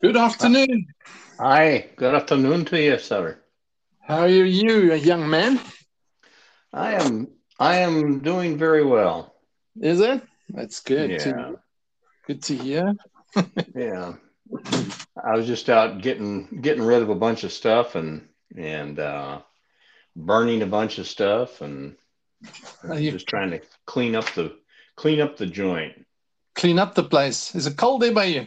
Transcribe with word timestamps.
Good 0.00 0.16
afternoon. 0.16 0.86
Hi, 1.40 1.88
good 1.96 2.14
afternoon 2.14 2.64
to 2.66 2.80
you, 2.80 2.98
sir. 2.98 3.38
How 4.00 4.20
are 4.20 4.28
you, 4.28 4.44
young 4.94 5.28
man? 5.28 5.60
I 6.72 6.94
am 6.94 7.28
I 7.58 7.78
am 7.78 8.20
doing 8.20 8.58
very 8.58 8.84
well. 8.84 9.34
Is 9.80 10.00
it? 10.00 10.22
That's 10.50 10.80
good. 10.80 11.10
Yeah. 11.10 11.18
To, 11.18 11.60
good 12.26 12.42
to 12.44 12.56
hear. 12.56 12.94
Yeah. 13.74 14.14
I 15.22 15.36
was 15.36 15.46
just 15.46 15.68
out 15.68 16.00
getting 16.00 16.60
getting 16.62 16.84
rid 16.84 17.02
of 17.02 17.10
a 17.10 17.14
bunch 17.14 17.42
of 17.44 17.52
stuff 17.52 17.96
and 17.96 18.28
and 18.56 18.98
uh 18.98 19.40
burning 20.14 20.62
a 20.62 20.66
bunch 20.66 20.98
of 20.98 21.06
stuff 21.08 21.60
and 21.60 21.96
you- 22.94 23.10
just 23.10 23.26
trying 23.26 23.50
to 23.50 23.60
clean 23.84 24.14
up 24.14 24.32
the 24.34 24.56
clean 24.96 25.20
up 25.20 25.36
the 25.36 25.46
joint. 25.46 26.06
Clean 26.54 26.78
up 26.78 26.94
the 26.94 27.04
place. 27.04 27.54
Is 27.56 27.66
it 27.66 27.76
cold 27.76 28.02
there 28.02 28.12
by 28.12 28.24
you? 28.26 28.46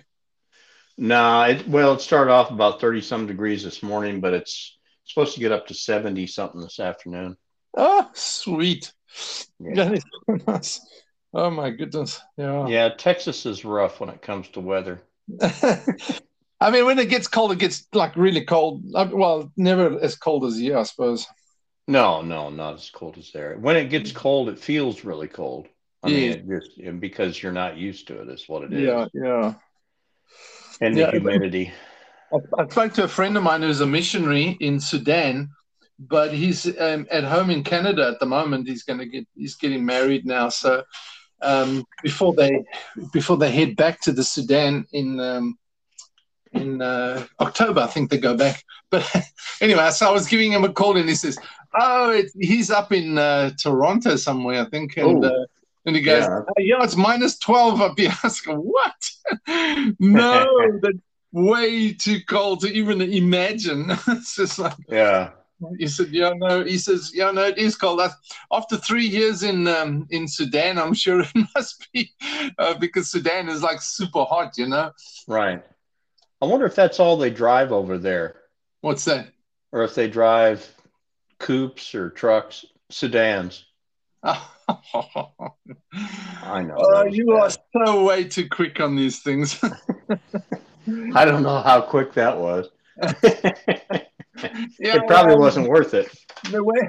Nah, 0.97 1.45
it, 1.45 1.67
well, 1.67 1.93
it 1.93 2.01
started 2.01 2.31
off 2.31 2.51
about 2.51 2.81
30 2.81 3.01
some 3.01 3.27
degrees 3.27 3.63
this 3.63 3.81
morning, 3.81 4.21
but 4.21 4.33
it's 4.33 4.77
supposed 5.05 5.33
to 5.33 5.39
get 5.39 5.51
up 5.51 5.67
to 5.67 5.73
70 5.73 6.27
something 6.27 6.61
this 6.61 6.79
afternoon. 6.79 7.37
Oh, 7.75 8.09
sweet. 8.13 8.91
Yeah. 9.59 9.75
That 9.75 9.93
is 9.95 10.03
so 10.27 10.37
nice. 10.47 10.81
Oh 11.33 11.49
my 11.49 11.69
goodness. 11.69 12.21
Yeah. 12.37 12.67
Yeah, 12.67 12.89
Texas 12.89 13.45
is 13.45 13.63
rough 13.63 13.99
when 13.99 14.09
it 14.09 14.21
comes 14.21 14.49
to 14.49 14.59
weather. 14.59 15.01
I 15.41 16.69
mean, 16.69 16.85
when 16.85 16.99
it 16.99 17.09
gets 17.09 17.27
cold, 17.27 17.51
it 17.51 17.59
gets 17.59 17.87
like 17.93 18.15
really 18.15 18.45
cold. 18.45 18.83
Uh, 18.93 19.07
Well, 19.11 19.51
never 19.57 19.99
as 20.01 20.15
cold 20.15 20.45
as 20.45 20.57
here, 20.57 20.77
I 20.77 20.83
suppose. 20.83 21.25
No, 21.87 22.21
no, 22.21 22.49
not 22.49 22.75
as 22.75 22.89
cold 22.89 23.17
as 23.17 23.31
there. 23.31 23.57
When 23.57 23.75
it 23.75 23.89
gets 23.89 24.11
cold, 24.11 24.49
it 24.49 24.59
feels 24.59 25.03
really 25.03 25.27
cold. 25.27 25.67
I 26.03 26.09
mean, 26.09 26.23
Yeah. 26.23 26.31
it 26.31 26.47
just 26.47 26.99
because 26.99 27.41
you're 27.41 27.51
not 27.51 27.77
used 27.77 28.07
to 28.07 28.21
it, 28.21 28.29
is 28.29 28.47
what 28.47 28.63
it 28.63 28.73
is. 28.73 28.83
Yeah, 28.83 29.05
yeah. 29.13 29.53
And 30.81 30.95
the 30.95 31.01
Yeah. 31.01 31.11
humidity. 31.11 31.71
I, 32.33 32.37
I 32.61 32.67
spoke 32.67 32.93
to 32.93 33.03
a 33.03 33.07
friend 33.07 33.37
of 33.37 33.43
mine 33.43 33.61
who's 33.61 33.81
a 33.81 33.85
missionary 33.85 34.57
in 34.59 34.79
Sudan, 34.79 35.49
but 35.99 36.33
he's 36.33 36.65
um, 36.79 37.07
at 37.11 37.23
home 37.23 37.49
in 37.49 37.63
Canada 37.63 38.07
at 38.07 38.19
the 38.19 38.25
moment. 38.25 38.67
He's 38.67 38.83
going 38.83 38.99
to 38.99 39.05
get 39.05 39.27
he's 39.35 39.55
getting 39.55 39.85
married 39.85 40.25
now. 40.25 40.49
So 40.49 40.83
um, 41.41 41.85
before 42.03 42.33
they 42.33 42.63
before 43.13 43.37
they 43.37 43.51
head 43.51 43.75
back 43.75 44.01
to 44.01 44.11
the 44.11 44.23
Sudan 44.23 44.85
in 44.91 45.19
um, 45.19 45.57
in 46.53 46.81
uh, 46.81 47.25
October, 47.39 47.81
I 47.81 47.87
think 47.87 48.09
they 48.09 48.17
go 48.17 48.35
back. 48.35 48.63
But 48.89 49.09
anyway, 49.61 49.89
so 49.91 50.07
I 50.07 50.11
was 50.11 50.27
giving 50.27 50.51
him 50.51 50.63
a 50.63 50.73
call, 50.73 50.97
and 50.97 51.07
he 51.07 51.15
says, 51.15 51.37
"Oh, 51.79 52.11
it, 52.11 52.31
he's 52.39 52.71
up 52.71 52.91
in 52.91 53.17
uh, 53.17 53.51
Toronto 53.61 54.15
somewhere, 54.15 54.61
I 54.61 54.69
think." 54.69 54.97
And 54.97 55.23
Oh. 55.23 55.27
uh, 55.27 55.45
and 55.85 55.95
he 55.95 56.01
goes, 56.01 56.23
Yeah. 56.23 56.41
"Oh, 56.47 56.53
"Yeah, 56.59 56.83
it's 56.83 56.95
minus 56.95 57.37
twelve 57.37 57.81
up 57.81 57.97
here." 57.97 58.11
I 58.23 58.29
"What? 58.53 59.09
no, 59.99 60.45
that's 60.81 60.97
way 61.31 61.93
too 61.93 62.19
cold 62.27 62.61
to 62.61 62.67
even 62.67 63.01
imagine." 63.01 63.91
it's 64.07 64.35
just 64.35 64.59
like 64.59 64.73
Yeah. 64.87 65.31
he 65.77 65.87
said, 65.87 66.09
"Yeah, 66.09 66.33
no." 66.35 66.63
He 66.63 66.77
says, 66.77 67.11
"Yeah, 67.13 67.31
no, 67.31 67.43
it 67.43 67.57
is 67.57 67.75
cold." 67.75 68.01
After 68.51 68.77
three 68.77 69.05
years 69.07 69.43
in 69.43 69.67
um, 69.67 70.07
in 70.09 70.27
Sudan, 70.27 70.77
I'm 70.77 70.93
sure 70.93 71.21
it 71.21 71.47
must 71.55 71.87
be 71.93 72.11
uh, 72.57 72.75
because 72.75 73.09
Sudan 73.09 73.49
is 73.49 73.61
like 73.63 73.81
super 73.81 74.23
hot. 74.23 74.57
You 74.57 74.67
know 74.67 74.91
Right. 75.27 75.63
I 76.41 76.45
wonder 76.45 76.65
if 76.65 76.73
that's 76.75 76.99
all 76.99 77.17
they 77.17 77.29
drive 77.29 77.71
over 77.71 77.99
there, 77.99 78.35
what's 78.81 79.05
that? 79.05 79.27
or 79.71 79.83
if 79.83 79.93
they 79.95 80.07
drive 80.09 80.67
coupes 81.39 81.93
or 81.95 82.09
trucks, 82.09 82.65
sedans. 82.89 83.65
I 86.43 86.63
know. 86.63 86.75
Oh, 86.77 87.05
you 87.05 87.31
are 87.33 87.49
so 87.49 88.03
way 88.05 88.23
too 88.25 88.47
quick 88.49 88.79
on 88.79 88.95
these 88.95 89.19
things. 89.19 89.61
I 91.13 91.25
don't 91.25 91.43
know 91.43 91.61
how 91.61 91.81
quick 91.81 92.13
that 92.13 92.37
was. 92.37 92.69
yeah, 93.23 94.95
it 94.95 95.07
probably 95.07 95.35
wasn't 95.35 95.69
worth 95.69 95.93
it. 95.93 96.07
The 96.49 96.63
way 96.63 96.79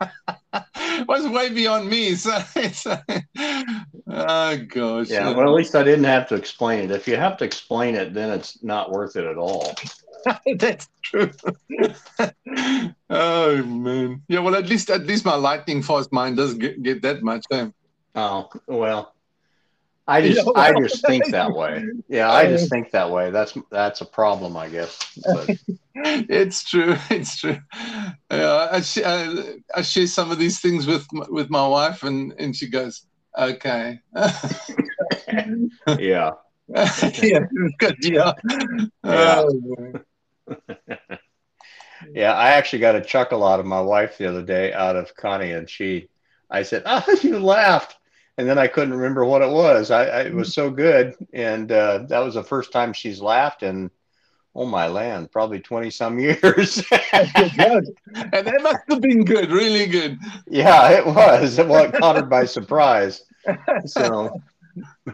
was 1.08 1.28
way 1.28 1.50
beyond 1.50 1.88
me. 1.88 2.14
So 2.14 2.38
it's, 2.56 2.86
uh, 2.86 3.00
oh 4.08 4.56
gosh. 4.68 5.08
Yeah. 5.08 5.32
Well, 5.32 5.48
at 5.48 5.54
least 5.54 5.74
I 5.74 5.82
didn't 5.82 6.04
have 6.04 6.28
to 6.28 6.34
explain 6.34 6.84
it. 6.84 6.90
If 6.90 7.08
you 7.08 7.16
have 7.16 7.36
to 7.38 7.44
explain 7.44 7.94
it, 7.94 8.14
then 8.14 8.30
it's 8.30 8.62
not 8.62 8.90
worth 8.90 9.16
it 9.16 9.24
at 9.24 9.36
all. 9.36 9.74
That's 10.56 10.88
true. 11.02 11.30
oh 13.10 13.62
man. 13.62 14.22
Yeah. 14.28 14.40
Well, 14.40 14.56
at 14.56 14.68
least 14.68 14.90
at 14.90 15.06
least 15.06 15.24
my 15.24 15.34
lightning 15.34 15.82
fast 15.82 16.12
mind 16.12 16.36
doesn't 16.36 16.58
get, 16.58 16.82
get 16.82 17.02
that 17.02 17.22
much. 17.22 17.44
Eh? 17.50 17.68
Oh 18.14 18.48
well, 18.66 19.14
I 20.08 20.22
just 20.22 20.46
Yeah, 20.46 20.52
I 20.56 20.72
just 20.72 21.06
think 21.06 21.30
that 21.30 21.52
way. 21.52 21.84
Yeah, 22.08 22.32
I 22.32 22.46
just 22.46 22.70
think 22.70 22.90
that 22.92 23.10
way. 23.10 23.30
That's 23.30 23.56
that's 23.70 24.00
a 24.00 24.06
problem, 24.06 24.56
I 24.56 24.68
guess. 24.68 24.98
But 25.22 25.50
It's 25.94 26.64
true. 26.64 26.96
It's 27.10 27.38
true. 27.38 27.58
Yeah, 28.30 28.68
I, 28.72 28.80
sh- 28.80 29.02
I, 29.04 29.54
I 29.74 29.82
share 29.82 30.06
some 30.06 30.30
of 30.30 30.38
these 30.38 30.60
things 30.60 30.86
with 30.86 31.06
with 31.28 31.50
my 31.50 31.66
wife, 31.66 32.02
and 32.02 32.32
and 32.38 32.56
she 32.56 32.68
goes, 32.68 33.06
"Okay." 33.36 33.98
yeah, 35.98 36.30
yeah, 37.22 37.40
good. 37.78 37.96
Yeah. 38.00 38.32
Yeah. 39.04 39.44
Oh, 40.48 40.56
yeah. 42.12 42.32
I 42.32 42.50
actually 42.50 42.80
got 42.80 42.96
a 42.96 43.00
chuckle 43.00 43.46
out 43.46 43.60
of 43.60 43.66
my 43.66 43.80
wife 43.80 44.18
the 44.18 44.26
other 44.26 44.42
day 44.42 44.72
out 44.72 44.96
of 44.96 45.14
Connie, 45.16 45.52
and 45.52 45.68
she, 45.68 46.08
I 46.50 46.62
said, 46.62 46.82
"Ah, 46.86 47.04
you 47.22 47.38
laughed," 47.38 47.96
and 48.36 48.48
then 48.48 48.58
I 48.58 48.66
couldn't 48.66 48.94
remember 48.94 49.24
what 49.24 49.42
it 49.42 49.50
was. 49.50 49.90
I, 49.90 50.04
I 50.06 50.20
it 50.22 50.34
was 50.34 50.54
so 50.54 50.70
good, 50.70 51.14
and 51.32 51.70
uh, 51.70 52.04
that 52.08 52.20
was 52.20 52.34
the 52.34 52.44
first 52.44 52.72
time 52.72 52.92
she's 52.92 53.20
laughed 53.20 53.62
in, 53.62 53.90
oh 54.54 54.66
my 54.66 54.86
land, 54.86 55.30
probably 55.32 55.60
twenty 55.60 55.90
some 55.90 56.18
years. 56.20 56.82
and 57.12 58.46
that 58.46 58.60
must 58.62 58.78
have 58.88 59.00
been 59.00 59.24
good, 59.24 59.50
really 59.50 59.86
good. 59.86 60.18
Yeah, 60.46 60.90
it 60.90 61.06
was. 61.06 61.56
Well, 61.58 61.84
it 61.84 61.94
caught 61.94 62.16
her 62.16 62.22
by 62.22 62.44
surprise. 62.44 63.22
So, 63.86 64.40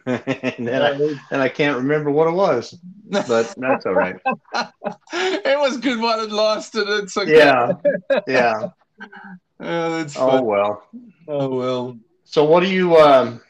and 0.06 0.66
then 0.68 0.82
I, 0.82 0.90
and 1.30 1.42
I 1.42 1.48
can't 1.48 1.78
remember 1.78 2.10
what 2.10 2.28
it 2.28 2.32
was, 2.32 2.76
but 3.10 3.54
that's 3.56 3.86
all 3.86 3.94
right. 3.94 4.16
it 5.12 5.58
was 5.58 5.78
good 5.78 6.00
while 6.00 6.20
it 6.20 6.30
lasted. 6.30 6.88
It's 6.88 7.16
okay. 7.16 7.32
Yeah, 7.34 7.72
yeah. 8.26 8.68
Yeah, 9.60 9.88
that's 9.88 10.16
Oh 10.16 10.28
fun. 10.28 10.46
well. 10.46 10.88
Oh 11.28 11.48
well. 11.48 11.98
So, 12.24 12.44
what 12.44 12.60
do 12.60 12.68
you? 12.68 12.96
Um, 12.96 13.40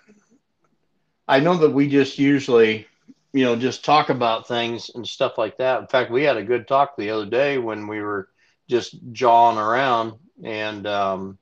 I 1.27 1.41
know 1.41 1.57
that 1.57 1.71
we 1.71 1.89
just 1.89 2.19
usually, 2.19 2.87
you 3.33 3.45
know, 3.45 3.57
just 3.57 3.85
talk 3.85 4.11
about 4.11 4.47
things 4.47 4.91
and 4.95 5.07
stuff 5.07 5.39
like 5.39 5.57
that. 5.59 5.81
In 5.81 5.87
fact, 5.87 6.11
we 6.11 6.23
had 6.23 6.37
a 6.37 6.45
good 6.45 6.69
talk 6.69 6.97
the 6.97 7.11
other 7.11 7.27
day 7.27 7.59
when 7.59 7.87
we 7.87 8.01
were 8.01 8.29
just 8.69 8.97
jawing 9.13 9.59
around, 9.59 10.15
and 10.43 10.87
um, 10.87 11.39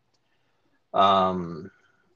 um, 0.95 1.71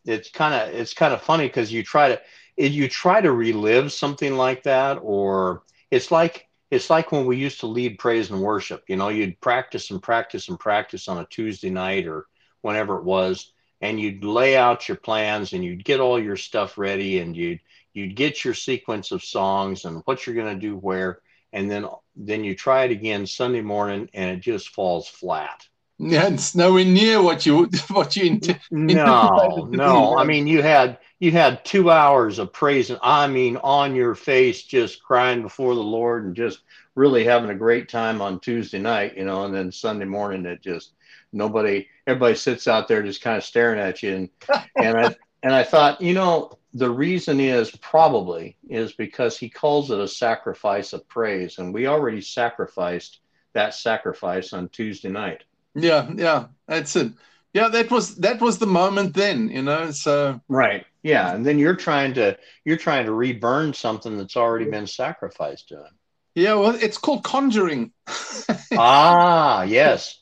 it's 0.04 0.30
kind 0.30 0.54
of 0.54 0.74
it's 0.74 0.94
kind 0.94 1.12
of 1.12 1.22
funny 1.22 1.46
because 1.46 1.72
you 1.72 1.82
try 1.82 2.08
to 2.08 2.20
you 2.56 2.88
try 2.88 3.20
to 3.20 3.32
relive 3.32 3.92
something 3.92 4.36
like 4.36 4.62
that, 4.64 4.98
or 5.02 5.62
it's 5.90 6.10
like 6.10 6.48
it's 6.70 6.90
like 6.90 7.12
when 7.12 7.26
we 7.26 7.36
used 7.36 7.60
to 7.60 7.66
lead 7.66 7.98
praise 7.98 8.30
and 8.30 8.40
worship. 8.40 8.84
You 8.88 8.96
know, 8.96 9.08
you'd 9.08 9.40
practice 9.40 9.90
and 9.90 10.02
practice 10.02 10.48
and 10.48 10.58
practice 10.58 11.08
on 11.08 11.18
a 11.18 11.26
Tuesday 11.26 11.70
night 11.70 12.06
or 12.06 12.26
whenever 12.62 12.96
it 12.98 13.04
was, 13.04 13.52
and 13.80 14.00
you'd 14.00 14.24
lay 14.24 14.56
out 14.56 14.88
your 14.88 14.96
plans 14.96 15.52
and 15.52 15.64
you'd 15.64 15.84
get 15.84 16.00
all 16.00 16.20
your 16.20 16.36
stuff 16.36 16.78
ready 16.78 17.18
and 17.18 17.36
you'd 17.36 17.60
you'd 17.92 18.16
get 18.16 18.44
your 18.44 18.54
sequence 18.54 19.10
of 19.10 19.24
songs 19.24 19.84
and 19.84 20.02
what 20.04 20.26
you're 20.26 20.36
going 20.36 20.54
to 20.54 20.60
do 20.60 20.76
where 20.76 21.20
and 21.52 21.70
then 21.70 21.86
then 22.14 22.44
you 22.44 22.54
try 22.54 22.84
it 22.84 22.90
again 22.90 23.26
sunday 23.26 23.62
morning 23.62 24.08
and 24.14 24.30
it 24.30 24.40
just 24.40 24.68
falls 24.70 25.08
flat 25.08 25.66
Yeah, 25.98 26.28
it's 26.28 26.54
nowhere 26.54 26.84
near 26.84 27.22
what 27.22 27.46
you 27.46 27.70
what 27.88 28.16
you 28.16 28.26
int- 28.26 28.58
no 28.70 29.68
no. 29.70 30.16
i 30.16 30.24
mean 30.24 30.46
you 30.46 30.62
had 30.62 30.98
you 31.20 31.30
had 31.30 31.64
two 31.64 31.90
hours 31.90 32.38
of 32.38 32.52
praise, 32.52 32.90
and 32.90 32.98
i 33.02 33.26
mean 33.26 33.56
on 33.58 33.94
your 33.94 34.14
face 34.14 34.62
just 34.62 35.02
crying 35.02 35.40
before 35.40 35.74
the 35.74 35.80
lord 35.80 36.24
and 36.26 36.36
just 36.36 36.60
really 36.94 37.24
having 37.24 37.50
a 37.50 37.54
great 37.54 37.88
time 37.88 38.20
on 38.20 38.40
tuesday 38.40 38.78
night 38.78 39.16
you 39.16 39.24
know 39.24 39.44
and 39.44 39.54
then 39.54 39.72
sunday 39.72 40.04
morning 40.04 40.44
it 40.44 40.60
just 40.60 40.92
nobody 41.32 41.86
everybody 42.06 42.34
sits 42.34 42.68
out 42.68 42.88
there 42.88 43.02
just 43.02 43.22
kind 43.22 43.36
of 43.36 43.44
staring 43.44 43.80
at 43.80 44.02
you. 44.02 44.14
And 44.14 44.28
and 44.76 44.98
i 44.98 45.14
and 45.42 45.54
i 45.54 45.62
thought 45.62 46.00
you 46.00 46.12
know 46.12 46.52
the 46.76 46.90
reason 46.90 47.40
is 47.40 47.70
probably 47.70 48.54
is 48.68 48.92
because 48.92 49.38
he 49.38 49.48
calls 49.48 49.90
it 49.90 49.98
a 49.98 50.06
sacrifice 50.06 50.92
of 50.92 51.08
praise. 51.08 51.56
And 51.56 51.72
we 51.72 51.86
already 51.86 52.20
sacrificed 52.20 53.20
that 53.54 53.72
sacrifice 53.72 54.52
on 54.52 54.68
tuesday 54.68 55.08
night 55.08 55.44
yeah, 55.76 56.10
yeah, 56.14 56.46
that's 56.66 56.96
it. 56.96 57.12
Yeah, 57.52 57.68
that 57.68 57.90
was 57.90 58.16
that 58.16 58.40
was 58.40 58.58
the 58.58 58.66
moment 58.66 59.14
then, 59.14 59.48
you 59.48 59.62
know. 59.62 59.90
So 59.90 60.40
Right. 60.48 60.84
Yeah. 61.02 61.34
And 61.34 61.46
then 61.46 61.58
you're 61.58 61.76
trying 61.76 62.14
to 62.14 62.36
you're 62.64 62.76
trying 62.76 63.06
to 63.06 63.12
reburn 63.12 63.72
something 63.72 64.18
that's 64.18 64.36
already 64.36 64.68
been 64.70 64.86
sacrificed 64.86 65.68
to 65.68 65.76
him. 65.76 65.92
Yeah, 66.34 66.52
well, 66.52 66.74
it's 66.74 66.98
called 66.98 67.24
conjuring. 67.24 67.92
ah, 68.76 69.62
yes. 69.62 70.20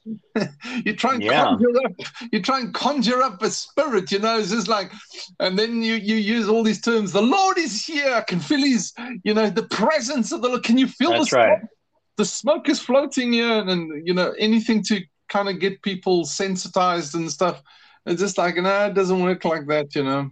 you 0.84 0.94
try 0.94 1.14
and 1.14 1.24
yeah. 1.24 1.42
conjure 1.42 1.76
up. 1.84 1.92
You 2.30 2.40
try 2.40 2.60
and 2.60 2.72
conjure 2.72 3.20
up 3.20 3.42
a 3.42 3.50
spirit. 3.50 4.12
You 4.12 4.20
know, 4.20 4.38
it's 4.38 4.52
just 4.52 4.68
like, 4.68 4.92
and 5.40 5.58
then 5.58 5.82
you 5.82 5.94
you 5.94 6.14
use 6.14 6.48
all 6.48 6.62
these 6.62 6.80
terms. 6.80 7.10
The 7.10 7.20
Lord 7.20 7.58
is 7.58 7.84
here. 7.84 8.14
I 8.14 8.20
can 8.20 8.38
feel 8.38 8.60
His. 8.60 8.92
You 9.24 9.34
know, 9.34 9.50
the 9.50 9.64
presence 9.64 10.30
of 10.30 10.40
the 10.40 10.48
Lord. 10.50 10.62
Can 10.62 10.78
you 10.78 10.86
feel 10.86 11.10
That's 11.10 11.30
the 11.30 11.36
right. 11.36 11.58
Smoke? 11.58 11.70
The 12.16 12.24
smoke 12.24 12.68
is 12.68 12.78
floating 12.78 13.32
here, 13.32 13.58
and 13.68 14.06
you 14.06 14.14
know 14.14 14.34
anything 14.38 14.84
to 14.84 15.02
kind 15.28 15.48
of 15.48 15.60
get 15.60 15.82
people 15.82 16.24
sensitized 16.24 17.14
and 17.14 17.30
stuff. 17.30 17.62
It's 18.06 18.20
just 18.20 18.38
like, 18.38 18.56
no, 18.56 18.86
it 18.86 18.94
doesn't 18.94 19.22
work 19.22 19.44
like 19.44 19.66
that. 19.68 19.94
You 19.94 20.04
know. 20.04 20.30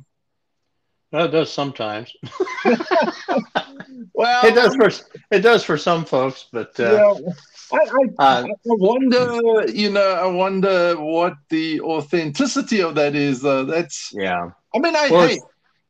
No, 1.13 1.25
it 1.25 1.29
does 1.29 1.53
sometimes. 1.53 2.15
well, 4.15 4.47
it 4.47 4.55
does 4.55 4.75
for 4.77 4.91
it 5.31 5.41
does 5.41 5.63
for 5.63 5.77
some 5.77 6.07
folks, 6.07 6.47
but 6.51 6.79
uh, 6.81 7.15
yeah. 7.23 7.33
I, 7.73 7.79
I, 7.79 8.25
uh, 8.25 8.45
I, 8.45 8.55
wonder, 8.65 9.67
you 9.71 9.91
know, 9.91 10.13
I 10.13 10.27
wonder 10.27 10.95
what 10.99 11.35
the 11.51 11.81
authenticity 11.83 12.81
of 12.81 12.95
that 12.95 13.15
is. 13.15 13.43
Though 13.43 13.65
that's 13.65 14.11
yeah. 14.15 14.51
I 14.75 14.79
mean, 14.79 14.97
I 14.97 15.11
well, 15.11 15.29
hey, 15.29 15.39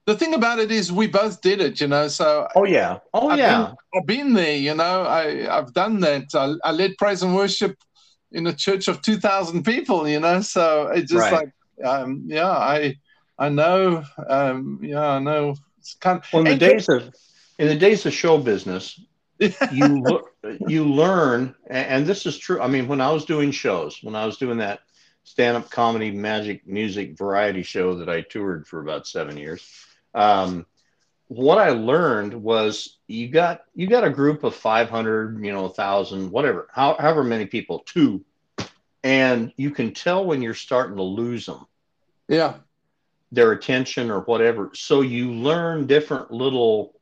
the 0.06 0.16
thing 0.16 0.34
about 0.34 0.58
it 0.58 0.72
is 0.72 0.90
we 0.90 1.06
both 1.06 1.40
did 1.40 1.60
it, 1.60 1.81
you 1.81 1.87
know. 1.87 2.08
So 2.08 2.49
oh 2.56 2.64
yeah, 2.64 2.99
oh 3.14 3.28
I've 3.28 3.38
yeah, 3.38 3.58
been, 3.58 3.76
I've 3.94 4.06
been 4.06 4.32
there, 4.32 4.56
you 4.56 4.75
know. 4.75 5.02
I 5.02 5.56
I've 5.56 5.72
done 5.72 6.00
that. 6.00 6.34
I, 6.34 6.54
I 6.69 6.72
led 6.72 6.96
praise 6.99 7.22
and 7.22 7.34
worship 7.34 7.76
in 8.32 8.46
a 8.46 8.52
church 8.52 8.88
of 8.88 9.02
two 9.02 9.17
thousand 9.17 9.64
people, 9.64 10.08
you 10.08 10.20
know. 10.20 10.40
So 10.40 10.88
it's 10.88 11.11
just 11.11 11.31
right. 11.31 11.50
like, 11.79 11.87
um, 11.87 12.25
yeah, 12.26 12.50
I 12.50 12.96
I 13.38 13.49
know. 13.49 14.05
Um, 14.29 14.81
yeah, 14.82 15.06
I 15.06 15.19
know. 15.19 15.55
It's 15.79 15.94
kind 15.94 16.19
of, 16.19 16.25
well, 16.32 16.46
in 16.46 16.52
the 16.52 16.56
days 16.56 16.88
of 16.88 17.14
in 17.58 17.69
the 17.69 17.76
days 17.76 18.06
of 18.06 18.12
show 18.12 18.38
business, 18.38 19.00
you 19.73 20.23
you 20.67 20.84
learn, 20.84 21.55
and 21.69 22.06
this 22.06 22.26
is 22.26 22.38
true. 22.38 22.61
I 22.61 22.69
mean, 22.69 22.88
when 22.88 23.00
I 23.00 23.11
was 23.11 23.25
doing 23.25 23.50
shows, 23.50 23.99
when 24.02 24.14
I 24.14 24.26
was 24.26 24.37
doing 24.37 24.58
that 24.58 24.81
stand-up 25.25 25.70
comedy, 25.70 26.11
magic, 26.11 26.67
music, 26.67 27.17
variety 27.17 27.62
show 27.62 27.94
that 27.96 28.08
I 28.08 28.23
toured 28.23 28.67
for 28.67 28.81
about 28.81 29.06
seven 29.06 29.37
years, 29.37 29.64
um, 30.14 30.67
what 31.34 31.58
I 31.58 31.70
learned 31.70 32.34
was 32.34 32.99
you 33.06 33.29
got 33.29 33.62
you 33.75 33.87
got 33.87 34.05
a 34.05 34.11
group 34.11 34.44
of 34.44 34.55
500, 34.55 35.44
you 35.44 35.52
know, 35.52 35.69
thousand, 35.69 36.31
whatever, 36.31 36.69
however 36.73 37.25
many 37.25 37.46
people, 37.46 37.81
two, 37.81 38.25
and 39.02 39.52
you 39.56 39.70
can 39.70 39.94
tell 39.94 40.25
when 40.25 40.43
you're 40.43 40.55
starting 40.55 40.96
to 40.96 41.02
lose 41.02 41.46
them. 41.46 41.67
Yeah 42.29 42.55
their 43.32 43.52
attention 43.52 44.11
or 44.11 44.20
whatever. 44.20 44.70
So 44.75 45.00
you 45.00 45.32
learn 45.32 45.87
different 45.87 46.31
little 46.31 46.94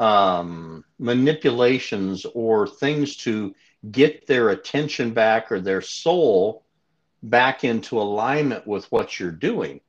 um, 0.00 0.84
manipulations 0.98 2.26
or 2.34 2.66
things 2.66 3.16
to 3.18 3.54
get 3.88 4.26
their 4.26 4.50
attention 4.50 5.14
back 5.14 5.52
or 5.52 5.60
their 5.60 5.80
soul 5.80 6.64
back 7.22 7.62
into 7.62 8.00
alignment 8.00 8.66
with 8.66 8.90
what 8.90 9.18
you're 9.18 9.30
doing. 9.30 9.80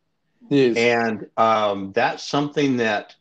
Yes. 0.49 0.77
And 0.77 1.27
um, 1.37 1.91
that's 1.93 2.23
something 2.23 2.77
that 2.77 3.15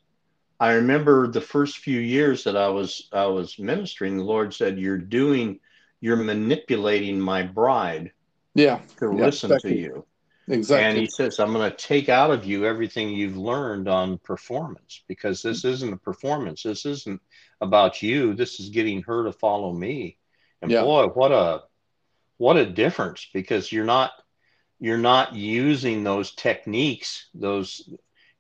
I 0.62 0.74
remember 0.74 1.26
the 1.26 1.40
first 1.40 1.78
few 1.78 1.98
years 1.98 2.44
that 2.44 2.56
I 2.56 2.68
was 2.68 3.08
I 3.12 3.26
was 3.26 3.58
ministering. 3.58 4.16
The 4.16 4.22
Lord 4.22 4.54
said, 4.54 4.78
"You're 4.78 4.96
doing, 4.96 5.58
you're 6.00 6.14
manipulating 6.14 7.18
my 7.18 7.42
bride, 7.42 8.12
yeah, 8.54 8.78
to 8.98 9.06
yeah, 9.06 9.24
listen 9.24 9.50
exactly. 9.50 9.72
to 9.72 9.80
you." 9.80 10.06
Exactly. 10.46 10.84
And 10.84 10.98
he 10.98 11.06
says, 11.06 11.40
I'm 11.40 11.52
going 11.52 11.68
to 11.68 11.76
take 11.76 12.08
out 12.08 12.30
of 12.30 12.44
you 12.44 12.64
everything 12.64 13.10
you've 13.10 13.36
learned 13.36 13.88
on 13.88 14.18
performance 14.18 15.02
because 15.08 15.42
this 15.42 15.60
mm-hmm. 15.60 15.68
isn't 15.68 15.92
a 15.94 15.96
performance. 15.96 16.62
This 16.62 16.84
isn't 16.86 17.20
about 17.60 18.02
you. 18.02 18.34
This 18.34 18.60
is 18.60 18.68
getting 18.68 19.02
her 19.02 19.24
to 19.24 19.32
follow 19.32 19.72
me. 19.72 20.16
And 20.60 20.70
yeah. 20.70 20.82
boy, 20.82 21.06
what 21.06 21.32
a 21.32 21.62
what 22.38 22.56
a 22.56 22.66
difference 22.66 23.28
because 23.34 23.72
you're 23.72 23.84
not 23.84 24.12
you're 24.78 24.98
not 24.98 25.34
using 25.34 26.04
those 26.04 26.32
techniques, 26.34 27.30
those 27.34 27.88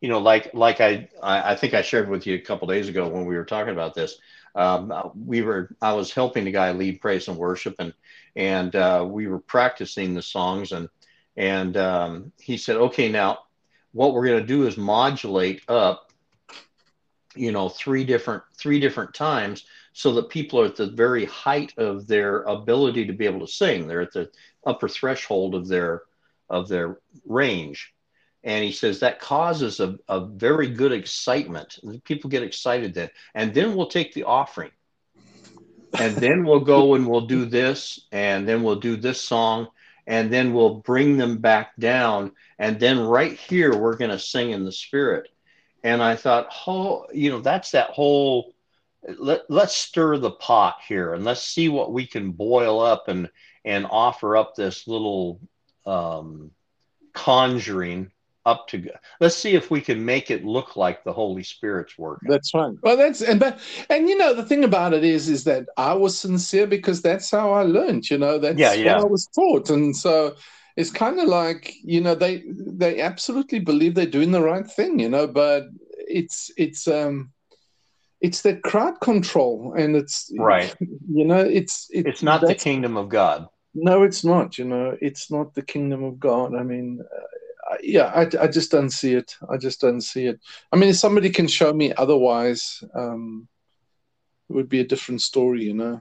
you 0.02 0.08
know, 0.08 0.18
like 0.18 0.52
like 0.52 0.80
I 0.80 1.08
I 1.22 1.54
think 1.54 1.74
I 1.74 1.80
shared 1.80 2.10
with 2.10 2.26
you 2.26 2.34
a 2.34 2.40
couple 2.40 2.66
days 2.66 2.88
ago 2.88 3.08
when 3.08 3.24
we 3.24 3.36
were 3.36 3.44
talking 3.44 3.72
about 3.72 3.94
this. 3.94 4.18
Um, 4.56 4.92
we 5.14 5.42
were 5.42 5.74
I 5.80 5.92
was 5.94 6.12
helping 6.12 6.44
the 6.44 6.50
guy 6.50 6.72
lead 6.72 7.00
praise 7.00 7.28
and 7.28 7.38
worship 7.38 7.76
and 7.78 7.94
and 8.34 8.74
uh, 8.74 9.06
we 9.08 9.28
were 9.28 9.38
practicing 9.38 10.12
the 10.12 10.20
songs 10.20 10.72
and 10.72 10.88
and 11.36 11.76
um, 11.76 12.32
he 12.40 12.56
said, 12.56 12.76
okay, 12.76 13.08
now 13.08 13.44
what 13.92 14.12
we're 14.12 14.26
going 14.26 14.40
to 14.40 14.46
do 14.46 14.66
is 14.66 14.76
modulate 14.76 15.62
up, 15.68 16.12
you 17.36 17.52
know, 17.52 17.68
three 17.68 18.04
different 18.04 18.42
three 18.58 18.80
different 18.80 19.14
times 19.14 19.66
so 19.92 20.12
that 20.14 20.30
people 20.30 20.60
are 20.60 20.66
at 20.66 20.74
the 20.74 20.88
very 20.88 21.26
height 21.26 21.74
of 21.78 22.08
their 22.08 22.42
ability 22.42 23.06
to 23.06 23.12
be 23.12 23.24
able 23.24 23.46
to 23.46 23.52
sing. 23.52 23.86
They're 23.86 24.00
at 24.00 24.12
the 24.12 24.32
upper 24.66 24.88
threshold 24.88 25.54
of 25.54 25.68
their 25.68 26.02
of 26.50 26.66
their 26.66 26.98
range. 27.24 27.94
And 28.44 28.64
he 28.64 28.72
says 28.72 29.00
that 29.00 29.20
causes 29.20 29.80
a, 29.80 29.98
a 30.08 30.26
very 30.26 30.68
good 30.68 30.92
excitement. 30.92 31.78
People 32.04 32.30
get 32.30 32.42
excited 32.42 32.94
then. 32.94 33.10
And 33.34 33.54
then 33.54 33.76
we'll 33.76 33.86
take 33.86 34.12
the 34.14 34.24
offering. 34.24 34.70
And 35.98 36.16
then 36.16 36.44
we'll 36.44 36.60
go 36.60 36.94
and 36.94 37.06
we'll 37.06 37.26
do 37.26 37.44
this. 37.44 38.00
And 38.10 38.48
then 38.48 38.62
we'll 38.62 38.80
do 38.80 38.96
this 38.96 39.20
song 39.20 39.68
and 40.06 40.32
then 40.32 40.52
we'll 40.52 40.76
bring 40.76 41.16
them 41.16 41.38
back 41.38 41.76
down. 41.78 42.32
And 42.58 42.80
then 42.80 42.98
right 42.98 43.34
here, 43.34 43.76
we're 43.76 43.96
going 43.96 44.10
to 44.10 44.18
sing 44.18 44.50
in 44.50 44.64
the 44.64 44.72
spirit. 44.72 45.28
And 45.84 46.02
I 46.02 46.16
thought, 46.16 46.48
oh, 46.66 47.06
you 47.12 47.30
know, 47.30 47.40
that's 47.40 47.72
that 47.72 47.90
whole 47.90 48.54
let, 49.18 49.50
let's 49.50 49.74
stir 49.74 50.18
the 50.18 50.30
pot 50.30 50.76
here 50.86 51.14
and 51.14 51.24
let's 51.24 51.42
see 51.42 51.68
what 51.68 51.92
we 51.92 52.06
can 52.06 52.32
boil 52.32 52.80
up 52.80 53.08
and 53.08 53.28
and 53.64 53.86
offer 53.90 54.36
up 54.36 54.54
this 54.54 54.86
little 54.86 55.40
um, 55.86 56.50
conjuring 57.12 58.10
up 58.44 58.68
to 58.68 58.78
God. 58.78 58.98
Let's 59.20 59.36
see 59.36 59.54
if 59.54 59.70
we 59.70 59.80
can 59.80 60.04
make 60.04 60.30
it 60.30 60.44
look 60.44 60.76
like 60.76 61.04
the 61.04 61.12
Holy 61.12 61.42
Spirit's 61.42 61.96
work. 61.96 62.20
That's 62.22 62.52
right. 62.54 62.74
Well, 62.82 62.96
that's 62.96 63.22
and 63.22 63.38
but 63.38 63.60
and 63.88 64.08
you 64.08 64.16
know 64.16 64.34
the 64.34 64.44
thing 64.44 64.64
about 64.64 64.94
it 64.94 65.04
is 65.04 65.28
is 65.28 65.44
that 65.44 65.66
I 65.76 65.94
was 65.94 66.18
sincere 66.18 66.66
because 66.66 67.02
that's 67.02 67.30
how 67.30 67.52
I 67.52 67.62
learned. 67.62 68.10
You 68.10 68.18
know 68.18 68.38
that's 68.38 68.58
yeah, 68.58 68.72
yeah. 68.72 68.96
what 68.96 69.04
I 69.04 69.08
was 69.08 69.26
taught, 69.28 69.70
and 69.70 69.96
so 69.96 70.36
it's 70.76 70.90
kind 70.90 71.20
of 71.20 71.28
like 71.28 71.74
you 71.84 72.00
know 72.00 72.14
they 72.14 72.42
they 72.48 73.00
absolutely 73.00 73.60
believe 73.60 73.94
they're 73.94 74.06
doing 74.06 74.32
the 74.32 74.42
right 74.42 74.66
thing. 74.66 74.98
You 74.98 75.08
know, 75.08 75.26
but 75.26 75.64
it's 76.08 76.50
it's 76.56 76.88
um 76.88 77.32
it's 78.20 78.42
that 78.42 78.62
crowd 78.62 79.00
control 79.00 79.74
and 79.76 79.96
it's 79.96 80.30
right 80.38 80.74
you 80.80 81.24
know 81.24 81.40
it's 81.40 81.88
it, 81.90 82.06
it's 82.06 82.22
not 82.22 82.40
the 82.40 82.54
kingdom 82.54 82.96
of 82.96 83.08
god 83.08 83.48
no 83.74 84.02
it's 84.02 84.24
not 84.24 84.56
you 84.58 84.64
know 84.64 84.96
it's 85.00 85.30
not 85.30 85.54
the 85.54 85.62
kingdom 85.62 86.04
of 86.04 86.20
god 86.20 86.54
i 86.54 86.62
mean 86.62 87.00
uh, 87.00 87.20
yeah, 87.82 88.06
I, 88.06 88.22
I 88.44 88.48
just 88.48 88.70
don't 88.70 88.90
see 88.90 89.14
it. 89.14 89.36
I 89.48 89.56
just 89.56 89.80
don't 89.80 90.00
see 90.00 90.26
it. 90.26 90.40
I 90.72 90.76
mean, 90.76 90.90
if 90.90 90.96
somebody 90.96 91.30
can 91.30 91.46
show 91.46 91.72
me 91.72 91.92
otherwise, 91.92 92.82
um, 92.94 93.48
it 94.48 94.52
would 94.52 94.68
be 94.68 94.80
a 94.80 94.86
different 94.86 95.22
story, 95.22 95.64
you 95.64 95.74
know. 95.74 96.00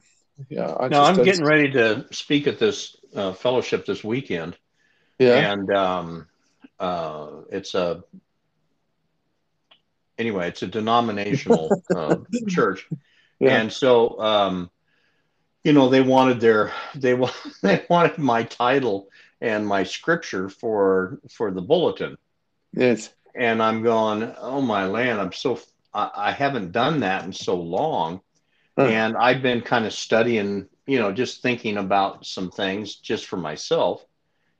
Yeah. 0.49 0.73
I 0.79 0.87
no, 0.87 1.03
I'm 1.03 1.23
getting 1.23 1.45
ready 1.45 1.71
to 1.73 2.05
speak 2.11 2.47
at 2.47 2.59
this 2.59 2.95
uh, 3.15 3.33
fellowship 3.33 3.85
this 3.85 4.03
weekend. 4.03 4.57
Yeah. 5.19 5.51
And 5.51 5.71
um, 5.71 6.27
uh, 6.79 7.41
it's 7.51 7.75
a 7.75 8.03
anyway, 10.17 10.47
it's 10.47 10.63
a 10.63 10.67
denominational 10.67 11.69
uh, 11.95 12.17
church, 12.47 12.87
yeah. 13.39 13.57
and 13.57 13.71
so 13.71 14.19
um, 14.19 14.71
you 15.63 15.73
know 15.73 15.89
they 15.89 16.01
wanted 16.01 16.39
their 16.39 16.71
they 16.95 17.13
they 17.61 17.85
wanted 17.89 18.17
my 18.17 18.43
title 18.43 19.09
and 19.41 19.65
my 19.67 19.83
scripture 19.83 20.47
for 20.47 21.19
for 21.29 21.51
the 21.51 21.61
bulletin. 21.61 22.17
Yes. 22.73 23.13
And 23.35 23.61
I'm 23.61 23.81
going, 23.81 24.33
oh 24.39 24.61
my 24.61 24.85
land, 24.85 25.19
I'm 25.19 25.33
so 25.33 25.59
I, 25.93 26.11
I 26.15 26.31
haven't 26.31 26.71
done 26.71 26.99
that 27.01 27.25
in 27.25 27.33
so 27.33 27.55
long. 27.55 28.21
Huh. 28.77 28.85
And 28.85 29.17
I've 29.17 29.41
been 29.41 29.61
kind 29.61 29.85
of 29.85 29.93
studying, 29.93 30.67
you 30.85 30.99
know, 30.99 31.11
just 31.11 31.41
thinking 31.41 31.77
about 31.77 32.25
some 32.25 32.51
things 32.51 32.95
just 32.95 33.25
for 33.25 33.37
myself. 33.37 34.05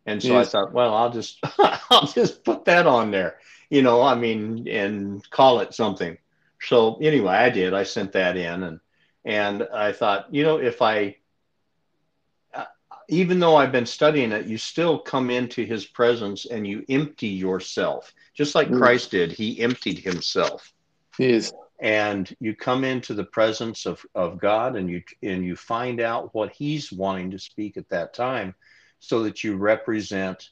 And 0.05 0.21
so 0.21 0.29
yes. 0.29 0.47
I 0.47 0.51
thought, 0.51 0.73
well, 0.73 0.93
I'll 0.93 1.11
just 1.11 1.39
I'll 1.89 2.07
just 2.07 2.43
put 2.43 2.65
that 2.65 2.87
on 2.87 3.11
there, 3.11 3.37
you 3.69 3.81
know, 3.81 4.01
I 4.01 4.15
mean, 4.15 4.67
and 4.67 5.27
call 5.29 5.59
it 5.59 5.73
something. 5.73 6.17
So 6.59 6.97
anyway, 6.97 7.33
I 7.33 7.49
did. 7.49 7.73
I 7.73 7.83
sent 7.83 8.11
that 8.13 8.35
in 8.35 8.63
and 8.63 8.79
and 9.23 9.67
I 9.71 9.91
thought, 9.91 10.33
you 10.33 10.43
know, 10.43 10.57
if 10.57 10.81
I 10.81 11.17
even 13.11 13.39
though 13.39 13.57
I've 13.57 13.73
been 13.73 13.85
studying 13.85 14.31
it, 14.31 14.47
you 14.47 14.57
still 14.57 14.97
come 14.97 15.29
into 15.29 15.65
his 15.65 15.85
presence 15.85 16.45
and 16.45 16.65
you 16.65 16.85
empty 16.87 17.27
yourself, 17.27 18.13
just 18.33 18.55
like 18.55 18.69
mm. 18.69 18.77
Christ 18.77 19.11
did. 19.11 19.33
He 19.33 19.59
emptied 19.59 19.99
himself. 19.99 20.71
Yes. 21.19 21.51
And 21.81 22.33
you 22.39 22.55
come 22.55 22.85
into 22.85 23.13
the 23.13 23.25
presence 23.25 23.85
of, 23.85 24.05
of 24.15 24.39
God 24.39 24.77
and 24.77 24.89
you 24.89 25.03
and 25.21 25.43
you 25.43 25.57
find 25.57 25.99
out 25.99 26.33
what 26.33 26.53
he's 26.53 26.89
wanting 26.89 27.31
to 27.31 27.39
speak 27.39 27.75
at 27.75 27.89
that 27.89 28.13
time 28.13 28.55
so 28.99 29.23
that 29.23 29.43
you 29.43 29.57
represent 29.57 30.49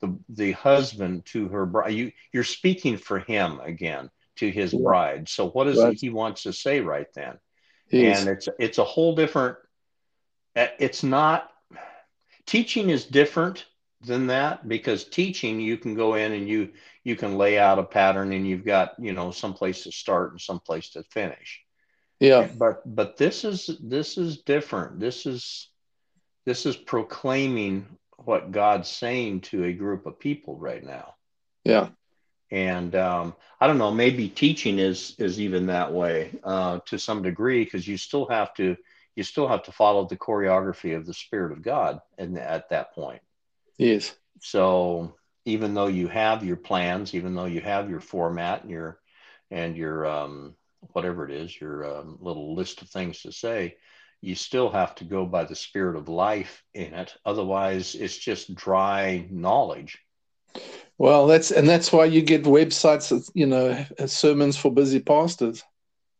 the 0.00 0.16
the 0.30 0.52
husband 0.52 1.26
to 1.26 1.48
her 1.48 1.66
bride. 1.66 1.92
You 1.92 2.12
you're 2.32 2.42
speaking 2.42 2.96
for 2.96 3.18
him 3.18 3.60
again 3.60 4.08
to 4.36 4.50
his 4.50 4.72
yeah. 4.72 4.80
bride. 4.82 5.28
So 5.28 5.50
what 5.50 5.66
is 5.66 5.78
right. 5.78 5.92
it 5.92 6.00
he 6.00 6.08
wants 6.08 6.44
to 6.44 6.54
say 6.54 6.80
right 6.80 7.12
then? 7.14 7.38
yes. 7.90 8.20
and 8.20 8.30
it's 8.30 8.48
it's 8.58 8.78
a 8.78 8.84
whole 8.84 9.14
different. 9.14 9.58
Uh, 10.54 10.68
it's 10.78 11.02
not 11.02 11.51
teaching 12.52 12.90
is 12.90 13.06
different 13.06 13.64
than 14.02 14.26
that 14.26 14.68
because 14.68 15.04
teaching 15.04 15.58
you 15.58 15.78
can 15.78 15.94
go 15.94 16.16
in 16.16 16.32
and 16.32 16.46
you 16.46 16.68
you 17.02 17.16
can 17.16 17.38
lay 17.38 17.58
out 17.58 17.78
a 17.78 17.82
pattern 17.82 18.30
and 18.34 18.46
you've 18.46 18.64
got 18.64 18.92
you 18.98 19.14
know 19.14 19.30
some 19.30 19.54
place 19.54 19.84
to 19.84 19.90
start 19.90 20.32
and 20.32 20.40
some 20.40 20.60
place 20.60 20.90
to 20.90 21.02
finish. 21.04 21.62
Yeah. 22.20 22.48
But 22.58 22.82
but 22.84 23.16
this 23.16 23.44
is 23.44 23.70
this 23.82 24.18
is 24.18 24.42
different. 24.42 25.00
This 25.00 25.24
is 25.24 25.68
this 26.44 26.66
is 26.66 26.76
proclaiming 26.76 27.86
what 28.18 28.52
god's 28.52 28.90
saying 28.90 29.40
to 29.40 29.64
a 29.64 29.72
group 29.72 30.04
of 30.04 30.20
people 30.20 30.58
right 30.58 30.84
now. 30.84 31.14
Yeah. 31.64 31.88
And 32.50 32.94
um, 32.94 33.34
i 33.62 33.66
don't 33.66 33.78
know 33.78 33.92
maybe 33.92 34.28
teaching 34.28 34.78
is 34.78 35.14
is 35.18 35.40
even 35.40 35.66
that 35.66 35.90
way 35.90 36.38
uh, 36.44 36.80
to 36.84 36.98
some 36.98 37.22
degree 37.22 37.64
because 37.64 37.88
you 37.88 37.96
still 37.96 38.26
have 38.26 38.52
to 38.54 38.76
you 39.16 39.22
still 39.22 39.48
have 39.48 39.62
to 39.62 39.72
follow 39.72 40.06
the 40.06 40.16
choreography 40.16 40.96
of 40.96 41.06
the 41.06 41.14
spirit 41.14 41.52
of 41.52 41.62
god 41.62 42.00
and 42.18 42.38
at 42.38 42.68
that 42.70 42.94
point 42.94 43.20
Yes. 43.78 44.14
So 44.40 45.14
even 45.44 45.74
though 45.74 45.88
you 45.88 46.08
have 46.08 46.44
your 46.44 46.56
plans, 46.56 47.14
even 47.14 47.34
though 47.34 47.46
you 47.46 47.60
have 47.60 47.90
your 47.90 48.00
format 48.00 48.62
and 48.62 48.70
your 48.70 48.98
and 49.50 49.76
your 49.76 50.06
um, 50.06 50.54
whatever 50.92 51.28
it 51.28 51.32
is, 51.32 51.60
your 51.60 51.84
um, 51.98 52.18
little 52.20 52.54
list 52.54 52.82
of 52.82 52.88
things 52.88 53.22
to 53.22 53.32
say, 53.32 53.76
you 54.20 54.34
still 54.34 54.70
have 54.70 54.94
to 54.96 55.04
go 55.04 55.26
by 55.26 55.44
the 55.44 55.54
spirit 55.54 55.96
of 55.96 56.08
life 56.08 56.62
in 56.74 56.94
it. 56.94 57.14
Otherwise, 57.24 57.94
it's 57.94 58.16
just 58.16 58.54
dry 58.54 59.26
knowledge. 59.30 59.98
Well, 60.96 61.26
that's 61.26 61.50
and 61.50 61.68
that's 61.68 61.92
why 61.92 62.04
you 62.04 62.22
get 62.22 62.44
websites, 62.44 63.30
you 63.34 63.46
know, 63.46 63.84
sermons 64.06 64.56
for 64.56 64.72
busy 64.72 65.00
pastors. 65.00 65.64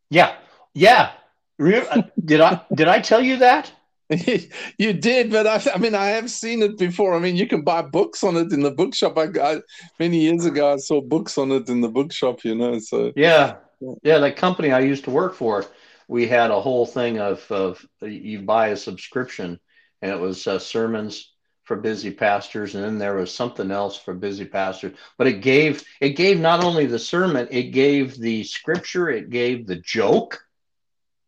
Yeah, 0.09 0.35
yeah. 0.73 1.13
Uh, 1.61 2.01
did 2.23 2.41
I 2.41 2.61
did 2.73 2.87
I 2.87 2.99
tell 2.99 3.21
you 3.21 3.37
that? 3.37 3.71
you 4.77 4.93
did, 4.93 5.31
but 5.31 5.47
I, 5.47 5.61
I, 5.73 5.77
mean, 5.77 5.95
I 5.95 6.07
have 6.07 6.29
seen 6.29 6.61
it 6.61 6.77
before. 6.77 7.13
I 7.15 7.19
mean, 7.19 7.35
you 7.35 7.47
can 7.47 7.63
buy 7.63 7.81
books 7.81 8.23
on 8.23 8.35
it 8.35 8.51
in 8.51 8.61
the 8.61 8.71
bookshop. 8.71 9.17
I, 9.17 9.27
got 9.27 9.61
many 9.99 10.19
years 10.19 10.45
ago, 10.45 10.73
I 10.73 10.77
saw 10.77 11.01
books 11.01 11.37
on 11.37 11.51
it 11.51 11.69
in 11.69 11.81
the 11.81 11.89
bookshop. 11.89 12.43
You 12.43 12.55
know, 12.55 12.79
so 12.79 13.11
yeah, 13.15 13.55
yeah. 14.03 14.19
The 14.19 14.31
company 14.31 14.71
I 14.71 14.81
used 14.81 15.05
to 15.05 15.11
work 15.11 15.33
for, 15.35 15.65
we 16.07 16.27
had 16.27 16.51
a 16.51 16.61
whole 16.61 16.85
thing 16.85 17.19
of 17.19 17.49
of 17.51 17.85
you 18.01 18.41
buy 18.41 18.67
a 18.67 18.77
subscription, 18.77 19.59
and 20.01 20.11
it 20.11 20.19
was 20.19 20.47
uh, 20.47 20.59
sermons 20.59 21.31
for 21.63 21.77
busy 21.77 22.11
pastors, 22.11 22.75
and 22.75 22.83
then 22.83 22.97
there 22.97 23.15
was 23.15 23.33
something 23.33 23.71
else 23.71 23.97
for 23.97 24.13
busy 24.13 24.45
pastors. 24.45 24.95
But 25.17 25.27
it 25.27 25.41
gave 25.41 25.83
it 26.01 26.09
gave 26.09 26.39
not 26.39 26.63
only 26.63 26.85
the 26.85 26.99
sermon, 26.99 27.47
it 27.51 27.71
gave 27.71 28.17
the 28.17 28.43
scripture, 28.43 29.09
it 29.09 29.29
gave 29.29 29.65
the 29.65 29.77
joke, 29.77 30.43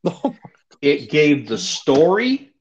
oh 0.24 0.36
it 0.82 1.10
gave 1.10 1.48
the 1.48 1.58
story 1.58 2.54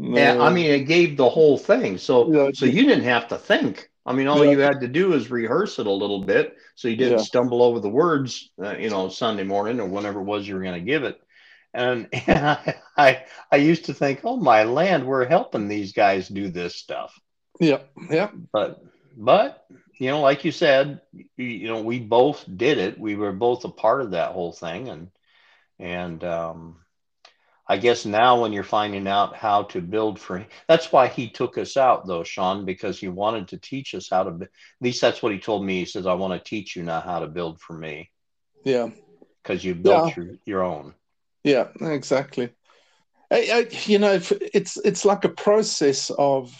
no. 0.00 0.16
And, 0.16 0.40
I 0.40 0.50
mean, 0.50 0.70
it 0.70 0.84
gave 0.84 1.16
the 1.16 1.28
whole 1.28 1.58
thing. 1.58 1.98
So, 1.98 2.32
yeah. 2.32 2.50
so 2.54 2.64
you 2.64 2.84
didn't 2.84 3.04
have 3.04 3.28
to 3.28 3.36
think. 3.36 3.90
I 4.06 4.14
mean, 4.14 4.28
all 4.28 4.42
yeah. 4.44 4.52
you 4.52 4.58
had 4.60 4.80
to 4.80 4.88
do 4.88 5.12
is 5.12 5.30
rehearse 5.30 5.78
it 5.78 5.86
a 5.86 5.92
little 5.92 6.22
bit, 6.24 6.56
so 6.74 6.88
you 6.88 6.96
didn't 6.96 7.18
yeah. 7.18 7.24
stumble 7.24 7.62
over 7.62 7.80
the 7.80 7.88
words, 7.90 8.50
uh, 8.62 8.76
you 8.76 8.88
know, 8.88 9.10
Sunday 9.10 9.44
morning 9.44 9.78
or 9.78 9.86
whenever 9.86 10.20
it 10.20 10.24
was 10.24 10.48
you 10.48 10.54
were 10.54 10.62
going 10.62 10.80
to 10.80 10.90
give 10.90 11.04
it. 11.04 11.20
And, 11.74 12.08
and 12.26 12.46
I, 12.46 12.76
I, 12.96 13.24
I 13.52 13.56
used 13.56 13.84
to 13.86 13.94
think, 13.94 14.20
oh 14.24 14.36
my 14.36 14.64
land, 14.64 15.06
we're 15.06 15.26
helping 15.26 15.68
these 15.68 15.92
guys 15.92 16.28
do 16.28 16.48
this 16.48 16.76
stuff. 16.76 17.18
Yeah, 17.60 17.80
yeah. 18.08 18.30
But, 18.52 18.82
but 19.18 19.66
you 19.98 20.08
know, 20.08 20.20
like 20.20 20.46
you 20.46 20.52
said, 20.52 21.02
you, 21.12 21.44
you 21.44 21.68
know, 21.68 21.82
we 21.82 22.00
both 22.00 22.46
did 22.56 22.78
it. 22.78 22.98
We 22.98 23.16
were 23.16 23.32
both 23.32 23.66
a 23.66 23.68
part 23.68 24.00
of 24.00 24.12
that 24.12 24.32
whole 24.32 24.52
thing, 24.52 24.88
and 24.88 25.08
and 25.80 26.22
um, 26.24 26.76
I 27.66 27.76
guess 27.76 28.04
now 28.04 28.42
when 28.42 28.52
you're 28.52 28.64
finding 28.64 29.06
out 29.06 29.36
how 29.36 29.62
to 29.64 29.80
build 29.80 30.18
for 30.18 30.44
that's 30.68 30.92
why 30.92 31.06
he 31.06 31.30
took 31.30 31.56
us 31.56 31.76
out 31.76 32.06
though, 32.06 32.24
Sean, 32.24 32.64
because 32.64 32.98
he 32.98 33.08
wanted 33.08 33.48
to 33.48 33.58
teach 33.58 33.94
us 33.94 34.08
how 34.10 34.24
to 34.24 34.30
at 34.42 34.48
least 34.80 35.00
that's 35.00 35.22
what 35.22 35.32
he 35.32 35.38
told 35.38 35.64
me. 35.64 35.78
He 35.78 35.84
says, 35.84 36.06
I 36.06 36.14
want 36.14 36.32
to 36.32 36.48
teach 36.48 36.76
you 36.76 36.82
now 36.82 37.00
how 37.00 37.20
to 37.20 37.26
build 37.26 37.60
for 37.60 37.72
me. 37.72 38.10
Yeah. 38.64 38.90
Because 39.42 39.64
you 39.64 39.74
built 39.74 40.08
yeah. 40.08 40.22
your, 40.22 40.34
your 40.44 40.62
own. 40.62 40.94
Yeah, 41.44 41.68
exactly. 41.80 42.50
I, 43.30 43.36
I, 43.52 43.76
you 43.84 43.98
know, 43.98 44.20
it's 44.30 44.76
it's 44.84 45.04
like 45.04 45.24
a 45.24 45.28
process 45.28 46.10
of 46.10 46.52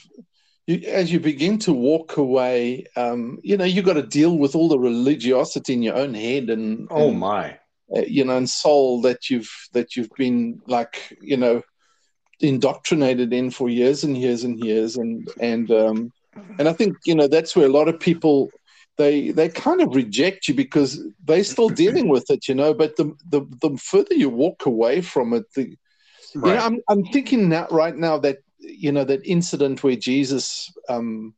you, 0.67 0.89
as 0.89 1.13
you 1.13 1.21
begin 1.21 1.59
to 1.61 1.73
walk 1.73 2.17
away. 2.17 2.87
Um, 2.97 3.41
you 3.43 3.57
know, 3.57 3.65
you 3.65 3.83
got 3.83 3.95
to 3.95 4.07
deal 4.07 4.39
with 4.39 4.55
all 4.55 4.69
the 4.69 4.79
religiosity 4.79 5.73
in 5.73 5.83
your 5.83 5.97
own 5.97 6.15
head, 6.15 6.49
and 6.49 6.87
oh 6.91 7.09
and, 7.09 7.19
my, 7.19 7.59
uh, 7.95 8.01
you 8.01 8.25
know, 8.25 8.37
and 8.37 8.49
soul 8.49 9.01
that 9.03 9.31
you've 9.31 9.51
that 9.73 9.97
you've 9.97 10.11
been 10.17 10.61
like, 10.67 11.17
you 11.21 11.37
know, 11.37 11.63
indoctrinated 12.41 13.33
in 13.33 13.51
for 13.51 13.69
years 13.69 14.05
and 14.05 14.17
years 14.17 14.45
and 14.45 14.59
years, 14.65 14.97
and 14.97 15.29
and 15.41 15.71
um, 15.71 16.13
and 16.59 16.69
I 16.69 16.73
think 16.73 16.97
you 17.05 17.15
know 17.15 17.29
that's 17.29 17.57
where 17.57 17.67
a 17.67 17.73
lot 17.73 17.89
of 17.89 17.99
people 17.99 18.51
they 18.97 19.31
they 19.31 19.49
kind 19.49 19.81
of 19.81 19.95
reject 19.95 20.47
you 20.47 20.55
because 20.55 21.03
they're 21.25 21.43
still 21.45 21.69
dealing 21.69 22.09
with 22.09 22.31
it, 22.31 22.49
you 22.49 22.55
know. 22.55 22.75
But 22.75 22.97
the 22.97 23.15
the, 23.29 23.43
the 23.61 23.77
further 23.79 24.15
you 24.15 24.29
walk 24.29 24.67
away 24.67 25.01
from 25.01 25.33
it, 25.33 25.45
the 25.55 25.77
right. 26.35 26.51
you 26.51 26.55
know, 26.55 26.61
I'm 26.61 26.81
I'm 26.89 27.05
thinking 27.07 27.49
that 27.49 27.73
right 27.73 27.97
now 27.97 28.19
that 28.19 28.39
you 28.59 28.93
know 28.93 29.05
that 29.05 29.25
incident 29.25 29.83
where 29.83 29.97
Jesus 29.97 30.73
um, 30.89 31.35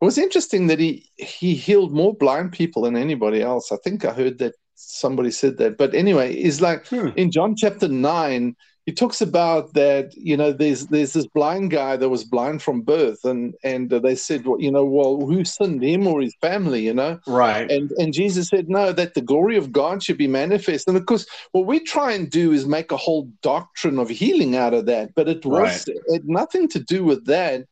it 0.00 0.04
was 0.04 0.18
interesting 0.18 0.66
that 0.66 0.78
he 0.78 1.08
he 1.16 1.54
healed 1.54 1.92
more 1.92 2.14
blind 2.14 2.52
people 2.52 2.82
than 2.82 2.96
anybody 2.96 3.40
else. 3.40 3.72
I 3.72 3.76
think 3.82 4.04
I 4.04 4.12
heard 4.12 4.38
that 4.38 4.54
somebody 4.74 5.30
said 5.30 5.58
that. 5.58 5.76
But 5.76 5.94
anyway, 5.94 6.34
is 6.34 6.60
like 6.60 6.86
hmm. 6.88 7.08
in 7.16 7.30
John 7.30 7.56
chapter 7.56 7.88
nine, 7.88 8.56
he 8.86 8.92
talks 8.92 9.22
about 9.22 9.72
that. 9.74 10.14
You 10.14 10.36
know, 10.36 10.52
there's 10.52 10.86
there's 10.88 11.14
this 11.14 11.26
blind 11.26 11.70
guy 11.70 11.96
that 11.96 12.08
was 12.08 12.24
blind 12.24 12.62
from 12.62 12.82
birth, 12.82 13.24
and 13.24 13.54
and 13.64 13.88
they 13.88 14.14
said, 14.14 14.46
well, 14.46 14.60
you 14.60 14.70
know, 14.70 14.84
well, 14.84 15.20
who 15.20 15.44
sinned, 15.44 15.82
him 15.82 16.06
or 16.06 16.20
his 16.20 16.34
family? 16.40 16.84
You 16.84 16.94
know, 16.94 17.18
right? 17.26 17.70
And 17.70 17.90
and 17.92 18.12
Jesus 18.12 18.48
said, 18.48 18.68
no, 18.68 18.92
that 18.92 19.14
the 19.14 19.22
glory 19.22 19.56
of 19.56 19.72
God 19.72 20.02
should 20.02 20.18
be 20.18 20.28
manifest. 20.28 20.86
And 20.86 20.96
of 20.96 21.06
course, 21.06 21.26
what 21.52 21.66
we 21.66 21.80
try 21.80 22.12
and 22.12 22.30
do 22.30 22.52
is 22.52 22.66
make 22.66 22.92
a 22.92 22.96
whole 22.96 23.30
doctrine 23.42 23.98
of 23.98 24.10
healing 24.10 24.54
out 24.54 24.74
of 24.74 24.86
that, 24.86 25.14
but 25.14 25.28
it 25.28 25.46
was 25.46 25.88
right. 25.88 25.96
it 25.96 26.12
had 26.12 26.28
nothing 26.28 26.68
to 26.68 26.78
do 26.78 27.04
with 27.04 27.24
that. 27.26 27.64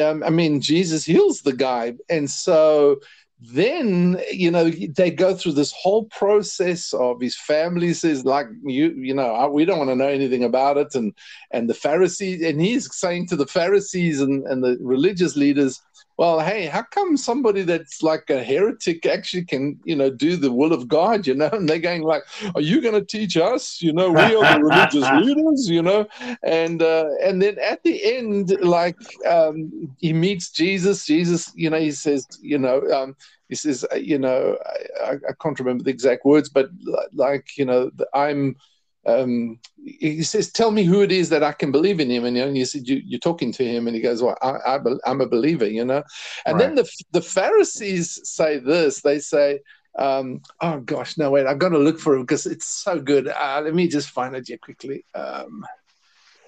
Um, 0.00 0.22
I 0.22 0.30
mean, 0.30 0.60
Jesus 0.60 1.04
heals 1.04 1.42
the 1.42 1.52
guy, 1.52 1.94
and 2.08 2.30
so 2.30 3.00
then 3.44 4.20
you 4.30 4.50
know 4.50 4.70
they 4.70 5.10
go 5.10 5.34
through 5.34 5.52
this 5.52 5.72
whole 5.72 6.04
process 6.04 6.92
of 6.92 7.20
his 7.20 7.36
family 7.36 7.92
says 7.92 8.24
like 8.24 8.46
you 8.62 8.90
you 8.90 9.12
know 9.12 9.34
ah, 9.34 9.48
we 9.48 9.64
don't 9.64 9.78
want 9.78 9.90
to 9.90 9.96
know 9.96 10.08
anything 10.08 10.44
about 10.44 10.76
it. 10.76 10.94
And 10.94 11.12
and 11.50 11.68
the 11.68 11.74
pharisees 11.74 12.42
and 12.42 12.60
he's 12.60 12.94
saying 12.94 13.26
to 13.28 13.36
the 13.36 13.46
pharisees 13.46 14.20
and, 14.20 14.46
and 14.46 14.62
the 14.62 14.78
religious 14.80 15.36
leaders 15.36 15.80
well, 16.18 16.40
hey, 16.40 16.66
how 16.66 16.82
come 16.82 17.16
somebody 17.16 17.62
that's 17.62 18.02
like 18.02 18.28
a 18.30 18.42
heretic 18.42 19.06
actually 19.06 19.44
can, 19.44 19.78
you 19.84 19.96
know, 19.96 20.10
do 20.10 20.36
the 20.36 20.52
will 20.52 20.72
of 20.72 20.88
God, 20.88 21.26
you 21.26 21.34
know? 21.34 21.50
And 21.62 21.68
they're 21.68 21.78
going 21.78 22.02
like, 22.02 22.22
are 22.54 22.60
you 22.60 22.80
going 22.80 22.94
to 22.94 23.04
teach 23.04 23.36
us? 23.36 23.80
You 23.80 23.92
know, 23.92 24.10
we 24.10 24.34
are 24.34 24.54
the 24.54 24.62
religious 24.62 25.08
leaders, 25.26 25.68
you 25.68 25.82
know? 25.82 26.06
And 26.42 26.82
uh, 26.82 27.06
and 27.22 27.40
then 27.40 27.58
at 27.58 27.82
the 27.82 28.16
end, 28.16 28.50
like 28.60 28.98
um, 29.26 29.94
he 29.98 30.12
meets 30.12 30.50
Jesus. 30.50 31.06
Jesus, 31.06 31.52
you 31.54 31.70
know, 31.70 31.78
he 31.78 31.92
says, 31.92 32.26
you 32.40 32.58
know, 32.58 32.82
um, 32.90 33.16
he 33.48 33.54
says, 33.54 33.84
uh, 33.92 33.96
you 33.96 34.18
know, 34.18 34.58
I, 35.04 35.12
I 35.12 35.32
can't 35.40 35.58
remember 35.58 35.84
the 35.84 35.90
exact 35.90 36.24
words, 36.24 36.48
but 36.48 36.70
like, 37.12 37.56
you 37.56 37.64
know, 37.64 37.90
I'm 38.14 38.56
um, 39.06 39.58
he 39.84 40.22
says, 40.22 40.52
"Tell 40.52 40.70
me 40.70 40.84
who 40.84 41.02
it 41.02 41.10
is 41.10 41.28
that 41.30 41.42
I 41.42 41.52
can 41.52 41.72
believe 41.72 41.98
in 41.98 42.10
him." 42.10 42.24
And 42.24 42.36
you, 42.36 42.42
know, 42.42 42.48
and 42.48 42.56
you 42.56 42.64
said, 42.64 42.86
you, 42.86 43.16
are 43.16 43.20
talking 43.20 43.52
to 43.52 43.64
him," 43.64 43.86
and 43.86 43.96
he 43.96 44.02
goes, 44.02 44.22
"Well, 44.22 44.38
I, 44.42 44.78
am 45.06 45.20
a 45.20 45.26
believer," 45.26 45.66
you 45.66 45.84
know. 45.84 46.02
And 46.46 46.56
right. 46.56 46.58
then 46.58 46.74
the 46.76 46.88
the 47.10 47.22
Pharisees 47.22 48.20
say 48.22 48.58
this. 48.58 49.00
They 49.00 49.18
say, 49.18 49.60
um, 49.98 50.40
"Oh 50.60 50.78
gosh, 50.80 51.18
no 51.18 51.30
wait, 51.30 51.46
I've 51.46 51.58
got 51.58 51.70
to 51.70 51.78
look 51.78 51.98
for 51.98 52.16
it 52.16 52.20
because 52.20 52.46
it's 52.46 52.66
so 52.66 53.00
good." 53.00 53.26
Uh, 53.26 53.60
let 53.64 53.74
me 53.74 53.88
just 53.88 54.10
find 54.10 54.36
it 54.36 54.46
here 54.46 54.58
quickly. 54.58 55.04
Um, 55.14 55.66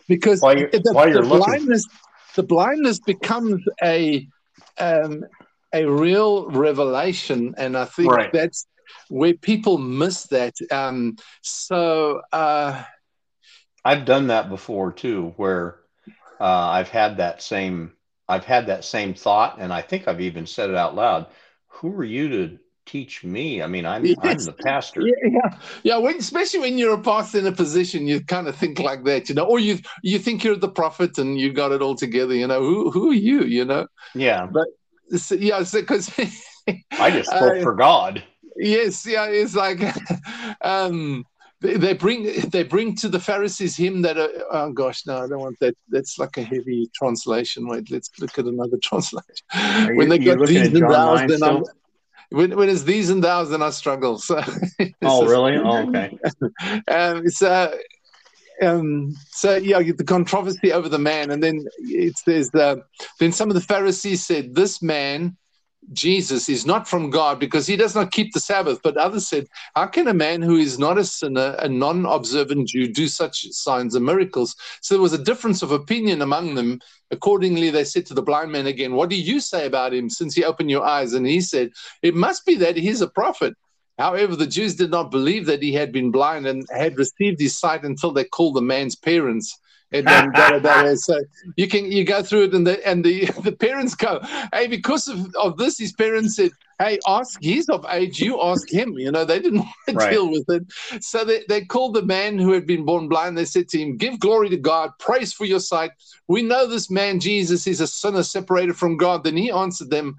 because 0.07 0.41
while 0.41 0.57
you're, 0.57 0.71
the, 0.71 0.93
while 0.93 1.09
you're 1.09 1.23
the 1.23 1.29
blindness, 1.29 1.85
the 2.37 2.45
blindness 2.45 3.01
becomes 3.01 3.63
a 3.83 4.29
um, 4.79 5.25
a 5.73 5.87
real 5.87 6.49
revelation, 6.51 7.55
and 7.59 7.77
I 7.77 7.85
think 7.85 8.13
right. 8.13 8.33
that's 8.33 8.67
where 9.09 9.35
people 9.35 9.79
miss 9.79 10.25
that. 10.25 10.55
Um, 10.71 11.17
so 11.43 12.23
uh, 12.33 12.83
I've 13.85 14.05
done 14.05 14.29
that 14.29 14.49
before 14.49 14.93
too, 14.93 15.35
where 15.37 15.81
uh, 16.41 16.45
I've 16.45 16.89
had 16.89 17.19
that 17.19 17.43
same 17.43 17.93
I've 18.29 18.45
had 18.45 18.67
that 18.69 18.85
same 18.85 19.15
thought, 19.15 19.59
and 19.59 19.73
I 19.73 19.83
think 19.83 20.09
I've 20.09 20.21
even 20.21 20.47
said 20.47 20.71
it 20.71 20.77
out 20.77 20.95
loud. 20.95 21.27
Who 21.69 21.95
are 21.97 22.05
you 22.05 22.29
to 22.29 22.59
teach 22.87 23.23
me? 23.23 23.63
I 23.63 23.67
mean, 23.67 23.85
I'm 23.85 24.05
yes. 24.05 24.17
I'm 24.23 24.39
the 24.39 24.53
pastor. 24.53 25.03
Yeah, 25.03 25.31
yeah. 25.31 25.59
yeah 25.83 25.99
when, 25.99 26.17
especially 26.17 26.61
when 26.61 26.79
you're 26.79 26.95
a 26.95 27.03
pastor 27.03 27.39
in 27.39 27.47
a 27.47 27.53
position, 27.53 28.07
you 28.07 28.25
kind 28.25 28.49
of 28.49 28.57
think 28.57 28.79
like 28.79 29.05
that, 29.05 29.29
you 29.29 29.35
know, 29.35 29.45
or 29.45 29.59
you 29.59 29.79
you 30.03 30.19
think 30.19 30.43
you're 30.43 30.57
the 30.57 30.69
prophet 30.69 31.19
and 31.19 31.39
you 31.39 31.53
got 31.53 31.73
it 31.73 31.83
all 31.83 31.95
together, 31.95 32.35
you 32.35 32.47
know. 32.47 32.61
Who 32.61 32.91
who 32.91 33.11
are 33.11 33.15
you, 33.15 33.43
you 33.43 33.65
know? 33.65 33.87
Yeah, 34.15 34.47
but 34.51 34.69
yeah, 35.31 35.63
because 35.73 36.11
I 36.93 37.11
just 37.11 37.31
spoke 37.31 37.59
uh, 37.59 37.63
for 37.63 37.75
God 37.75 38.23
yes 38.57 39.07
yeah 39.07 39.27
it's 39.27 39.55
like 39.55 39.81
um 40.63 41.25
they, 41.61 41.77
they 41.77 41.93
bring 41.95 42.49
they 42.51 42.63
bring 42.63 42.95
to 42.97 43.09
the 43.09 43.21
Pharisees 43.21 43.77
him 43.77 44.03
that 44.03 44.19
uh, 44.19 44.29
oh 44.51 44.73
gosh 44.73 45.07
no 45.07 45.25
I 45.25 45.29
don't 45.29 45.41
want 45.41 45.59
that 45.61 45.75
that's 45.89 46.19
like 46.19 46.37
a 46.37 46.43
heavy 46.43 46.91
translation. 46.95 47.67
Wait, 47.69 47.91
let's 47.91 48.11
look 48.21 48.39
at 48.39 48.45
another 48.45 48.77
translation. 48.83 49.97
When 49.97 50.09
they 50.09 50.19
got 50.19 50.47
thees 50.47 50.75
and 50.75 50.89
thous, 50.89 51.21
then 51.21 51.39
still? 51.39 51.59
I'm 51.59 51.65
when, 52.31 52.57
when 52.57 52.69
it's 52.69 52.83
thees 52.83 53.11
and 53.11 53.23
thous, 53.23 53.51
then 53.51 53.63
I 53.63 53.71
struggle. 53.71 54.19
So 54.19 54.43
Oh, 55.03 55.27
really? 55.27 55.57
Oh, 55.57 55.89
okay. 55.89 56.19
um, 56.89 57.29
so 57.29 57.79
um, 58.63 59.15
so 59.31 59.57
yeah, 59.57 59.81
the 59.81 60.05
controversy 60.05 60.73
over 60.73 60.89
the 60.89 60.99
man, 60.99 61.31
and 61.31 61.43
then 61.43 61.65
it 61.79 62.17
says 62.19 62.51
uh, 62.55 62.77
then 63.19 63.33
some 63.33 63.51
of 63.51 63.55
the 63.55 63.61
Pharisees 63.61 64.27
said, 64.27 64.55
"This 64.55 64.83
man, 64.83 65.37
Jesus, 65.93 66.49
is 66.49 66.67
not 66.67 66.89
from 66.89 67.11
God 67.11 67.39
because 67.39 67.67
he 67.67 67.77
does 67.77 67.95
not 67.95 68.11
keep 68.11 68.33
the 68.33 68.41
Sabbath." 68.41 68.81
But 68.83 68.97
others 68.97 69.29
said, 69.29 69.47
"How 69.77 69.87
can 69.87 70.09
a 70.09 70.15
man 70.15 70.43
who 70.43 70.57
is 70.57 70.79
not 70.79 70.99
a 70.99 71.05
sinner, 71.05 71.57
a 71.59 71.69
non-observant 71.69 72.69
Jew, 72.69 72.93
do 72.93 73.07
such 73.07 73.47
signs 73.51 73.95
and 73.95 74.05
miracles?" 74.05 74.57
So 74.81 74.95
there 74.95 75.03
was 75.03 75.13
a 75.13 75.19
difference 75.19 75.63
of 75.63 75.73
opinion 75.73 76.23
among 76.23 76.55
them. 76.55 76.81
Accordingly, 77.11 77.71
they 77.71 77.85
said 77.85 78.07
to 78.07 78.15
the 78.15 78.23
blind 78.23 78.51
man 78.51 78.67
again, 78.67 78.95
"What 78.95 79.11
do 79.11 79.17
you 79.17 79.41
say 79.41 79.67
about 79.67 79.95
him, 79.95 80.11
since 80.11 80.35
he 80.35 80.45
opened 80.45 80.71
your 80.71 80.85
eyes?" 80.85 81.13
And 81.13 81.27
he 81.27 81.41
said, 81.41 81.71
"It 82.03 82.15
must 82.15 82.45
be 82.47 82.55
that 82.57 82.77
he 82.77 82.89
is 82.89 83.01
a 83.01 83.09
prophet." 83.09 83.55
However, 83.99 84.35
the 84.35 84.47
Jews 84.47 84.75
did 84.75 84.91
not 84.91 85.13
believe 85.13 85.47
that 85.47 85.63
he 85.63 85.73
had 85.73 85.93
been 85.93 86.11
blind 86.11 86.47
and 86.47 86.67
had 86.75 86.99
received 86.99 87.41
his 87.41 87.57
sight 87.57 87.85
until 87.85 88.11
they 88.11 88.25
called 88.25 88.57
the 88.57 88.61
man's 88.61 88.97
parents. 88.97 89.57
And 89.93 90.11
then 90.11 90.33
da, 90.35 90.59
da, 90.59 90.95
so 90.97 91.21
you 91.57 91.69
can 91.69 91.91
you 91.91 92.05
go 92.05 92.23
through 92.23 92.45
it 92.45 92.55
and 92.55 92.67
the 92.67 92.87
and 92.87 93.05
the, 93.05 93.27
the 93.43 93.53
parents 93.53 93.95
go, 93.95 94.21
hey, 94.53 94.67
because 94.67 95.09
of, 95.09 95.35
of 95.37 95.57
this, 95.57 95.79
his 95.79 95.93
parents 95.93 96.37
said, 96.37 96.51
Hey, 96.81 96.99
ask 97.07 97.39
he's 97.41 97.69
of 97.69 97.87
age, 97.89 98.21
you 98.21 98.41
ask 98.43 98.69
him. 98.71 98.95
You 98.99 99.13
know, 99.13 99.25
they 99.25 99.39
didn't 99.39 99.59
want 99.61 99.75
to 99.87 99.93
Right. 99.95 100.11
deal 100.11 100.29
with 100.29 100.45
it. 100.49 100.65
So 101.03 101.25
they, 101.25 101.45
they 101.49 101.65
called 101.65 101.95
the 101.95 102.03
man 102.03 102.39
who 102.39 102.53
had 102.53 102.67
been 102.67 102.85
born 102.85 103.09
blind. 103.09 103.39
They 103.39 103.45
said 103.45 103.69
to 103.69 103.79
him, 103.79 103.97
Give 103.97 104.19
glory 104.19 104.49
to 104.51 104.57
God, 104.57 104.91
praise 104.99 105.33
for 105.33 105.45
your 105.45 105.61
sight. 105.61 105.93
We 106.27 106.43
know 106.43 106.67
this 106.67 106.91
man 106.91 107.21
Jesus 107.21 107.67
is 107.67 107.81
a 107.81 107.87
sinner 107.87 108.25
separated 108.25 108.77
from 108.77 108.97
God. 108.97 109.23
Then 109.23 109.37
he 109.37 109.51
answered 109.53 109.91
them, 109.91 110.17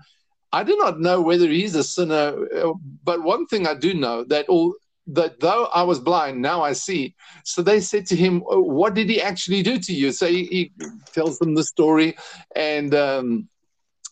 I 0.53 0.63
do 0.63 0.77
not 0.77 1.01
know 1.01 1.21
whether 1.21 1.49
he's 1.49 1.75
a 1.75 1.83
sinner, 1.83 2.47
uh, 2.55 2.73
but 3.03 3.23
one 3.23 3.45
thing 3.45 3.67
I 3.67 3.73
do 3.73 3.93
know 3.93 4.23
that 4.25 4.47
all 4.47 4.73
that 5.07 5.39
though 5.39 5.65
I 5.65 5.83
was 5.83 5.99
blind, 5.99 6.41
now 6.41 6.61
I 6.61 6.73
see. 6.73 7.15
So 7.43 7.61
they 7.61 7.79
said 7.79 8.05
to 8.07 8.15
him, 8.15 8.43
"Oh, 8.49 8.61
"What 8.61 8.93
did 8.93 9.09
he 9.09 9.21
actually 9.21 9.61
do 9.61 9.77
to 9.77 9.93
you?" 9.93 10.11
So 10.11 10.27
he, 10.27 10.45
he 10.45 10.71
tells 11.13 11.37
them 11.39 11.55
the 11.55 11.63
story, 11.63 12.17
and 12.55 12.93
um, 12.95 13.49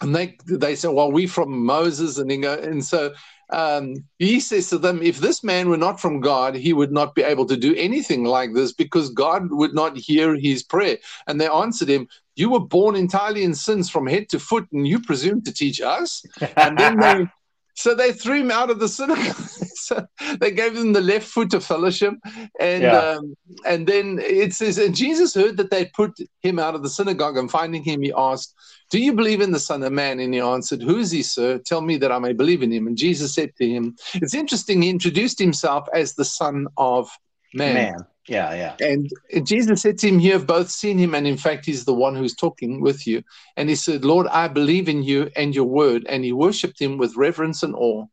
and 0.02 0.16
they 0.16 0.38
they 0.46 0.76
say, 0.76 0.90
"Well, 0.90 1.12
we 1.12 1.28
from 1.28 1.66
Moses," 1.66 2.18
and 2.18 2.42
go, 2.42 2.54
and 2.54 2.84
so 2.84 3.14
um, 3.50 3.96
he 4.20 4.40
says 4.40 4.70
to 4.70 4.78
them, 4.78 5.02
"If 5.02 5.20
this 5.20 5.44
man 5.44 5.70
were 5.70 5.78
not 5.78 6.00
from 6.00 6.22
God, 6.22 6.56
he 6.56 6.74
would 6.74 6.92
not 6.92 7.16
be 7.16 7.24
able 7.24 7.46
to 7.48 7.58
do 7.58 7.76
anything 7.76 8.24
like 8.24 8.54
this, 8.54 8.72
because 8.72 9.10
God 9.10 9.52
would 9.52 9.74
not 9.74 9.98
hear 9.98 10.36
his 10.36 10.64
prayer." 10.64 10.98
And 11.28 11.42
they 11.42 11.48
answered 11.48 11.90
him, 11.90 12.08
"You 12.36 12.52
were 12.52 12.60
born 12.60 12.96
entirely 12.96 13.44
in 13.44 13.56
sins 13.56 13.90
from 13.90 14.08
head 14.08 14.30
to 14.30 14.40
foot, 14.40 14.68
and 14.72 14.88
you 14.88 15.00
presume 15.00 15.42
to 15.44 15.54
teach 15.54 15.82
us." 15.82 16.24
and 16.58 16.78
then 16.78 17.00
they 17.00 17.26
so 17.76 17.96
they 17.96 18.12
threw 18.12 18.42
him 18.42 18.52
out 18.52 18.70
of 18.70 18.80
the 18.80 18.88
synagogue 18.88 19.36
so 19.76 20.06
they 20.40 20.52
gave 20.52 20.76
him 20.76 20.94
the 20.94 21.02
left 21.02 21.28
foot 21.28 21.54
of 21.54 21.64
fellowship 21.64 22.14
and 22.60 22.84
Yeah. 22.84 22.98
um, 22.98 23.36
and 23.66 23.88
then 23.88 24.20
it 24.22 24.54
says 24.54 24.78
and 24.78 24.96
jesus 24.96 25.34
heard 25.34 25.58
that 25.58 25.72
they 25.72 25.86
put 25.86 26.18
him 26.42 26.60
out 26.60 26.76
of 26.76 26.84
the 26.84 26.90
synagogue 26.90 27.38
and 27.38 27.50
finding 27.50 27.84
him 27.84 28.02
he 28.02 28.14
asked 28.16 28.56
do 28.90 29.00
you 29.00 29.14
believe 29.14 29.42
in 29.42 29.52
the 29.52 29.60
son 29.60 29.84
of 29.84 29.92
man 29.92 30.20
and 30.20 30.34
he 30.34 30.40
answered 30.40 30.82
who 30.82 30.98
is 30.98 31.12
he 31.12 31.24
sir 31.24 31.58
tell 31.60 31.82
me 31.82 31.98
that 31.98 32.12
i 32.12 32.20
may 32.20 32.34
believe 32.34 32.62
in 32.64 32.72
him 32.72 32.88
and 32.88 32.98
jesus 32.98 33.34
said 33.34 33.52
to 33.58 33.68
him 33.68 33.96
it's 34.16 34.34
interesting 34.34 34.82
he 34.82 34.90
introduced 34.90 35.40
himself 35.40 35.88
as 35.94 36.14
the 36.14 36.26
son 36.26 36.68
of 36.78 37.10
man. 37.54 37.74
Man. 37.74 38.06
Yeah, 38.28 38.54
yeah. 38.54 38.76
And 38.80 39.12
Jesus 39.46 39.82
said 39.82 39.98
to 40.00 40.08
him, 40.08 40.20
You 40.20 40.34
have 40.34 40.48
both 40.48 40.70
seen 40.70 40.98
him, 40.98 41.14
and 41.14 41.28
in 41.28 41.38
fact, 41.38 41.66
he's 41.66 41.86
the 41.86 41.94
one 41.94 42.16
who's 42.16 42.36
talking 42.36 42.82
with 42.82 43.06
you. 43.06 43.24
And 43.58 43.70
he 43.70 43.76
said, 43.76 44.06
Lord, 44.06 44.28
I 44.28 44.48
believe 44.48 44.88
in 44.88 45.04
you 45.04 45.30
and 45.36 45.54
your 45.54 45.66
word. 45.66 46.06
And 46.08 46.24
he 46.24 46.32
worshipped 46.32 46.80
him 46.80 46.98
with 46.98 47.18
reverence 47.18 47.64
and 47.64 47.76
awe. 47.76 48.06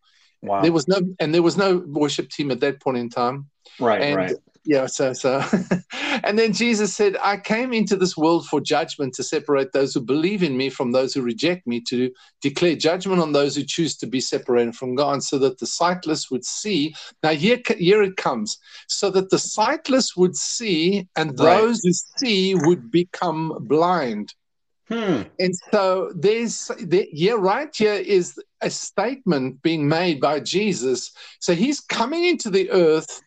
Wow. 0.43 0.63
There 0.63 0.73
was 0.73 0.89
no, 0.89 1.01
and 1.21 1.33
there 1.33 1.43
was 1.43 1.57
no 1.57 1.79
worship 1.87 2.31
team 2.31 2.51
at 2.51 2.61
that 2.61 2.81
point 2.81 2.99
in 2.99 3.09
time. 3.09 3.49
right, 3.79 4.01
and 4.01 4.17
right. 4.17 4.37
Yeah, 4.65 4.87
so, 4.87 5.13
so. 5.13 5.43
and 6.23 6.39
then 6.39 6.53
Jesus 6.53 6.95
said, 6.95 7.17
I 7.23 7.39
came 7.39 7.73
into 7.73 7.97
this 7.97 8.17
world 8.17 8.47
for 8.47 8.61
judgment 8.61 9.15
to 9.15 9.23
separate 9.23 9.73
those 9.73 9.95
who 9.95 10.01
believe 10.01 10.43
in 10.43 10.57
me 10.57 10.69
from 10.69 10.93
those 10.93 11.15
who 11.15 11.23
reject 11.23 11.67
me, 11.67 11.81
to 11.89 12.11
declare 12.43 12.77
judgment 12.77 13.23
on 13.23 13.33
those 13.33 13.57
who 13.57 13.63
choose 13.63 13.97
to 13.99 14.07
be 14.07 14.21
separated 14.21 14.77
from 14.77 14.95
God, 14.95 15.23
so 15.23 15.39
that 15.39 15.59
the 15.59 15.67
sightless 15.67 16.31
would 16.31 16.45
see. 16.45 16.95
Now, 17.23 17.31
here, 17.31 17.59
here 17.79 18.03
it 18.03 18.17
comes. 18.17 18.59
So 18.87 19.11
that 19.11 19.31
the 19.31 19.39
sightless 19.39 20.17
would 20.17 20.37
see, 20.37 21.09
and 21.17 21.39
Right. 21.39 21.61
those 21.61 21.81
who 21.83 21.93
see 22.19 22.55
would 22.55 22.91
become 22.91 23.57
blind. 23.61 24.35
Hmm. 24.89 25.23
And 25.39 25.55
so 25.73 26.13
there's 26.15 26.71
there, 26.81 27.07
here, 27.11 27.39
right 27.39 27.75
here 27.75 27.95
is 27.95 28.39
a 28.61 28.69
statement 28.69 29.63
being 29.63 29.89
made 29.89 30.21
by 30.21 30.41
Jesus. 30.41 31.13
So 31.39 31.55
he's 31.55 31.81
coming 31.81 32.25
into 32.25 32.51
the 32.51 32.71
earth 32.71 33.23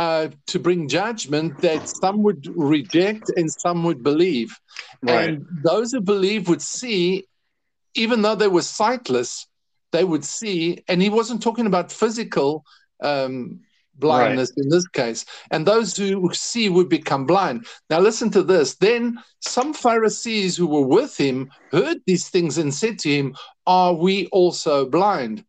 uh, 0.00 0.30
to 0.46 0.58
bring 0.58 0.88
judgment 0.88 1.60
that 1.60 1.86
some 1.86 2.22
would 2.22 2.48
reject 2.56 3.30
and 3.36 3.52
some 3.52 3.84
would 3.84 4.02
believe. 4.02 4.58
Right. 5.02 5.28
And 5.28 5.46
those 5.62 5.92
who 5.92 6.00
believe 6.00 6.48
would 6.48 6.62
see, 6.62 7.26
even 7.94 8.22
though 8.22 8.34
they 8.34 8.48
were 8.48 8.62
sightless, 8.62 9.46
they 9.92 10.04
would 10.04 10.24
see. 10.24 10.82
And 10.88 11.02
he 11.02 11.10
wasn't 11.10 11.42
talking 11.42 11.66
about 11.66 11.92
physical 11.92 12.64
um, 13.02 13.60
blindness 13.94 14.50
in 14.56 14.70
this 14.70 14.88
case. 14.88 15.26
And 15.50 15.66
those 15.66 15.94
who 15.94 16.32
see 16.32 16.70
would 16.70 16.88
become 16.88 17.26
blind. 17.26 17.66
Now, 17.90 18.00
listen 18.00 18.30
to 18.30 18.42
this. 18.42 18.76
Then 18.76 19.18
some 19.40 19.74
Pharisees 19.74 20.56
who 20.56 20.66
were 20.66 20.86
with 20.86 21.14
him 21.14 21.50
heard 21.72 21.98
these 22.06 22.30
things 22.30 22.56
and 22.56 22.72
said 22.72 22.98
to 23.00 23.10
him, 23.10 23.36
Are 23.66 23.92
we 23.92 24.28
also 24.28 24.88
blind? 24.88 25.44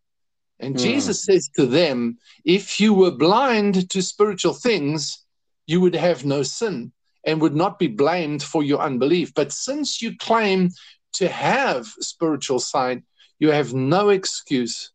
And 0.61 0.77
Hmm. 0.77 0.79
Jesus 0.79 1.25
says 1.25 1.49
to 1.55 1.65
them, 1.65 2.17
If 2.45 2.79
you 2.79 2.93
were 2.93 3.11
blind 3.11 3.89
to 3.89 4.01
spiritual 4.01 4.53
things, 4.53 5.25
you 5.67 5.81
would 5.81 5.95
have 5.95 6.23
no 6.25 6.43
sin 6.43 6.91
and 7.25 7.41
would 7.41 7.55
not 7.55 7.79
be 7.79 7.87
blamed 7.87 8.43
for 8.43 8.63
your 8.63 8.79
unbelief. 8.79 9.33
But 9.33 9.51
since 9.51 10.01
you 10.01 10.15
claim 10.17 10.69
to 11.13 11.27
have 11.27 11.87
spiritual 11.99 12.59
sight, 12.59 13.03
you 13.39 13.51
have 13.51 13.73
no 13.73 14.09
excuse. 14.09 14.91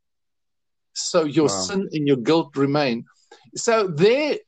So 0.94 1.24
your 1.24 1.48
Wow. 1.48 1.50
sin 1.50 1.88
and 1.92 2.06
your 2.06 2.16
guilt 2.16 2.56
remain. 2.56 3.04
So 3.54 3.88
they, 3.88 4.40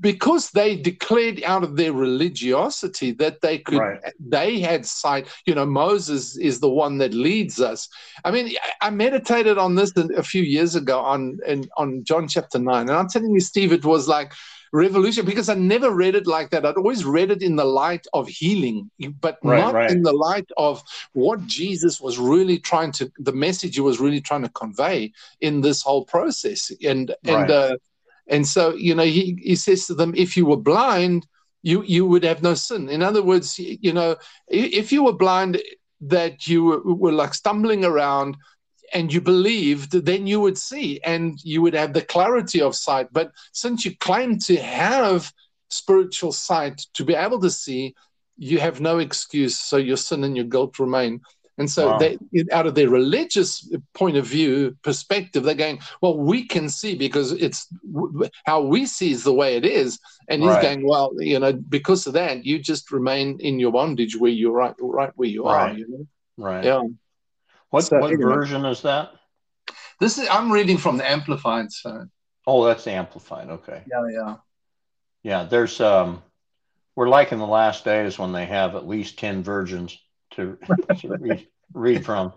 because 0.00 0.50
they 0.50 0.76
declared 0.76 1.42
out 1.44 1.64
of 1.64 1.76
their 1.76 1.92
religiosity 1.92 3.10
that 3.12 3.40
they 3.40 3.58
could, 3.58 3.78
Right. 3.78 4.00
they 4.20 4.60
had 4.60 4.86
sight. 4.86 5.26
You 5.46 5.54
know, 5.54 5.66
Moses 5.66 6.36
is 6.36 6.60
the 6.60 6.68
one 6.70 6.98
that 6.98 7.14
leads 7.14 7.60
us. 7.60 7.88
I 8.24 8.30
mean, 8.30 8.54
I- 8.80 8.90
meditated 8.90 9.58
on 9.58 9.74
this 9.74 9.92
a 9.96 10.22
few 10.22 10.42
years 10.42 10.74
ago 10.74 11.00
on 11.00 11.38
in, 11.46 11.68
on 11.76 12.04
John 12.04 12.28
chapter 12.28 12.58
nine, 12.58 12.88
and 12.88 12.96
I'm 12.96 13.08
telling 13.08 13.32
you, 13.32 13.40
Steve, 13.40 13.72
it 13.72 13.84
was 13.84 14.08
like 14.08 14.32
revolution 14.72 15.24
because 15.24 15.48
I 15.48 15.54
never 15.54 15.90
read 15.90 16.14
it 16.14 16.26
like 16.26 16.50
that. 16.50 16.66
I'd 16.66 16.76
always 16.76 17.04
read 17.04 17.30
it 17.30 17.42
in 17.42 17.56
the 17.56 17.64
light 17.64 18.06
of 18.12 18.28
healing, 18.28 18.90
but 19.20 19.38
Right, 19.42 19.58
not 19.58 19.74
right. 19.74 19.90
in 19.90 20.02
the 20.02 20.12
light 20.12 20.48
of 20.56 20.82
what 21.14 21.46
Jesus 21.46 22.00
was 22.00 22.18
really 22.18 22.58
trying 22.58 22.92
to, 22.92 23.10
the 23.18 23.32
message 23.32 23.76
he 23.76 23.80
was 23.80 23.98
really 23.98 24.20
trying 24.20 24.42
to 24.42 24.50
convey 24.50 25.12
in 25.40 25.62
this 25.62 25.82
whole 25.82 26.04
process. 26.04 26.70
And 26.84 27.14
and 27.24 27.50
uh, 27.50 27.76
and 28.28 28.46
so 28.46 28.74
you 28.74 28.94
know, 28.94 29.04
he 29.04 29.38
he 29.42 29.56
says 29.56 29.86
to 29.86 29.94
them, 29.94 30.14
if 30.16 30.36
you 30.36 30.46
were 30.46 30.56
blind, 30.56 31.26
you 31.62 31.82
you 31.82 32.06
would 32.06 32.24
have 32.24 32.42
no 32.42 32.54
sin. 32.54 32.88
In 32.88 33.02
other 33.02 33.22
words, 33.22 33.58
you 33.58 33.92
know, 33.92 34.16
if 34.48 34.92
you 34.92 35.04
were 35.04 35.12
blind, 35.12 35.60
that 36.00 36.46
you 36.46 36.64
were, 36.64 36.80
were 36.94 37.12
like 37.12 37.34
stumbling 37.34 37.84
around 37.84 38.36
and 38.94 39.12
you 39.12 39.20
believed, 39.20 39.92
then 39.92 40.26
you 40.26 40.40
would 40.40 40.56
see 40.56 41.00
and 41.04 41.38
you 41.42 41.60
would 41.62 41.74
have 41.74 41.92
the 41.92 42.02
clarity 42.02 42.60
of 42.60 42.74
sight. 42.74 43.08
But 43.12 43.32
since 43.52 43.84
you 43.84 43.96
claim 43.96 44.38
to 44.40 44.56
have 44.56 45.32
spiritual 45.68 46.32
sight 46.32 46.80
to 46.94 47.04
be 47.04 47.14
able 47.14 47.40
to 47.40 47.50
see, 47.50 47.94
you 48.36 48.58
have 48.60 48.80
no 48.80 48.98
excuse. 48.98 49.58
So 49.58 49.76
your 49.76 49.96
sin 49.96 50.24
and 50.24 50.36
your 50.36 50.46
guilt 50.46 50.78
remain. 50.78 51.20
And 51.58 51.68
so, 51.70 51.88
Wow. 51.88 51.98
they, 51.98 52.18
out 52.52 52.66
of 52.66 52.74
their 52.74 52.88
religious 52.88 53.68
point 53.94 54.16
of 54.16 54.24
view 54.26 54.76
perspective, 54.82 55.42
they're 55.42 55.54
going, 55.54 55.80
"Well, 56.00 56.16
we 56.16 56.46
can 56.46 56.68
see 56.68 56.94
because 56.94 57.32
it's 57.32 57.66
w- 57.92 58.28
how 58.44 58.62
we 58.62 58.86
see 58.86 59.10
is 59.10 59.24
the 59.24 59.34
way 59.34 59.56
it 59.56 59.66
is." 59.66 59.98
And 60.28 60.42
he's 60.42 60.56
going, 60.62 60.86
"Well, 60.86 61.12
you 61.18 61.38
know, 61.38 61.52
because 61.52 62.06
of 62.06 62.12
that, 62.14 62.44
you 62.44 62.58
just 62.58 62.90
remain 62.92 63.38
in 63.40 63.58
your 63.58 63.72
bondage 63.72 64.16
where 64.16 64.30
you're 64.30 64.52
right, 64.52 64.74
right 64.78 65.12
where 65.16 65.28
you 65.28 65.46
are." 65.46 65.68
Right. 65.68 65.78
You 65.78 65.86
know? 65.88 66.06
Right. 66.36 66.64
Yeah. 66.64 66.82
What 67.70 67.84
So, 67.84 67.98
what 67.98 68.12
anyway. 68.12 68.34
version 68.34 68.64
is 68.64 68.82
that? 68.82 69.10
This 70.00 70.16
is 70.18 70.28
I'm 70.30 70.52
reading 70.52 70.78
from 70.78 70.96
the 70.96 71.10
Amplified. 71.10 71.72
So 71.72 72.06
Oh, 72.46 72.64
that's 72.64 72.84
the 72.84 72.92
amplified. 72.92 73.50
Okay. 73.50 73.82
yeah, 73.90 74.06
yeah. 74.10 74.36
Yeah, 75.22 75.44
there's 75.44 75.80
um 75.80 76.22
we're 76.96 77.08
like 77.08 77.32
in 77.32 77.38
the 77.38 77.46
last 77.46 77.84
days 77.84 78.18
when 78.18 78.32
they 78.32 78.46
have 78.46 78.74
at 78.74 78.88
least 78.88 79.18
10 79.18 79.42
virgins 79.42 79.98
to, 80.32 80.58
to 81.00 81.08
read, 81.20 81.46
read 81.72 82.04
from. 82.04 82.32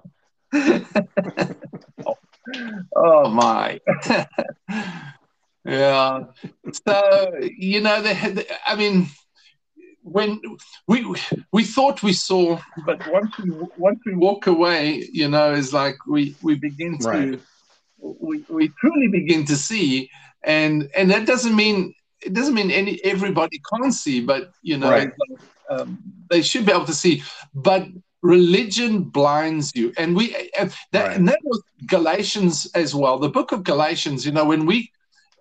oh 2.95 3.29
my. 3.29 3.79
Yeah. 5.63 6.23
So 6.87 7.31
you 7.41 7.81
know, 7.81 8.01
they 8.01 8.13
had. 8.13 8.45
I 8.65 8.75
mean, 8.75 9.07
when 10.01 10.41
we 10.87 11.15
we 11.51 11.63
thought 11.63 12.03
we 12.03 12.13
saw, 12.13 12.59
but 12.85 13.07
once 13.11 13.37
we 13.37 13.51
once 13.77 13.99
we 14.05 14.15
walk 14.15 14.47
away, 14.47 15.07
you 15.11 15.27
know, 15.29 15.53
is 15.53 15.73
like 15.73 15.97
we 16.07 16.35
we 16.41 16.55
begin 16.55 16.97
to 16.99 17.07
right. 17.07 17.39
we, 17.99 18.43
we 18.49 18.69
truly 18.79 19.07
begin 19.07 19.45
to 19.45 19.55
see, 19.55 20.09
and 20.43 20.89
and 20.95 21.11
that 21.11 21.27
doesn't 21.27 21.55
mean 21.55 21.93
it 22.21 22.33
doesn't 22.33 22.55
mean 22.55 22.71
any 22.71 22.99
everybody 23.03 23.61
can't 23.71 23.93
see, 23.93 24.21
but 24.21 24.51
you 24.63 24.77
know, 24.77 24.89
right. 24.89 25.11
Um, 25.71 26.01
they 26.29 26.41
should 26.41 26.65
be 26.65 26.71
able 26.71 26.85
to 26.85 26.93
see. 26.93 27.23
But 27.53 27.87
religion 28.21 29.03
blinds 29.03 29.71
you, 29.75 29.93
and 29.97 30.15
we 30.15 30.49
and 30.57 30.73
that, 30.91 31.07
right. 31.07 31.17
and 31.17 31.27
that 31.27 31.39
was 31.43 31.61
Galatians 31.87 32.69
as 32.75 32.93
well. 32.93 33.17
The 33.19 33.29
book 33.29 33.51
of 33.51 33.63
Galatians, 33.63 34.25
you 34.25 34.31
know, 34.31 34.45
when 34.45 34.65
we 34.65 34.91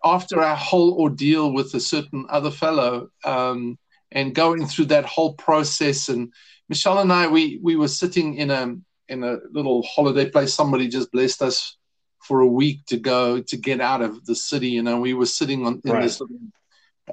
after 0.04 0.40
our 0.40 0.56
whole 0.56 0.98
ordeal 1.00 1.52
with 1.52 1.74
a 1.74 1.80
certain 1.80 2.26
other 2.30 2.50
fellow. 2.50 3.10
Um, 3.24 3.78
and 4.12 4.34
going 4.34 4.66
through 4.66 4.86
that 4.86 5.04
whole 5.04 5.34
process. 5.34 6.08
And 6.08 6.32
Michelle 6.68 6.98
and 6.98 7.12
I, 7.12 7.26
we 7.28 7.58
we 7.62 7.76
were 7.76 7.88
sitting 7.88 8.34
in 8.34 8.50
a 8.50 8.76
in 9.08 9.24
a 9.24 9.38
little 9.50 9.82
holiday 9.82 10.28
place. 10.28 10.54
Somebody 10.54 10.88
just 10.88 11.12
blessed 11.12 11.42
us 11.42 11.76
for 12.20 12.40
a 12.40 12.46
week 12.46 12.84
to 12.86 12.96
go 12.96 13.40
to 13.40 13.56
get 13.56 13.80
out 13.80 14.02
of 14.02 14.24
the 14.26 14.34
city. 14.34 14.68
You 14.68 14.82
know, 14.82 15.00
we 15.00 15.14
were 15.14 15.26
sitting 15.26 15.66
on 15.66 15.80
in 15.84 15.92
right. 15.92 16.02
this 16.02 16.20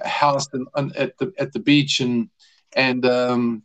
house 0.04 0.48
in, 0.54 0.66
on, 0.76 0.92
at 0.96 1.18
the 1.18 1.34
at 1.38 1.54
the 1.54 1.60
beach, 1.60 2.00
and 2.00 2.30
and 2.78 3.06
um, 3.06 3.64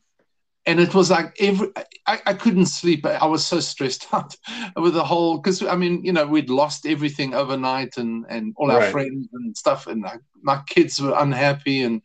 and 0.67 0.81
it 0.81 0.95
was 0.95 1.11
like 1.11 1.37
every 1.39 1.69
I, 2.07 2.21
I 2.27 2.35
couldn't 2.35 2.67
sleep. 2.67 3.07
I 3.07 3.27
was 3.27 3.47
so 3.47 3.61
stressed 3.61 4.09
out 4.13 4.35
with 4.75 4.95
the 4.95 5.05
whole 5.05 5.37
because 5.39 5.63
I 5.63 5.77
mean 5.77 6.05
you 6.05 6.13
know 6.13 6.27
we'd 6.27 6.51
lost 6.51 6.87
everything 6.87 7.35
overnight 7.35 7.99
and 7.99 8.27
and 8.29 8.55
all 8.57 8.73
our 8.73 8.81
right. 8.81 8.93
friends 8.93 9.29
and 9.33 9.57
stuff, 9.57 9.87
and 9.87 10.05
I, 10.05 10.17
my 10.43 10.61
kids 10.67 11.01
were 11.01 11.15
unhappy 11.17 11.83
and 11.83 12.03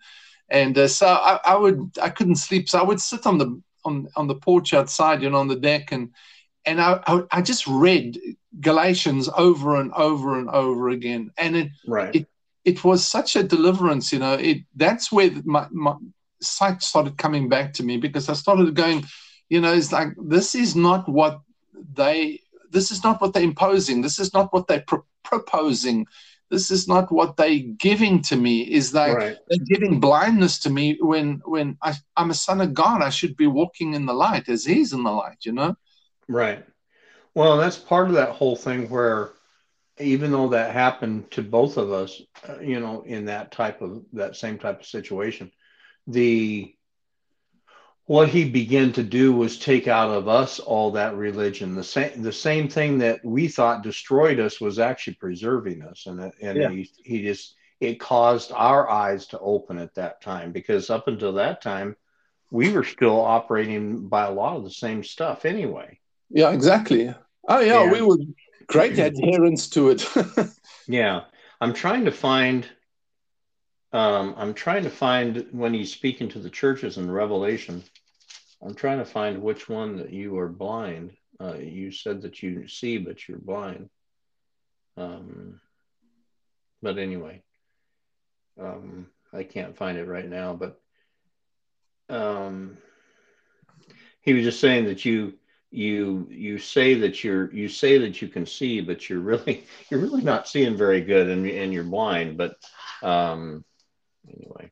and 0.49 0.77
uh, 0.77 0.87
so 0.87 1.07
I, 1.07 1.39
I, 1.43 1.57
would 1.57 1.97
I 2.01 2.09
couldn't 2.09 2.37
sleep, 2.37 2.69
so 2.69 2.79
I 2.79 2.83
would 2.83 3.01
sit 3.01 3.25
on 3.25 3.37
the 3.37 3.61
on 3.83 4.07
on 4.15 4.27
the 4.27 4.35
porch 4.35 4.73
outside, 4.73 5.21
you 5.21 5.29
know, 5.29 5.37
on 5.37 5.47
the 5.47 5.55
deck, 5.55 5.91
and 5.91 6.13
and 6.65 6.81
I 6.81 7.01
I, 7.05 7.23
I 7.31 7.41
just 7.41 7.67
read 7.67 8.19
Galatians 8.61 9.29
over 9.35 9.79
and 9.79 9.91
over 9.93 10.39
and 10.39 10.49
over 10.49 10.89
again, 10.89 11.31
and 11.37 11.55
it 11.55 11.69
right. 11.85 12.15
it 12.15 12.27
it 12.63 12.83
was 12.83 13.05
such 13.05 13.35
a 13.35 13.43
deliverance, 13.43 14.13
you 14.13 14.19
know. 14.19 14.33
It 14.33 14.59
that's 14.75 15.11
where 15.11 15.31
my, 15.43 15.67
my 15.71 15.95
sight 16.41 16.81
started 16.81 17.17
coming 17.17 17.49
back 17.49 17.73
to 17.73 17.83
me 17.83 17.97
because 17.97 18.29
I 18.29 18.33
started 18.33 18.75
going, 18.75 19.05
you 19.49 19.61
know, 19.61 19.73
it's 19.73 19.91
like 19.91 20.09
this 20.17 20.55
is 20.55 20.75
not 20.75 21.07
what 21.07 21.41
they 21.93 22.41
this 22.69 22.91
is 22.91 23.03
not 23.03 23.21
what 23.21 23.33
they're 23.33 23.43
imposing. 23.43 24.01
This 24.01 24.19
is 24.19 24.33
not 24.33 24.51
what 24.53 24.67
they're 24.67 24.83
pro- 24.85 25.05
proposing. 25.23 26.05
This 26.49 26.71
is 26.71 26.87
not 26.87 27.11
what 27.11 27.35
they're 27.35 27.59
giving 27.59 28.21
to 28.23 28.35
me. 28.35 28.61
Is 28.61 28.91
they 28.91 29.13
right. 29.13 29.37
they're 29.47 29.65
giving 29.65 29.99
blindness 29.99 30.59
to 30.59 30.69
me 30.69 30.97
when 31.01 31.41
when 31.45 31.77
I, 31.81 31.93
i'm 32.15 32.31
a 32.31 32.33
son 32.33 32.61
of 32.61 32.73
god. 32.73 33.01
I 33.01 33.09
should 33.09 33.35
be 33.35 33.47
walking 33.47 33.93
in 33.93 34.05
the 34.05 34.13
light 34.13 34.47
as 34.49 34.65
he's 34.65 34.93
in 34.93 35.03
the 35.03 35.11
light 35.11 35.37
you 35.41 35.51
know? 35.51 35.75
Right. 36.27 36.65
Well 37.33 37.57
that's 37.57 37.77
part 37.77 38.07
of 38.07 38.13
that 38.13 38.29
whole 38.29 38.55
thing 38.55 38.89
where 38.89 39.31
even 39.99 40.31
though 40.31 40.49
that 40.49 40.73
happened 40.73 41.29
to 41.31 41.41
both 41.41 41.77
of 41.77 41.91
us 41.91 42.21
uh, 42.47 42.59
you 42.59 42.79
know 42.79 43.01
in 43.01 43.25
that 43.25 43.51
type 43.51 43.81
of 43.81 44.03
that 44.13 44.35
same 44.35 44.57
type 44.57 44.79
of 44.79 44.85
situation 44.85 45.51
the 46.07 46.73
what 48.05 48.29
he 48.29 48.49
began 48.49 48.93
to 48.93 49.03
do 49.03 49.33
was 49.33 49.59
take 49.59 49.89
out 49.89 50.09
of 50.09 50.29
us 50.29 50.59
all 50.59 50.91
that 50.91 51.15
religion. 51.15 51.75
The 51.75 51.83
same 51.83 52.21
the 52.21 52.31
same 52.31 52.69
thing 52.69 52.97
that 52.99 53.23
we 53.23 53.47
thought 53.47 53.83
destroyed 53.83 54.39
us 54.39 54.61
was 54.61 54.79
actually 54.79 55.15
preserving 55.15 55.83
us, 55.83 56.05
and 56.05 56.31
and 56.41 56.57
yeah. 56.57 56.69
he 56.69 56.89
he 57.03 57.21
just 57.23 57.55
it 57.79 57.99
caused 57.99 58.51
our 58.53 58.89
eyes 58.89 59.27
to 59.27 59.39
open 59.39 59.77
at 59.77 59.93
that 59.95 60.21
time 60.21 60.51
because 60.51 60.89
up 60.89 61.07
until 61.07 61.33
that 61.33 61.61
time 61.61 61.95
we 62.49 62.71
were 62.71 62.83
still 62.83 63.19
operating 63.19 64.07
by 64.07 64.25
a 64.25 64.31
lot 64.31 64.55
of 64.55 64.63
the 64.63 64.71
same 64.71 65.03
stuff 65.03 65.45
anyway. 65.45 65.99
Yeah, 66.29 66.51
exactly. 66.51 67.13
Oh 67.47 67.59
yeah, 67.59 67.83
and, 67.83 67.91
we 67.91 68.01
were 68.01 68.17
great 68.67 68.97
adherents 68.99 69.67
to 69.69 69.89
it. 69.89 70.07
yeah, 70.87 71.21
I'm 71.61 71.73
trying 71.73 72.05
to 72.05 72.11
find. 72.11 72.67
Um, 73.93 74.35
I'm 74.37 74.53
trying 74.53 74.83
to 74.83 74.89
find 74.89 75.47
when 75.51 75.73
he's 75.73 75.93
speaking 75.93 76.29
to 76.29 76.39
the 76.39 76.49
churches 76.49 76.97
in 76.97 77.09
Revelation 77.09 77.83
I'm 78.63 78.73
trying 78.73 78.97
to 78.99 79.05
find 79.05 79.41
which 79.41 79.69
one 79.69 79.97
that 79.97 80.11
you 80.11 80.37
are 80.39 80.47
blind. 80.49 81.15
Uh, 81.39 81.55
you 81.55 81.91
said 81.91 82.21
that 82.23 82.41
you 82.41 82.67
see, 82.67 82.97
but 82.97 83.27
you're 83.27 83.37
blind. 83.37 83.89
Um, 84.95 85.61
but 86.81 86.97
anyway, 86.97 87.43
um, 88.59 89.07
I 89.31 89.43
can't 89.43 89.77
find 89.77 89.97
it 89.97 90.07
right 90.07 90.27
now. 90.27 90.53
But 90.53 90.81
um, 92.09 92.77
he 94.21 94.33
was 94.33 94.43
just 94.43 94.59
saying 94.59 94.85
that 94.85 95.05
you 95.05 95.33
you 95.69 96.27
you 96.31 96.57
say 96.57 96.95
that 96.95 97.23
you're 97.23 97.53
you 97.53 97.69
say 97.69 97.99
that 97.99 98.21
you 98.21 98.27
can 98.27 98.47
see, 98.47 98.81
but 98.81 99.07
you're 99.07 99.19
really 99.19 99.65
you're 99.91 99.99
really 99.99 100.23
not 100.23 100.47
seeing 100.47 100.75
very 100.75 101.01
good, 101.01 101.29
and 101.29 101.47
and 101.47 101.71
you're 101.71 101.83
blind. 101.83 102.37
But 102.37 102.55
um, 103.03 103.63
anyway 104.35 104.71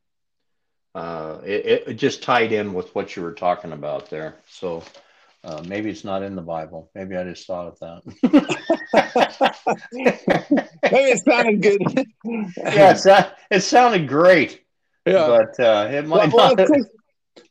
uh, 0.96 1.42
it, 1.46 1.84
it, 1.88 1.94
just 1.96 2.24
tied 2.24 2.54
in 2.54 2.74
with 2.74 2.96
what 2.96 3.16
you 3.16 3.22
were 3.22 3.34
talking 3.34 3.74
about 3.74 4.10
there. 4.10 4.36
So 4.48 4.82
uh, 5.44 5.62
maybe 5.68 5.90
it's 5.90 6.06
not 6.06 6.24
in 6.24 6.36
the 6.36 6.42
Bible. 6.42 6.90
Maybe 6.96 7.18
I 7.18 7.26
just 7.26 7.46
thought 7.46 7.68
of 7.68 7.80
that. 7.80 8.02
maybe 9.92 11.12
it 11.12 11.24
sounded 11.26 11.62
good. 11.62 11.82
yeah, 12.58 12.96
it, 12.96 13.34
it 13.52 13.60
sounded 13.62 14.08
great. 14.08 14.62
Yeah, 15.06 15.28
but 15.28 15.60
uh, 15.64 15.90
it 15.92 16.08
might 16.08 16.34
well, 16.34 16.56
not. 16.56 16.70
Well, 16.70 16.86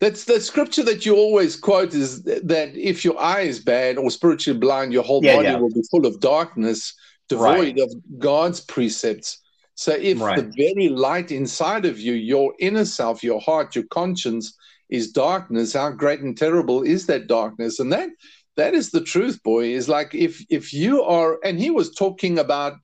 that's 0.00 0.24
the 0.24 0.40
scripture 0.40 0.82
that 0.84 1.04
you 1.04 1.14
always 1.14 1.54
quote 1.54 1.92
is 1.92 2.22
that 2.22 2.72
if 2.74 3.04
your 3.04 3.20
eye 3.20 3.42
is 3.42 3.60
bad 3.60 3.98
or 3.98 4.10
spiritually 4.10 4.58
blind, 4.58 4.94
your 4.94 5.04
whole 5.04 5.22
yeah, 5.22 5.36
body 5.36 5.48
yeah. 5.48 5.56
will 5.58 5.68
be 5.68 5.82
full 5.90 6.06
of 6.06 6.18
darkness, 6.20 6.94
devoid 7.28 7.76
right. 7.76 7.78
of 7.78 7.94
God's 8.18 8.60
precepts. 8.62 9.43
So 9.74 9.92
if 9.92 10.20
right. 10.20 10.36
the 10.36 10.52
very 10.56 10.88
light 10.88 11.32
inside 11.32 11.84
of 11.84 11.98
you, 11.98 12.12
your 12.12 12.54
inner 12.58 12.84
self, 12.84 13.24
your 13.24 13.40
heart, 13.40 13.74
your 13.74 13.84
conscience 13.90 14.56
is 14.88 15.10
darkness, 15.10 15.72
how 15.72 15.90
great 15.90 16.20
and 16.20 16.36
terrible 16.36 16.82
is 16.82 17.06
that 17.06 17.26
darkness? 17.26 17.80
And 17.80 17.92
that 17.92 18.10
that 18.56 18.74
is 18.74 18.90
the 18.90 19.00
truth, 19.00 19.42
boy. 19.42 19.64
Is 19.64 19.88
like 19.88 20.14
if 20.14 20.44
if 20.48 20.72
you 20.72 21.02
are 21.02 21.38
and 21.44 21.58
he 21.58 21.70
was 21.70 21.94
talking 21.94 22.38
about 22.38 22.74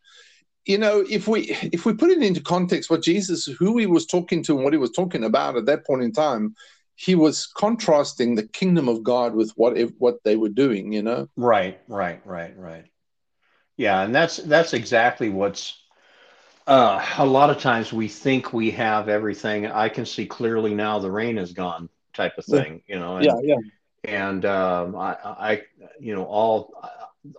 you 0.67 0.79
know 0.79 1.05
if 1.09 1.27
we 1.29 1.57
if 1.73 1.85
we 1.85 1.93
put 1.93 2.11
it 2.11 2.23
into 2.23 2.41
context 2.41 2.91
what 2.91 3.03
jesus 3.03 3.47
who 3.47 3.79
he 3.79 3.87
was 3.87 4.07
talking 4.07 4.43
to 4.43 4.55
and 4.55 4.65
what 4.65 4.73
he 4.73 4.79
was 4.79 4.93
talking 4.93 5.25
about 5.25 5.57
at 5.57 5.67
that 5.67 5.87
point 5.87 6.03
in 6.03 6.13
time 6.13 6.55
he 6.97 7.15
was 7.15 7.47
contrasting 7.47 8.35
the 8.35 8.47
kingdom 8.49 8.89
of 8.89 9.03
god 9.03 9.35
with 9.35 9.51
what 9.57 9.77
if, 9.77 9.91
what 9.99 10.17
they 10.25 10.37
were 10.37 10.49
doing 10.49 10.93
you 10.93 11.03
know 11.03 11.29
right 11.37 11.81
right 11.89 12.21
right 12.27 12.57
right 12.59 12.85
yeah 13.77 14.03
and 14.03 14.15
that's 14.15 14.37
that's 14.37 14.75
exactly 14.75 15.31
what's 15.31 15.80
uh, 16.67 17.05
a 17.19 17.27
lot 17.27 17.51
of 17.51 17.59
times 17.59 17.93
we 17.93 18.09
think 18.09 18.53
we 18.53 18.71
have 18.73 19.09
everything. 19.09 19.67
I 19.67 19.89
can 19.89 20.07
see 20.07 20.27
clearly 20.27 20.75
now 20.75 20.99
the 20.99 21.11
rain 21.11 21.39
is 21.39 21.53
gone, 21.53 21.89
type 22.15 22.39
of 22.39 22.45
thing, 22.45 22.83
you 22.87 22.99
know. 22.99 23.17
And, 23.17 23.27
yeah, 23.27 23.41
yeah. 23.43 23.57
And 24.05 24.45
um, 24.45 24.97
I, 24.97 25.17
I, 25.25 25.63
you 25.99 26.15
know, 26.15 26.25
all 26.25 26.75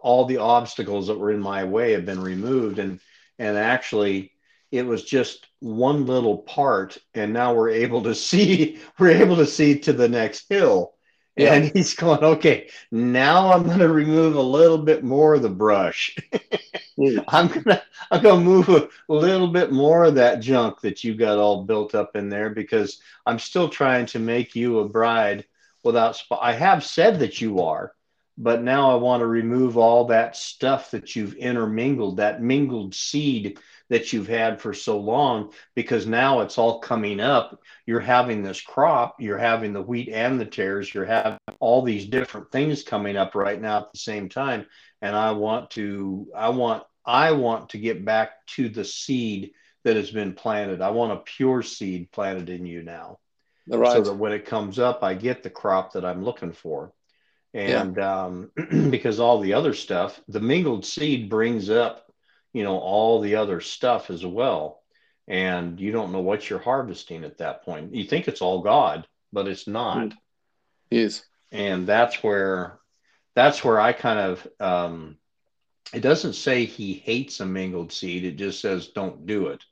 all 0.01 0.25
the 0.25 0.37
obstacles 0.37 1.07
that 1.07 1.17
were 1.17 1.31
in 1.31 1.39
my 1.39 1.63
way 1.63 1.93
have 1.93 2.05
been 2.05 2.21
removed, 2.21 2.79
and 2.79 2.99
and 3.39 3.57
actually, 3.57 4.31
it 4.71 4.85
was 4.85 5.03
just 5.03 5.47
one 5.59 6.05
little 6.05 6.39
part, 6.39 6.97
and 7.13 7.33
now 7.33 7.53
we're 7.53 7.69
able 7.69 8.03
to 8.03 8.15
see 8.29 8.79
we're 8.99 9.11
able 9.11 9.37
to 9.37 9.47
see 9.47 9.79
to 9.79 9.93
the 9.93 10.09
next 10.09 10.47
hill. 10.49 10.93
Yeah. 11.37 11.53
And 11.53 11.71
he's 11.73 11.93
going, 11.93 12.21
okay, 12.21 12.69
now 12.91 13.53
I'm 13.53 13.63
going 13.63 13.79
to 13.79 13.87
remove 13.87 14.35
a 14.35 14.41
little 14.41 14.77
bit 14.77 15.01
more 15.01 15.35
of 15.35 15.41
the 15.41 15.49
brush. 15.49 16.17
I'm 17.27 17.47
gonna 17.47 17.81
I'm 18.11 18.21
gonna 18.21 18.41
move 18.41 18.69
a 18.69 18.89
little 19.07 19.47
bit 19.47 19.71
more 19.71 20.03
of 20.03 20.15
that 20.15 20.39
junk 20.39 20.81
that 20.81 21.03
you 21.03 21.15
got 21.15 21.37
all 21.37 21.63
built 21.63 21.95
up 21.95 22.15
in 22.15 22.29
there 22.29 22.49
because 22.49 23.01
I'm 23.25 23.39
still 23.39 23.69
trying 23.69 24.05
to 24.07 24.19
make 24.19 24.55
you 24.55 24.79
a 24.79 24.89
bride 24.89 25.45
without 25.83 26.15
sp- 26.17 26.41
I 26.41 26.53
have 26.53 26.83
said 26.83 27.19
that 27.19 27.41
you 27.41 27.61
are, 27.61 27.93
but 28.37 28.61
now 28.61 28.91
I 28.91 28.95
want 28.95 29.21
to 29.21 29.27
remove 29.27 29.77
all 29.77 30.05
that 30.05 30.35
stuff 30.35 30.91
that 30.91 31.15
you've 31.15 31.33
intermingled, 31.35 32.17
that 32.17 32.41
mingled 32.41 32.93
seed 32.93 33.59
that 33.89 34.13
you've 34.13 34.27
had 34.27 34.61
for 34.61 34.73
so 34.73 34.97
long, 34.99 35.51
because 35.75 36.05
now 36.07 36.39
it's 36.41 36.57
all 36.57 36.79
coming 36.79 37.19
up. 37.19 37.61
You're 37.85 37.99
having 37.99 38.41
this 38.41 38.61
crop, 38.61 39.15
you're 39.19 39.37
having 39.37 39.73
the 39.73 39.81
wheat 39.81 40.09
and 40.09 40.39
the 40.39 40.45
tares, 40.45 40.93
you're 40.93 41.03
having 41.05 41.39
all 41.59 41.81
these 41.81 42.05
different 42.05 42.51
things 42.51 42.83
coming 42.83 43.17
up 43.17 43.35
right 43.35 43.59
now 43.59 43.79
at 43.79 43.91
the 43.91 43.99
same 43.99 44.29
time 44.29 44.65
and 45.01 45.15
I 45.15 45.31
want 45.31 45.71
to 45.71 46.27
I 46.35 46.49
want 46.49 46.83
I 47.05 47.31
want 47.31 47.69
to 47.69 47.77
get 47.77 48.05
back 48.05 48.45
to 48.55 48.69
the 48.69 48.85
seed 48.85 49.51
that 49.83 49.95
has 49.95 50.11
been 50.11 50.33
planted. 50.33 50.81
I 50.81 50.91
want 50.91 51.13
a 51.13 51.17
pure 51.17 51.63
seed 51.63 52.11
planted 52.11 52.49
in 52.49 52.65
you 52.65 52.83
now. 52.83 53.19
Right. 53.67 53.93
So 53.93 54.01
that 54.01 54.13
when 54.13 54.31
it 54.31 54.45
comes 54.45 54.79
up, 54.79 55.03
I 55.03 55.13
get 55.13 55.43
the 55.43 55.49
crop 55.49 55.93
that 55.93 56.05
I'm 56.05 56.23
looking 56.23 56.51
for. 56.51 56.93
And 57.53 57.97
yeah. 57.97 58.23
um, 58.23 58.51
because 58.89 59.19
all 59.19 59.39
the 59.39 59.53
other 59.53 59.73
stuff, 59.73 60.19
the 60.27 60.39
mingled 60.39 60.85
seed 60.85 61.29
brings 61.29 61.69
up, 61.69 62.11
you 62.53 62.63
know, 62.63 62.77
all 62.77 63.21
the 63.21 63.35
other 63.35 63.61
stuff 63.61 64.09
as 64.09 64.25
well. 64.25 64.81
and 65.27 65.79
you 65.79 65.91
don't 65.91 66.11
know 66.11 66.19
what 66.19 66.49
you're 66.49 66.59
harvesting 66.59 67.23
at 67.23 67.37
that 67.37 67.63
point. 67.63 67.95
You 67.95 68.03
think 68.03 68.27
it's 68.27 68.41
all 68.41 68.61
God, 68.61 69.07
but 69.31 69.47
it's 69.47 69.67
not. 69.67 70.13
Yes. 70.89 71.23
And 71.51 71.87
that's 71.87 72.21
where 72.23 72.79
that's 73.35 73.63
where 73.63 73.79
I 73.79 73.93
kind 73.93 74.19
of 74.19 74.47
um, 74.59 75.17
it 75.93 76.01
doesn't 76.01 76.33
say 76.33 76.65
he 76.65 76.93
hates 76.93 77.39
a 77.39 77.45
mingled 77.45 77.91
seed. 77.91 78.23
It 78.23 78.37
just 78.37 78.61
says 78.61 78.87
don't 78.89 79.25
do 79.25 79.47
it. 79.47 79.63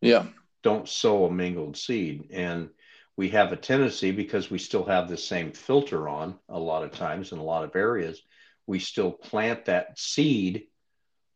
Yeah. 0.00 0.26
Don't 0.62 0.88
sow 0.88 1.26
a 1.26 1.32
mingled 1.32 1.76
seed. 1.76 2.30
And 2.32 2.70
we 3.16 3.28
have 3.30 3.52
a 3.52 3.56
tendency 3.56 4.10
because 4.10 4.50
we 4.50 4.58
still 4.58 4.84
have 4.84 5.08
the 5.08 5.16
same 5.16 5.52
filter 5.52 6.08
on 6.08 6.38
a 6.48 6.58
lot 6.58 6.82
of 6.82 6.92
times 6.92 7.32
in 7.32 7.38
a 7.38 7.44
lot 7.44 7.64
of 7.64 7.76
areas. 7.76 8.20
We 8.66 8.78
still 8.78 9.12
plant 9.12 9.66
that 9.66 9.98
seed, 9.98 10.66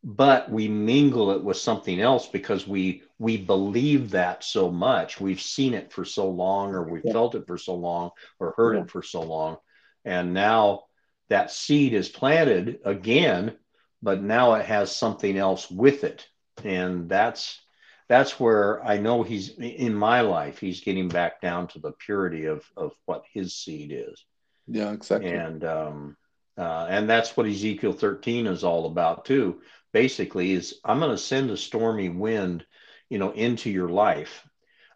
but 0.03 0.51
we 0.51 0.69
mingle 0.69 1.31
it 1.33 1.45
with 1.45 1.57
something 1.57 2.01
else 2.01 2.27
because 2.27 2.67
we 2.67 3.03
we 3.19 3.37
believe 3.37 4.11
that 4.11 4.45
so 4.45 4.71
much. 4.71 5.21
We've 5.21 5.41
seen 5.41 5.75
it 5.75 5.93
for 5.93 6.05
so 6.05 6.29
long, 6.29 6.75
or 6.75 6.83
we've 6.83 7.03
yeah. 7.05 7.13
felt 7.13 7.35
it 7.35 7.47
for 7.47 7.59
so 7.59 7.75
long, 7.75 8.11
or 8.39 8.55
heard 8.57 8.77
yeah. 8.77 8.83
it 8.83 8.91
for 8.91 9.03
so 9.03 9.23
long. 9.23 9.57
And 10.05 10.35
now 10.35 10.85
that 11.29 11.51
seed 11.51 11.95
is 11.95 12.09
planted 12.09 12.81
again 12.85 13.57
but 14.05 14.23
now 14.23 14.53
it 14.55 14.67
has 14.67 14.95
something 14.95 15.37
else 15.39 15.71
with 15.71 16.05
it. 16.05 16.29
And 16.63 17.09
that's 17.09 17.61
that's 18.07 18.39
where 18.39 18.85
i 18.85 18.99
know 18.99 19.23
he's 19.23 19.49
in 19.59 19.95
my 19.95 20.21
life 20.21 20.59
he's 20.59 20.83
getting 20.83 21.09
back 21.09 21.41
down 21.41 21.67
to 21.67 21.79
the 21.79 21.93
purity 21.93 22.45
of 22.45 22.63
of 22.77 22.93
what 23.07 23.25
his 23.33 23.55
seed 23.55 23.91
is. 23.93 24.25
Yeah 24.69 24.93
exactly. 24.93 25.31
And 25.31 25.65
um 25.65 26.17
uh, 26.57 26.87
and 26.89 27.11
that's 27.11 27.37
what 27.37 27.47
ezekiel 27.47 27.93
13 27.93 28.47
is 28.47 28.63
all 28.63 28.87
about 28.87 29.25
too. 29.25 29.63
Basically 29.93 30.53
is 30.53 30.81
i'm 30.85 30.99
going 31.01 31.11
to 31.11 31.19
send 31.19 31.51
a 31.51 31.57
stormy 31.57 32.11
wind 32.11 32.65
you 33.09 33.19
know 33.19 33.31
into 33.33 33.71
your 33.71 33.89
life 33.89 34.47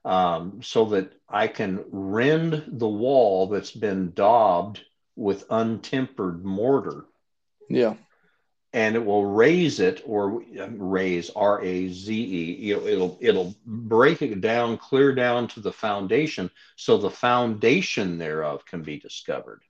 um, 0.04 0.60
so 0.62 0.84
that 0.86 1.12
i 1.28 1.48
can 1.48 1.84
rend 1.90 2.64
the 2.68 2.88
wall 2.88 3.48
that's 3.48 3.72
been 3.72 4.12
daubed 4.12 4.84
with 5.16 5.48
untempered 5.48 6.44
mortar. 6.44 7.06
Yeah 7.70 7.94
and 8.72 8.96
it 8.96 9.04
will 9.04 9.24
raise 9.24 9.80
it 9.80 10.02
or 10.06 10.42
raze 10.76 11.30
R 11.34 11.62
A 11.62 11.88
Z 11.88 12.12
E. 12.14 12.70
It'll 12.70 13.18
it'll 13.20 13.54
break 13.64 14.22
it 14.22 14.40
down, 14.40 14.76
clear 14.76 15.14
down 15.14 15.48
to 15.48 15.60
the 15.60 15.72
foundation, 15.72 16.50
so 16.76 16.98
the 16.98 17.10
foundation 17.10 18.18
thereof 18.18 18.66
can 18.66 18.82
be 18.82 18.98
discovered. 18.98 19.62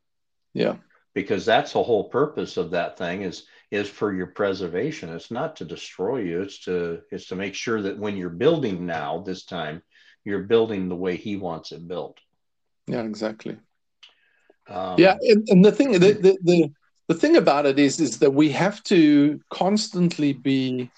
Yeah, 0.52 0.76
because 1.14 1.44
that's 1.44 1.72
the 1.72 1.82
whole 1.82 2.08
purpose 2.08 2.56
of 2.56 2.72
that 2.72 2.98
thing 2.98 3.22
is 3.22 3.44
is 3.70 3.88
for 3.88 4.12
your 4.12 4.28
preservation. 4.28 5.10
It's 5.10 5.30
not 5.30 5.56
to 5.56 5.64
destroy 5.64 6.18
you. 6.18 6.42
It's 6.42 6.64
to 6.64 7.02
it's 7.10 7.26
to 7.28 7.36
make 7.36 7.54
sure 7.54 7.82
that 7.82 7.98
when 7.98 8.16
you're 8.16 8.30
building 8.30 8.84
now 8.86 9.18
this 9.18 9.44
time, 9.44 9.82
you're 10.24 10.44
building 10.44 10.88
the 10.88 10.96
way 10.96 11.16
He 11.16 11.36
wants 11.36 11.70
it 11.70 11.86
built. 11.86 12.18
Yeah, 12.88 13.02
exactly. 13.02 13.58
Um, 14.68 14.96
yeah, 14.98 15.16
and, 15.22 15.48
and 15.48 15.64
the 15.64 15.72
thing 15.72 15.92
the, 15.92 15.98
the 15.98 16.38
the 16.42 16.72
the 17.08 17.14
thing 17.14 17.36
about 17.36 17.66
it 17.66 17.78
is 17.78 17.98
is 17.98 18.18
that 18.18 18.32
we 18.32 18.50
have 18.50 18.82
to 18.84 19.40
constantly 19.50 20.32
be 20.34 20.90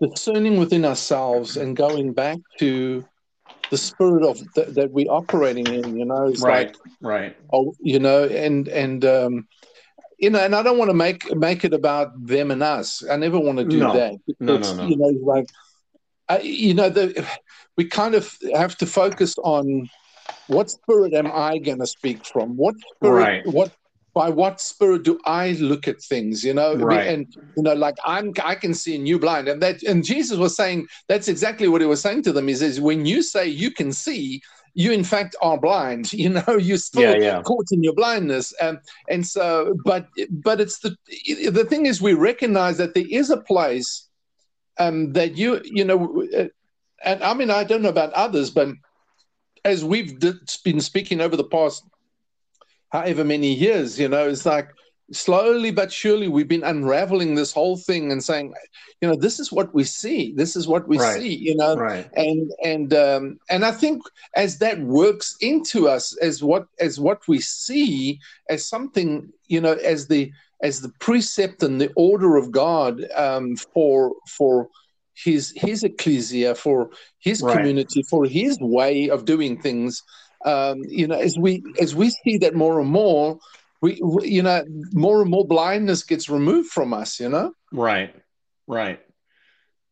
discerning 0.00 0.58
within 0.58 0.84
ourselves 0.84 1.56
and 1.56 1.76
going 1.76 2.12
back 2.12 2.38
to 2.58 3.04
the 3.70 3.76
spirit 3.76 4.24
of 4.24 4.38
th- 4.54 4.68
that 4.68 4.90
we're 4.90 5.10
operating 5.10 5.66
in 5.66 5.96
you 5.96 6.04
know 6.04 6.28
it's 6.28 6.42
right 6.42 6.68
like, 6.68 6.76
right 7.00 7.36
oh 7.52 7.74
you 7.80 7.98
know 7.98 8.24
and 8.24 8.68
and 8.68 9.04
um 9.04 9.46
you 10.18 10.30
know 10.30 10.42
and 10.44 10.54
i 10.54 10.62
don't 10.62 10.78
want 10.78 10.90
to 10.90 10.94
make 10.94 11.34
make 11.36 11.64
it 11.64 11.74
about 11.74 12.10
them 12.26 12.50
and 12.50 12.62
us 12.62 13.02
i 13.10 13.16
never 13.16 13.38
want 13.38 13.58
to 13.58 13.64
do 13.64 13.78
no. 13.78 13.92
that 13.92 14.14
no, 14.40 14.58
no, 14.58 14.74
no. 14.74 14.86
you 14.86 14.96
know 14.96 15.12
like 15.22 15.46
I, 16.28 16.40
you 16.40 16.74
know 16.74 16.88
the 16.88 17.26
we 17.76 17.84
kind 17.86 18.14
of 18.14 18.36
have 18.54 18.76
to 18.78 18.86
focus 18.86 19.36
on 19.38 19.88
what 20.46 20.70
spirit 20.70 21.14
am 21.14 21.30
i 21.32 21.58
going 21.58 21.80
to 21.80 21.86
speak 21.86 22.24
from 22.24 22.56
what 22.56 22.74
spirit 22.96 23.22
right. 23.22 23.46
what 23.46 23.72
by 24.14 24.28
what 24.28 24.60
spirit 24.60 25.02
do 25.04 25.18
I 25.24 25.52
look 25.52 25.86
at 25.88 26.00
things? 26.02 26.44
You 26.44 26.54
know, 26.54 26.74
right. 26.74 27.06
and 27.06 27.26
you 27.56 27.62
know, 27.62 27.74
like 27.74 27.96
I'm, 28.04 28.32
I 28.42 28.54
can 28.54 28.74
see 28.74 28.96
and 28.96 29.06
you 29.06 29.18
blind, 29.18 29.48
and 29.48 29.62
that, 29.62 29.82
and 29.82 30.04
Jesus 30.04 30.38
was 30.38 30.56
saying 30.56 30.86
that's 31.08 31.28
exactly 31.28 31.68
what 31.68 31.80
he 31.80 31.86
was 31.86 32.00
saying 32.00 32.22
to 32.24 32.32
them. 32.32 32.48
He 32.48 32.54
says, 32.54 32.80
when 32.80 33.06
you 33.06 33.22
say 33.22 33.46
you 33.46 33.70
can 33.70 33.92
see, 33.92 34.42
you 34.74 34.92
in 34.92 35.04
fact 35.04 35.36
are 35.42 35.58
blind. 35.58 36.12
You 36.20 36.30
know, 36.30 36.56
you're 36.58 36.78
still 36.78 37.18
yeah, 37.18 37.36
yeah. 37.36 37.42
caught 37.42 37.66
in 37.72 37.82
your 37.82 37.94
blindness, 37.94 38.52
um, 38.60 38.80
and 39.08 39.26
so, 39.26 39.74
but, 39.84 40.08
but 40.30 40.60
it's 40.60 40.78
the 40.80 40.96
the 41.50 41.66
thing 41.68 41.86
is, 41.86 42.02
we 42.02 42.14
recognize 42.14 42.76
that 42.78 42.94
there 42.94 43.08
is 43.08 43.30
a 43.30 43.40
place 43.40 44.08
um, 44.78 45.12
that 45.12 45.36
you, 45.36 45.60
you 45.64 45.84
know, 45.84 46.26
uh, 46.36 46.46
and 47.04 47.22
I 47.22 47.34
mean, 47.34 47.50
I 47.50 47.64
don't 47.64 47.82
know 47.82 47.88
about 47.88 48.12
others, 48.12 48.50
but 48.50 48.68
as 49.64 49.84
we've 49.84 50.18
been 50.64 50.80
speaking 50.80 51.20
over 51.20 51.36
the 51.36 51.44
past 51.44 51.84
however 52.90 53.24
many 53.24 53.52
years, 53.52 53.98
you 53.98 54.08
know, 54.08 54.28
it's 54.28 54.46
like 54.46 54.70
slowly 55.12 55.70
but 55.70 55.90
surely 55.90 56.28
we've 56.28 56.48
been 56.48 56.62
unraveling 56.62 57.34
this 57.34 57.52
whole 57.52 57.76
thing 57.76 58.12
and 58.12 58.22
saying, 58.22 58.54
you 59.00 59.08
know, 59.08 59.16
this 59.16 59.40
is 59.40 59.50
what 59.50 59.74
we 59.74 59.82
see. 59.84 60.32
This 60.36 60.56
is 60.56 60.68
what 60.68 60.86
we 60.86 60.98
right. 60.98 61.20
see, 61.20 61.34
you 61.34 61.56
know, 61.56 61.76
right. 61.76 62.08
and 62.14 62.50
and 62.64 62.94
um, 62.94 63.38
and 63.48 63.64
I 63.64 63.72
think 63.72 64.02
as 64.36 64.58
that 64.58 64.80
works 64.80 65.36
into 65.40 65.88
us 65.88 66.16
as 66.18 66.42
what 66.42 66.66
as 66.78 67.00
what 67.00 67.26
we 67.26 67.40
see 67.40 68.20
as 68.48 68.64
something, 68.64 69.32
you 69.48 69.60
know, 69.60 69.72
as 69.72 70.06
the 70.06 70.32
as 70.62 70.80
the 70.80 70.92
precept 71.00 71.62
and 71.62 71.80
the 71.80 71.92
order 71.96 72.36
of 72.36 72.52
God 72.52 73.04
um, 73.14 73.56
for 73.56 74.12
for 74.28 74.68
his 75.14 75.52
his 75.56 75.82
ecclesia, 75.82 76.54
for 76.54 76.90
his 77.18 77.42
right. 77.42 77.56
community, 77.56 78.02
for 78.02 78.24
his 78.26 78.58
way 78.60 79.08
of 79.08 79.24
doing 79.24 79.60
things 79.60 80.02
um, 80.44 80.82
you 80.86 81.06
know, 81.06 81.18
as 81.18 81.38
we 81.38 81.62
as 81.80 81.94
we 81.94 82.10
see 82.10 82.38
that 82.38 82.54
more 82.54 82.80
and 82.80 82.88
more, 82.88 83.38
we, 83.80 84.00
we, 84.02 84.28
you 84.28 84.42
know 84.42 84.64
more 84.92 85.22
and 85.22 85.30
more 85.30 85.46
blindness 85.46 86.04
gets 86.04 86.28
removed 86.28 86.70
from 86.70 86.92
us. 86.92 87.20
You 87.20 87.28
know, 87.28 87.52
right, 87.72 88.14
right, 88.66 89.00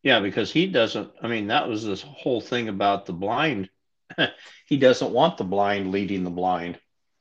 yeah, 0.03 0.21
because 0.21 0.51
he 0.51 0.67
doesn't. 0.67 1.11
I 1.23 1.29
mean, 1.29 1.49
that 1.49 1.69
was 1.69 1.85
this 1.85 2.03
whole 2.03 2.41
thing 2.41 2.69
about 2.69 3.07
the 3.07 3.13
blind. 3.13 3.69
he 4.67 4.77
doesn't 4.77 5.13
want 5.13 5.37
the 5.37 5.45
blind 5.45 5.91
leading 5.91 6.25
the 6.25 6.31
blind. 6.31 6.79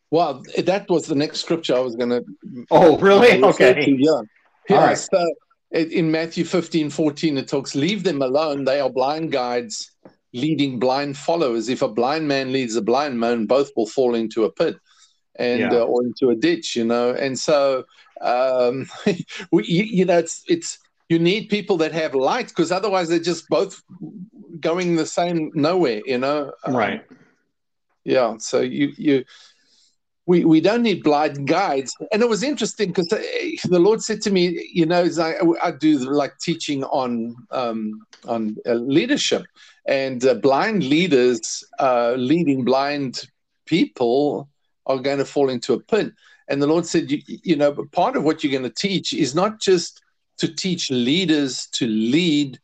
Well, 0.09 0.41
that 0.57 0.89
was 0.89 1.05
the 1.07 1.15
next 1.15 1.41
scripture 1.41 1.75
I 1.75 1.79
was 1.79 1.95
going 1.97 2.09
to. 2.09 2.23
Oh, 2.71 2.97
really? 2.97 3.43
Okay. 3.43 3.73
To, 3.73 3.91
yeah. 3.91 4.21
Yeah. 4.69 4.85
Right. 4.85 4.97
So 4.97 5.33
in 5.71 6.11
Matthew 6.11 6.45
15, 6.45 6.89
14, 6.89 7.37
it 7.37 7.47
talks, 7.47 7.75
leave 7.75 8.03
them 8.03 8.21
alone. 8.21 8.63
They 8.63 8.79
are 8.79 8.89
blind 8.89 9.33
guides 9.33 9.91
leading 10.37 10.79
blind 10.79 11.17
followers. 11.17 11.69
If 11.69 11.81
a 11.81 11.87
blind 11.87 12.27
man 12.27 12.53
leads 12.53 12.75
a 12.75 12.81
blind 12.81 13.19
man, 13.19 13.45
both 13.45 13.71
will 13.75 13.87
fall 13.87 14.15
into 14.15 14.45
a 14.45 14.51
pit 14.51 14.77
and 15.35 15.59
yeah. 15.59 15.73
uh, 15.73 15.83
or 15.83 16.03
into 16.03 16.29
a 16.29 16.35
ditch, 16.35 16.75
you 16.75 16.85
know. 16.85 17.11
And 17.11 17.37
so, 17.37 17.85
um, 18.21 18.87
we, 19.51 19.65
you, 19.65 19.83
you, 19.83 20.05
know, 20.05 20.17
it's 20.17 20.43
it's 20.47 20.79
you 21.09 21.19
need 21.19 21.49
people 21.49 21.77
that 21.77 21.91
have 21.91 22.15
light 22.15 22.49
because 22.49 22.71
otherwise 22.71 23.09
they're 23.09 23.19
just 23.19 23.47
both 23.49 23.81
going 24.59 24.95
the 24.95 25.05
same 25.05 25.51
nowhere, 25.53 26.01
you 26.05 26.17
know. 26.17 26.53
Um, 26.63 26.75
right. 26.75 27.05
Yeah. 28.03 28.37
So 28.39 28.61
you 28.61 28.93
you. 28.97 29.25
We, 30.27 30.45
we 30.45 30.61
don't 30.61 30.83
need 30.83 31.03
blind 31.03 31.47
guides. 31.47 31.95
And 32.11 32.21
it 32.21 32.29
was 32.29 32.43
interesting 32.43 32.89
because 32.89 33.11
uh, 33.11 33.21
the 33.69 33.79
Lord 33.79 34.03
said 34.03 34.21
to 34.23 34.31
me, 34.31 34.69
you 34.71 34.85
know, 34.85 35.07
I, 35.19 35.67
I 35.67 35.71
do 35.71 35.97
like 35.97 36.37
teaching 36.39 36.83
on 36.83 37.35
um, 37.51 38.05
on 38.25 38.57
uh, 38.65 38.73
leadership, 38.73 39.45
and 39.87 40.23
uh, 40.25 40.35
blind 40.35 40.83
leaders 40.83 41.63
uh, 41.79 42.13
leading 42.17 42.65
blind 42.65 43.23
people 43.65 44.49
are 44.85 44.99
going 44.99 45.17
to 45.17 45.25
fall 45.25 45.49
into 45.49 45.73
a 45.73 45.79
pit. 45.79 46.11
And 46.49 46.61
the 46.61 46.67
Lord 46.67 46.85
said, 46.85 47.11
you, 47.11 47.21
you 47.25 47.55
know, 47.55 47.73
part 47.91 48.15
of 48.15 48.23
what 48.23 48.43
you're 48.43 48.51
going 48.51 48.63
to 48.63 48.69
teach 48.69 49.13
is 49.13 49.35
not 49.35 49.59
just 49.59 50.01
to 50.37 50.47
teach 50.47 50.89
leaders 50.89 51.67
to 51.73 51.87
lead 51.87 52.59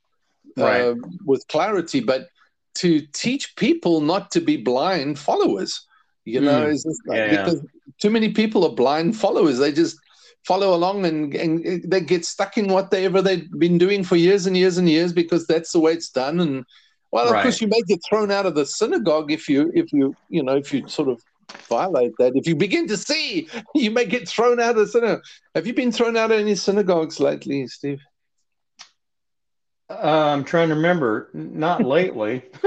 uh, 0.57 0.63
right. 0.63 0.95
with 1.25 1.47
clarity, 1.47 1.99
but 1.99 2.27
to 2.75 3.01
teach 3.13 3.55
people 3.55 4.01
not 4.01 4.31
to 4.31 4.41
be 4.41 4.57
blind 4.57 5.19
followers. 5.19 5.85
You 6.25 6.41
know, 6.41 6.67
mm. 6.67 6.95
yeah, 7.07 7.29
because 7.29 7.55
yeah. 7.55 7.91
too 7.99 8.09
many 8.09 8.29
people 8.29 8.65
are 8.65 8.73
blind 8.73 9.17
followers. 9.17 9.59
They 9.59 9.71
just 9.71 9.97
follow 10.45 10.73
along 10.73 11.05
and, 11.05 11.33
and 11.33 11.83
they 11.89 12.01
get 12.01 12.25
stuck 12.25 12.57
in 12.57 12.67
whatever 12.67 13.21
they've 13.21 13.49
been 13.59 13.77
doing 13.77 14.03
for 14.03 14.15
years 14.15 14.45
and 14.45 14.57
years 14.57 14.77
and 14.77 14.89
years 14.89 15.13
because 15.13 15.47
that's 15.47 15.71
the 15.71 15.79
way 15.79 15.93
it's 15.93 16.09
done. 16.09 16.39
And 16.39 16.65
well, 17.11 17.25
of 17.25 17.31
right. 17.31 17.43
course, 17.43 17.61
you 17.61 17.67
may 17.67 17.81
get 17.87 18.01
thrown 18.07 18.31
out 18.31 18.45
of 18.45 18.55
the 18.55 18.65
synagogue 18.65 19.31
if 19.31 19.47
you, 19.47 19.71
if 19.73 19.93
you, 19.93 20.15
you 20.29 20.43
know, 20.43 20.55
if 20.55 20.73
you 20.73 20.87
sort 20.87 21.09
of 21.09 21.21
violate 21.69 22.13
that. 22.19 22.35
If 22.35 22.47
you 22.47 22.55
begin 22.55 22.87
to 22.87 22.97
see, 22.97 23.47
you 23.75 23.91
may 23.91 24.05
get 24.05 24.27
thrown 24.27 24.59
out 24.59 24.71
of 24.71 24.77
the 24.77 24.87
synagogue. 24.87 25.23
Have 25.55 25.67
you 25.67 25.73
been 25.73 25.91
thrown 25.91 26.17
out 26.17 26.31
of 26.31 26.39
any 26.39 26.55
synagogues 26.55 27.19
lately, 27.19 27.67
Steve? 27.67 28.01
Uh, 29.89 30.33
I'm 30.33 30.43
trying 30.43 30.69
to 30.69 30.75
remember. 30.75 31.29
Not 31.33 31.83
lately. 31.83 32.43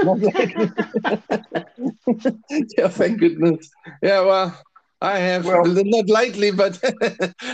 yeah, 2.77 2.87
thank 2.87 3.19
goodness. 3.19 3.69
Yeah, 4.01 4.21
well, 4.21 4.61
I 5.01 5.19
have 5.19 5.45
well, 5.45 5.65
not 5.65 6.09
lately, 6.09 6.51
but 6.51 6.81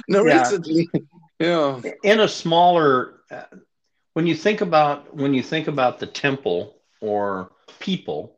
no 0.08 0.26
yeah. 0.26 0.40
recently. 0.40 0.90
Yeah. 1.40 1.82
In 2.04 2.20
a 2.22 2.28
smaller, 2.28 3.22
uh, 3.32 3.44
when 4.14 4.28
you 4.28 4.36
think 4.36 4.62
about 4.62 5.16
when 5.16 5.34
you 5.34 5.44
think 5.44 5.68
about 5.68 6.00
the 6.00 6.08
temple 6.08 6.78
or 7.02 7.52
people, 7.80 8.38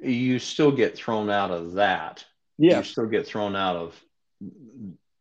you 0.00 0.38
still 0.38 0.72
get 0.72 0.96
thrown 0.96 1.30
out 1.30 1.50
of 1.50 1.74
that. 1.74 2.24
Yeah. 2.58 2.78
You 2.78 2.84
still 2.84 3.06
get 3.06 3.26
thrown 3.26 3.54
out 3.54 3.76
of 3.76 4.00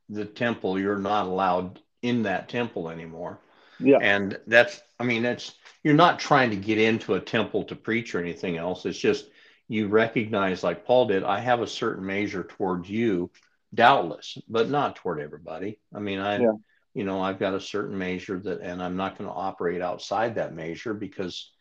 the 0.09 0.25
temple. 0.25 0.79
You're 0.79 0.97
not 0.97 1.27
allowed 1.27 1.79
in 2.01 2.23
that 2.23 2.49
temple 2.49 2.89
anymore. 2.89 3.39
Yeah. 3.79 3.97
And 4.01 4.39
that's, 4.47 4.81
I 4.99 5.03
mean, 5.03 5.23
that's, 5.23 5.53
you're 5.83 5.93
not 5.93 6.19
trying 6.19 6.49
to 6.49 6.55
get 6.57 6.77
into 6.77 7.13
a 7.13 7.21
temple 7.21 7.63
to 7.65 7.75
preach 7.75 8.13
or 8.13 8.19
anything 8.19 8.57
else. 8.57 8.85
It's 8.85 8.97
just 8.97 9.29
you 9.67 9.87
recognize, 9.87 10.63
like 10.63 10.85
Paul 10.85 11.07
did, 11.07 11.23
I 11.23 11.39
have 11.39 11.61
a 11.61 11.67
certain 11.67 12.05
measure 12.05 12.43
towards 12.43 12.89
you, 12.89 13.31
doubtless, 13.73 14.37
but 14.49 14.69
not 14.69 14.95
toward 14.95 15.19
everybody. 15.19 15.79
I 15.93 15.99
mean, 15.99 16.19
I, 16.19 16.39
yeah. 16.39 16.53
you 16.93 17.03
know, 17.03 17.21
I've 17.21 17.39
got 17.39 17.53
a 17.53 17.61
certain 17.61 17.97
measure 17.97 18.39
that, 18.39 18.61
and 18.61 18.83
I'm 18.83 18.97
not 18.97 19.17
going 19.17 19.29
to 19.29 19.35
operate 19.35 19.81
outside 19.81 20.35
that 20.35 20.55
measure 20.55 20.93
because 20.93 21.51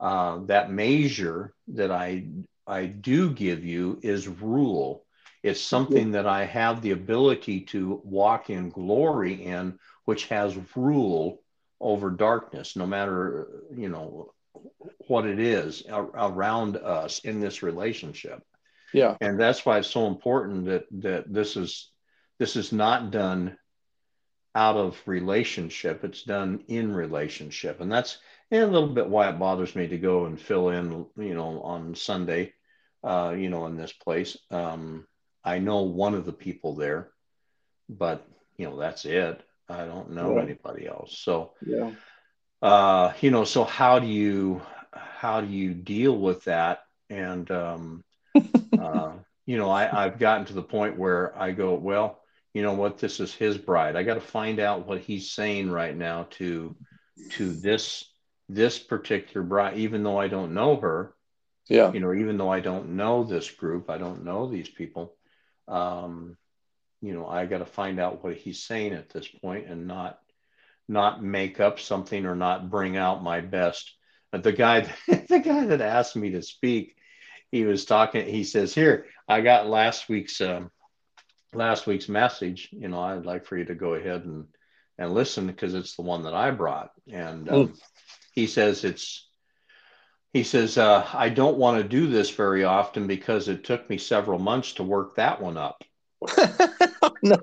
uh, 0.00 0.38
that 0.46 0.72
measure 0.72 1.54
that 1.68 1.90
I, 1.90 2.26
I 2.66 2.86
do 2.86 3.30
give 3.30 3.64
you 3.64 4.00
is 4.02 4.26
rule. 4.26 5.04
It's 5.42 5.60
something 5.60 6.08
yeah. 6.08 6.22
that 6.22 6.26
I 6.26 6.46
have 6.46 6.82
the 6.82 6.90
ability 6.90 7.60
to 7.66 8.00
walk 8.04 8.50
in 8.50 8.70
glory 8.70 9.34
in, 9.34 9.78
which 10.04 10.26
has 10.26 10.58
rule 10.74 11.42
over 11.80 12.10
darkness, 12.10 12.76
no 12.76 12.86
matter, 12.86 13.48
you 13.74 13.88
know, 13.88 14.32
what 15.06 15.26
it 15.26 15.38
is 15.38 15.84
around 15.88 16.76
us 16.76 17.20
in 17.20 17.40
this 17.40 17.62
relationship. 17.62 18.42
Yeah. 18.92 19.16
And 19.20 19.38
that's 19.38 19.64
why 19.64 19.78
it's 19.78 19.88
so 19.90 20.06
important 20.06 20.66
that, 20.66 20.84
that 21.02 21.32
this 21.32 21.56
is, 21.56 21.90
this 22.38 22.56
is 22.56 22.72
not 22.72 23.10
done 23.10 23.56
out 24.54 24.76
of 24.76 25.00
relationship. 25.06 26.04
It's 26.04 26.24
done 26.24 26.64
in 26.68 26.92
relationship. 26.92 27.80
And 27.80 27.90
that's 27.90 28.18
and 28.50 28.64
a 28.64 28.66
little 28.66 28.88
bit 28.88 29.08
why 29.08 29.28
it 29.28 29.38
bothers 29.38 29.76
me 29.76 29.86
to 29.88 29.98
go 29.98 30.24
and 30.24 30.40
fill 30.40 30.70
in, 30.70 31.06
you 31.16 31.34
know, 31.34 31.60
on 31.62 31.94
Sunday, 31.94 32.52
uh, 33.04 33.34
you 33.36 33.48
know, 33.48 33.66
in 33.66 33.76
this 33.76 33.92
place. 33.92 34.36
Um, 34.50 35.06
I 35.44 35.60
know 35.60 35.82
one 35.82 36.14
of 36.14 36.26
the 36.26 36.32
people 36.32 36.74
there, 36.74 37.10
but 37.88 38.26
you 38.56 38.68
know, 38.68 38.78
that's 38.78 39.04
it. 39.04 39.40
I 39.70 39.86
don't 39.86 40.10
know 40.10 40.38
anybody 40.38 40.86
else. 40.86 41.18
So, 41.18 41.52
yeah. 41.64 41.92
uh, 42.62 43.12
you 43.20 43.30
know, 43.30 43.44
so 43.44 43.64
how 43.64 43.98
do 43.98 44.06
you 44.06 44.62
how 44.92 45.40
do 45.40 45.46
you 45.46 45.74
deal 45.74 46.16
with 46.16 46.44
that? 46.44 46.80
And 47.08 47.50
um, 47.50 48.04
uh, 48.78 49.12
you 49.46 49.58
know, 49.58 49.70
I, 49.70 50.04
I've 50.04 50.18
gotten 50.18 50.46
to 50.46 50.52
the 50.52 50.62
point 50.62 50.98
where 50.98 51.38
I 51.38 51.52
go, 51.52 51.74
well, 51.74 52.20
you 52.54 52.62
know 52.62 52.72
what, 52.72 52.98
this 52.98 53.20
is 53.20 53.32
his 53.32 53.56
bride. 53.56 53.96
I 53.96 54.02
got 54.02 54.14
to 54.14 54.20
find 54.20 54.58
out 54.58 54.86
what 54.86 55.00
he's 55.00 55.30
saying 55.30 55.70
right 55.70 55.96
now 55.96 56.26
to 56.32 56.76
to 57.32 57.52
this 57.52 58.04
this 58.48 58.78
particular 58.78 59.46
bride, 59.46 59.78
even 59.78 60.02
though 60.02 60.18
I 60.18 60.28
don't 60.28 60.54
know 60.54 60.76
her. 60.76 61.14
Yeah. 61.68 61.92
You 61.92 62.00
know, 62.00 62.12
even 62.12 62.36
though 62.36 62.50
I 62.50 62.60
don't 62.60 62.96
know 62.96 63.22
this 63.22 63.48
group, 63.48 63.90
I 63.90 63.98
don't 63.98 64.24
know 64.24 64.48
these 64.48 64.68
people. 64.68 65.14
Um, 65.68 66.36
you 67.00 67.14
know 67.14 67.26
i 67.26 67.46
got 67.46 67.58
to 67.58 67.66
find 67.66 67.98
out 67.98 68.22
what 68.22 68.36
he's 68.36 68.62
saying 68.62 68.92
at 68.92 69.08
this 69.10 69.26
point 69.26 69.68
and 69.68 69.86
not 69.86 70.18
not 70.90 71.22
make 71.22 71.60
up 71.60 71.78
something 71.78 72.26
or 72.26 72.34
not 72.34 72.68
bring 72.68 72.96
out 72.96 73.22
my 73.22 73.40
best. 73.40 73.94
But 74.32 74.42
the 74.42 74.52
guy 74.52 74.80
the 75.08 75.40
guy 75.42 75.66
that 75.66 75.80
asked 75.80 76.16
me 76.16 76.30
to 76.32 76.42
speak 76.42 76.96
he 77.50 77.64
was 77.64 77.84
talking 77.84 78.26
he 78.26 78.44
says 78.44 78.72
here 78.74 79.06
i 79.28 79.40
got 79.40 79.66
last 79.66 80.08
week's 80.08 80.40
um, 80.40 80.70
last 81.52 81.86
week's 81.86 82.08
message. 82.08 82.68
You 82.72 82.88
know 82.88 83.00
i'd 83.00 83.24
like 83.24 83.46
for 83.46 83.56
you 83.56 83.64
to 83.66 83.74
go 83.74 83.94
ahead 83.94 84.24
and 84.24 84.46
and 84.98 85.14
listen 85.14 85.46
because 85.46 85.74
it's 85.74 85.96
the 85.96 86.02
one 86.02 86.24
that 86.24 86.34
i 86.34 86.50
brought. 86.50 86.90
And 87.10 87.48
um, 87.48 87.68
mm. 87.68 87.80
he 88.34 88.46
says 88.46 88.84
it's 88.84 89.28
he 90.32 90.42
says 90.42 90.76
uh, 90.76 91.06
i 91.12 91.28
don't 91.28 91.56
want 91.56 91.80
to 91.80 91.88
do 91.88 92.08
this 92.08 92.30
very 92.30 92.64
often 92.64 93.06
because 93.06 93.48
it 93.48 93.64
took 93.64 93.88
me 93.88 93.98
several 93.98 94.38
months 94.38 94.74
to 94.74 94.82
work 94.82 95.16
that 95.16 95.40
one 95.40 95.56
up 95.56 95.82
no. 97.22 97.36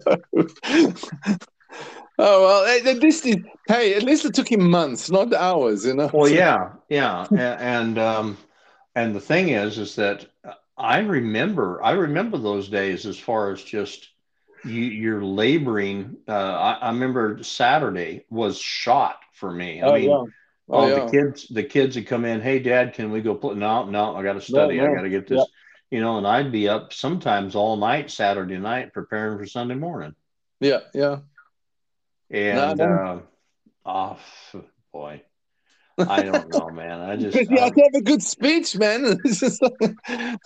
Oh 2.20 2.42
well, 2.42 3.00
this 3.00 3.26
is 3.26 3.38
hey. 3.68 3.94
At 3.94 4.04
least 4.04 4.26
it 4.26 4.34
took 4.34 4.52
him 4.52 4.70
months, 4.70 5.12
not 5.12 5.34
hours, 5.34 5.86
you 5.86 5.94
know. 5.94 6.10
Well, 6.14 6.30
yeah, 6.30 6.74
yeah, 6.90 7.28
and, 7.30 7.40
and 7.40 8.00
um, 8.00 8.38
and 8.96 9.16
the 9.16 9.20
thing 9.20 9.50
is, 9.50 9.78
is 9.78 9.96
that 9.96 10.26
I 10.78 11.00
remember, 11.00 11.84
I 11.84 11.92
remember 11.92 12.38
those 12.38 12.70
days 12.70 13.06
as 13.06 13.18
far 13.18 13.52
as 13.52 13.64
just 13.64 14.10
you, 14.64 14.82
you're 14.82 15.24
laboring. 15.24 16.18
Uh, 16.28 16.32
I, 16.32 16.74
I 16.74 16.90
remember 16.90 17.42
Saturday 17.44 18.26
was 18.30 18.60
shot 18.60 19.20
for 19.34 19.52
me. 19.52 19.82
I 19.82 19.86
oh, 19.86 19.94
mean, 19.94 20.04
yeah. 20.04 20.10
oh, 20.16 20.30
oh 20.70 20.88
yeah. 20.88 21.06
the 21.06 21.12
kids, 21.12 21.48
the 21.48 21.64
kids 21.64 21.96
would 21.96 22.06
come 22.08 22.26
in. 22.26 22.42
Hey, 22.42 22.60
Dad, 22.60 22.94
can 22.94 23.12
we 23.12 23.22
go? 23.22 23.34
Play? 23.34 23.56
No, 23.56 23.86
no, 23.86 24.16
I 24.16 24.24
got 24.24 24.34
to 24.34 24.42
study. 24.42 24.78
No, 24.78 24.86
no. 24.86 24.92
I 24.92 24.96
got 24.96 25.02
to 25.02 25.10
get 25.10 25.28
this. 25.28 25.46
You 25.92 26.02
know, 26.02 26.18
and 26.18 26.28
I'd 26.28 26.52
be 26.52 26.68
up 26.68 26.92
sometimes 26.92 27.56
all 27.56 27.78
night 27.78 28.12
Saturday 28.12 28.58
night 28.58 28.94
preparing 28.94 29.38
for 29.38 29.46
Sunday 29.46 29.76
morning. 29.76 30.16
Yeah, 30.60 30.80
yeah. 30.94 31.20
And 32.30 32.82
uh, 32.82 33.20
oh 33.86 34.18
boy, 34.92 35.22
I 35.98 36.24
don't 36.24 36.50
know, 36.50 36.70
man. 36.74 37.00
I 37.00 37.16
just 37.16 37.38
you 37.50 37.58
have 37.58 37.74
to 37.74 37.82
have 37.82 37.96
a 37.96 38.02
good 38.02 38.22
speech, 38.22 38.76
man. 38.76 39.18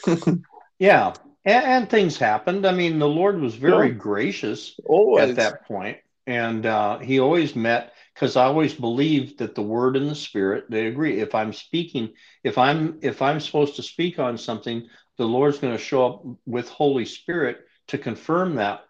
yeah, 0.79 1.13
and, 1.43 1.65
and, 1.65 1.89
things 1.89 2.17
happened. 2.17 2.65
I 2.67 2.73
mean, 2.73 2.99
the 2.99 3.07
Lord 3.07 3.39
was 3.39 3.55
very 3.55 3.87
yeah. 3.87 3.95
gracious 3.95 4.79
always. 4.85 5.29
at 5.29 5.35
that 5.37 5.65
point, 5.65 5.97
and 6.27 6.65
uh, 6.65 6.99
He 6.99 7.19
always 7.19 7.55
met 7.55 7.93
because 8.13 8.35
I 8.35 8.45
always 8.45 8.73
believed 8.73 9.39
that 9.39 9.55
the 9.55 9.63
Word 9.63 9.95
and 9.95 10.09
the 10.09 10.15
Spirit 10.15 10.65
they 10.69 10.87
agree. 10.87 11.19
If 11.19 11.33
I'm 11.33 11.53
speaking, 11.53 12.11
if 12.43 12.57
I'm 12.57 12.99
if 13.01 13.21
I'm 13.21 13.39
supposed 13.39 13.77
to 13.77 13.83
speak 13.83 14.19
on 14.19 14.37
something, 14.37 14.87
the 15.21 15.27
Lord's 15.27 15.59
going 15.59 15.77
to 15.77 15.83
show 15.83 16.05
up 16.07 16.25
with 16.47 16.67
Holy 16.67 17.05
Spirit 17.05 17.59
to 17.89 17.99
confirm 17.99 18.55
that 18.55 18.85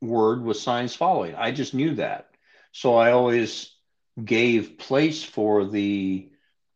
word 0.00 0.42
with 0.42 0.56
signs 0.56 0.96
following. 0.96 1.36
I 1.36 1.52
just 1.52 1.74
knew 1.74 1.94
that. 1.94 2.30
So 2.72 2.96
I 2.96 3.12
always 3.12 3.72
gave 4.22 4.78
place 4.78 5.22
for 5.22 5.64
the 5.64 6.28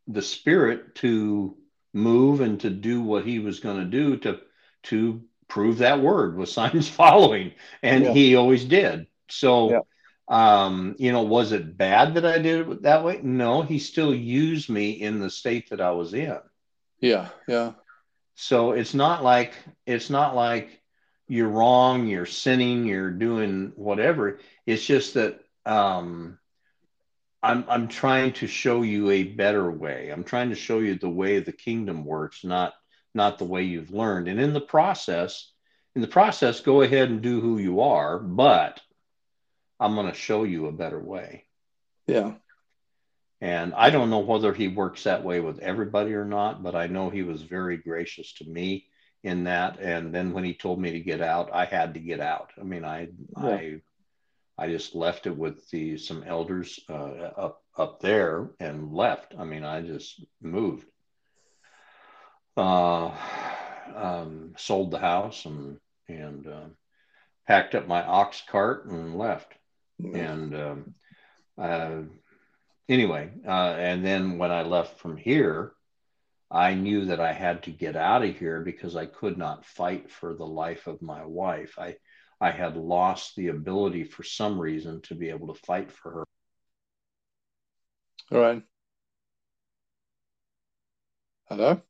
the 0.07 0.23
spirit 0.23 0.95
to 0.95 1.57
move 1.93 2.41
and 2.41 2.61
to 2.61 2.71
do 2.71 3.03
what 3.03 3.27
he 3.27 3.41
was 3.41 3.59
going 3.59 3.79
to 3.79 3.85
do 3.85 4.17
to 4.19 4.39
to 4.85 5.23
prove 5.49 5.79
that 5.79 6.01
word 6.01 6.37
with 6.37 6.49
signs 6.61 6.89
following 6.89 7.53
and 7.83 8.05
yeah. 8.05 8.13
he 8.13 8.37
always 8.37 8.65
did 8.65 9.09
so 9.29 9.71
yeah. 9.73 9.81
um 10.29 10.95
you 11.01 11.11
know 11.11 11.23
was 11.23 11.51
it 11.51 11.77
bad 11.77 12.15
that 12.15 12.25
i 12.25 12.39
did 12.39 12.69
it 12.69 12.83
that 12.83 13.05
way 13.05 13.19
no 13.23 13.63
he 13.63 13.81
still 13.81 14.15
used 14.15 14.71
me 14.71 14.91
in 14.93 15.19
the 15.19 15.31
state 15.31 15.71
that 15.71 15.81
i 15.81 15.91
was 15.91 16.15
in 16.15 16.39
yeah 17.01 17.29
yeah 17.49 17.73
so 18.35 18.73
it's 18.73 18.95
not 18.95 19.23
like 19.23 19.55
it's 19.87 20.11
not 20.11 20.35
like 20.35 20.81
you're 21.29 21.49
wrong, 21.49 22.07
you're 22.07 22.27
sinning, 22.27 22.85
you're 22.85 23.11
doing 23.11 23.73
whatever. 23.77 24.39
It's 24.67 24.85
just 24.85 25.15
that 25.15 25.41
um, 25.65 26.39
I'm 27.43 27.65
I'm 27.69 27.89
trying 27.89 28.33
to 28.35 28.47
show 28.47 28.83
you 28.83 29.11
a 29.11 29.23
better 29.25 29.71
way. 29.71 30.11
I'm 30.11 30.25
trying 30.25 30.51
to 30.51 30.57
show 30.57 30.79
you 30.81 30.97
the 30.97 31.09
way 31.11 31.39
the 31.39 31.53
kingdom 31.53 32.05
works, 32.05 32.45
not 32.45 32.75
not 33.15 33.39
the 33.39 33.45
way 33.45 33.63
you've 33.63 33.93
learned. 33.93 34.29
And 34.29 34.41
in 34.41 34.53
the 34.53 34.61
process, 34.61 35.53
in 35.95 36.03
the 36.03 36.09
process, 36.09 36.61
go 36.61 36.83
ahead 36.83 37.11
and 37.11 37.23
do 37.23 37.41
who 37.41 37.59
you 37.59 37.81
are, 37.81 38.19
but 38.19 38.81
I'm 39.79 39.95
going 39.95 40.09
to 40.09 40.15
show 40.15 40.45
you 40.45 40.67
a 40.67 40.73
better 40.73 40.99
way. 40.99 41.45
Yeah. 42.07 42.35
And 43.45 43.75
I 43.75 43.91
don't 43.91 44.09
know 44.09 44.21
whether 44.21 44.55
he 44.55 44.69
works 44.69 45.05
that 45.05 45.23
way 45.23 45.39
with 45.41 45.59
everybody 45.59 46.15
or 46.15 46.25
not, 46.25 46.63
but 46.63 46.75
I 46.75 46.87
know 46.87 47.11
he 47.11 47.23
was 47.23 47.43
very 47.43 47.77
gracious 47.77 48.33
to 48.37 48.49
me 48.49 48.87
in 49.23 49.45
that. 49.45 49.79
And 49.79 50.15
then 50.15 50.33
when 50.33 50.45
he 50.45 50.55
told 50.55 50.81
me 50.81 50.93
to 50.93 51.01
get 51.01 51.21
out, 51.21 51.51
I 51.53 51.67
had 51.67 51.93
to 51.93 52.01
get 52.01 52.21
out. 52.21 52.53
I 52.59 52.63
mean, 52.63 52.87
I, 52.87 53.09
yeah. 53.37 53.47
I, 53.47 53.81
I 54.57 54.69
just 54.69 54.95
left 54.95 55.27
it 55.27 55.37
with 55.37 55.69
the 55.69 55.99
some 55.99 56.25
elders 56.27 56.81
uh, 56.89 56.95
up 57.37 57.63
up 57.77 58.01
there 58.01 58.49
and 58.61 58.95
left. 58.95 59.35
I 59.39 59.45
mean, 59.45 59.63
I 59.63 59.83
just 59.83 60.25
moved. 60.41 60.87
Uh, 62.57 63.11
um, 63.95 64.55
sold 64.57 64.91
the 64.91 64.99
house 64.99 65.45
and 65.45 65.79
and 66.09 66.47
uh, 66.47 66.69
packed 67.47 67.75
up 67.75 67.87
my 67.87 68.03
ox 68.03 68.43
cart 68.49 68.87
and 68.87 69.19
left. 69.19 69.53
And 69.99 70.55
um, 70.55 70.95
uh, 71.59 72.03
anyway, 72.89 73.31
uh, 73.47 73.75
and 73.79 74.05
then 74.05 74.39
when 74.39 74.51
I 74.51 74.63
left 74.63 74.99
from 74.99 75.17
here, 75.17 75.73
I 76.51 76.75
knew 76.75 77.07
that 77.07 77.21
I 77.21 77.33
had 77.33 77.65
to 77.65 77.71
get 77.71 77.97
out 77.97 78.25
of 78.25 78.37
here 78.39 78.61
because 78.61 78.97
I 78.97 79.07
could 79.07 79.37
not 79.39 79.65
fight 79.65 80.11
for 80.11 80.35
the 80.35 80.47
life 80.47 80.87
of 80.87 81.03
my 81.03 81.25
wife. 81.25 81.79
I 81.79 81.97
I 82.41 82.51
had 82.51 82.77
lost 82.77 83.37
the 83.37 83.49
ability 83.49 84.05
for 84.05 84.23
some 84.23 84.59
reason 84.59 85.01
to 85.03 85.15
be 85.15 85.31
able 85.31 85.53
to 85.55 85.61
fight 85.63 85.91
for 85.91 86.11
her. 86.11 86.25
All 88.33 88.41
right. 88.41 88.63
Hello. 91.49 91.81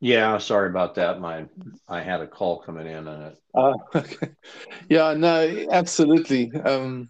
Yeah, 0.00 0.36
sorry 0.38 0.68
about 0.68 0.96
that. 0.96 1.20
My 1.20 1.46
I 1.88 2.02
had 2.02 2.20
a 2.20 2.26
call 2.26 2.60
coming 2.60 2.86
in 2.86 3.08
and 3.08 3.22
it. 3.32 3.38
Uh, 3.54 3.72
okay. 3.94 4.28
Yeah, 4.88 5.14
no, 5.14 5.66
absolutely. 5.70 6.52
Um, 6.52 7.08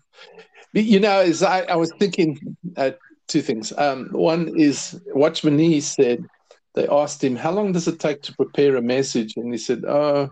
you 0.75 1.01
know, 1.01 1.21
as 1.21 1.43
I, 1.43 1.63
I 1.63 1.77
was 1.77 1.93
thinking, 1.99 2.57
uh, 2.77 2.93
two 3.29 3.43
things. 3.43 3.73
Um, 3.77 4.09
one 4.11 4.49
is 4.59 5.01
Watchman 5.07 5.57
Nee 5.57 5.81
said 5.81 6.27
they 6.75 6.89
asked 6.89 7.23
him 7.23 7.37
how 7.37 7.53
long 7.53 7.73
does 7.73 7.89
it 7.89 8.01
take 8.01 8.23
to 8.23 8.35
prepare 8.35 8.77
a 8.77 8.83
message, 8.83 9.37
and 9.37 9.53
he 9.53 9.59
said, 9.59 9.85
"Oh, 9.85 10.31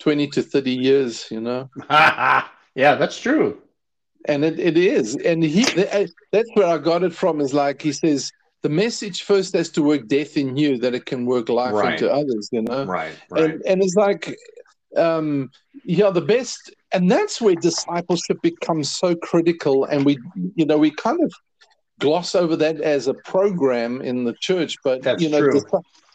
20 0.00 0.28
to 0.28 0.42
30 0.42 0.70
years." 0.72 1.30
You 1.30 1.40
know. 1.40 1.70
yeah, 1.90 2.44
that's 2.74 3.20
true. 3.20 3.62
And 4.24 4.44
it, 4.44 4.58
it 4.58 4.76
is, 4.76 5.16
and 5.16 5.42
he 5.42 5.62
that's 6.32 6.50
where 6.54 6.66
I 6.66 6.78
got 6.78 7.02
it 7.02 7.14
from. 7.14 7.40
Is 7.40 7.54
like 7.54 7.80
he 7.80 7.92
says 7.92 8.32
the 8.62 8.68
message 8.68 9.22
first 9.22 9.54
has 9.54 9.70
to 9.70 9.82
work 9.82 10.08
death 10.08 10.36
in 10.36 10.56
you 10.56 10.78
that 10.78 10.94
it 10.94 11.06
can 11.06 11.24
work 11.24 11.48
life 11.48 11.72
right. 11.72 11.92
into 11.92 12.12
others. 12.12 12.48
You 12.52 12.62
know. 12.62 12.84
Right. 12.84 13.14
Right. 13.30 13.44
And, 13.44 13.62
and 13.64 13.82
it's 13.82 13.94
like 13.94 14.36
um, 14.96 15.50
yeah, 15.84 16.10
the 16.10 16.20
best, 16.20 16.74
and 16.92 17.10
that's 17.10 17.40
where 17.40 17.54
discipleship 17.54 18.38
becomes 18.42 18.90
so 18.90 19.14
critical. 19.14 19.84
And 19.84 20.04
we, 20.04 20.18
you 20.54 20.66
know, 20.66 20.78
we 20.78 20.90
kind 20.90 21.22
of 21.22 21.32
gloss 21.98 22.34
over 22.34 22.56
that 22.56 22.80
as 22.80 23.08
a 23.08 23.14
program 23.14 24.00
in 24.00 24.24
the 24.24 24.34
church, 24.40 24.76
but 24.82 25.02
that's 25.02 25.22
you 25.22 25.28
know, 25.28 25.40
true. 25.40 25.62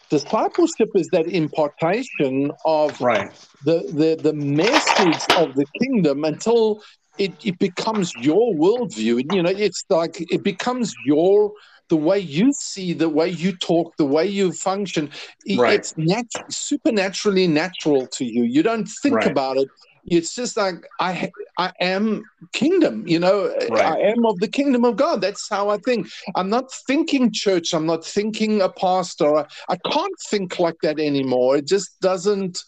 discipleship 0.09 0.89
is 0.95 1.07
that 1.09 1.28
impartation 1.28 2.51
of 2.65 2.99
right. 3.01 3.32
the, 3.65 3.84
the 3.93 4.15
the 4.21 4.34
message 4.34 5.24
of 5.38 5.53
the 5.55 5.65
kingdom 5.82 6.24
until 6.24 6.82
it, 7.17 7.34
it 7.43 7.59
becomes 7.59 8.13
your 8.15 8.53
worldview. 8.55 9.24
You 9.34 9.43
know, 9.43 9.49
it's 9.49 9.84
like 9.89 10.21
it 10.32 10.43
becomes 10.43 10.93
your 11.05 11.53
the 11.94 11.98
way 11.98 12.18
you 12.18 12.52
see, 12.54 12.91
the 12.91 13.08
way 13.08 13.30
you 13.30 13.56
talk, 13.56 13.96
the 13.98 14.06
way 14.06 14.26
you 14.26 14.52
function, 14.52 15.12
right. 15.58 15.76
it's 15.76 15.94
nat- 15.96 16.26
supernaturally 16.50 17.46
natural 17.46 18.08
to 18.08 18.26
you. 18.26 18.46
You 18.46 18.64
don't 18.64 18.88
think 19.04 19.18
right. 19.18 19.30
about 19.30 19.58
it. 19.58 19.70
It's 20.08 20.34
just 20.34 20.58
like 20.58 20.88
I, 21.00 21.32
I 21.60 21.72
am 21.80 22.24
kingdom. 22.52 23.08
You 23.08 23.20
know, 23.20 23.56
right. 23.70 23.86
I 23.86 24.00
am 24.12 24.26
of 24.26 24.39
the 24.39 24.48
kingdom 24.48 24.86
of 24.86 24.96
God. 24.96 25.22
That's 25.22 25.48
how 25.48 25.70
I 25.70 25.78
think. 25.78 26.08
I'm 26.34 26.50
not 26.50 26.72
thinking 26.88 27.32
church. 27.32 27.76
I'm 27.76 27.86
not 27.86 28.04
thinking 28.04 28.60
a 28.60 28.70
pastor. 28.70 29.36
I, 29.36 29.46
I 29.70 29.78
can't 29.91 30.20
think 30.32 30.58
like 30.58 30.80
that 30.82 31.00
anymore. 31.00 31.58
It 31.58 31.68
just 31.68 32.00
doesn't 32.02 32.64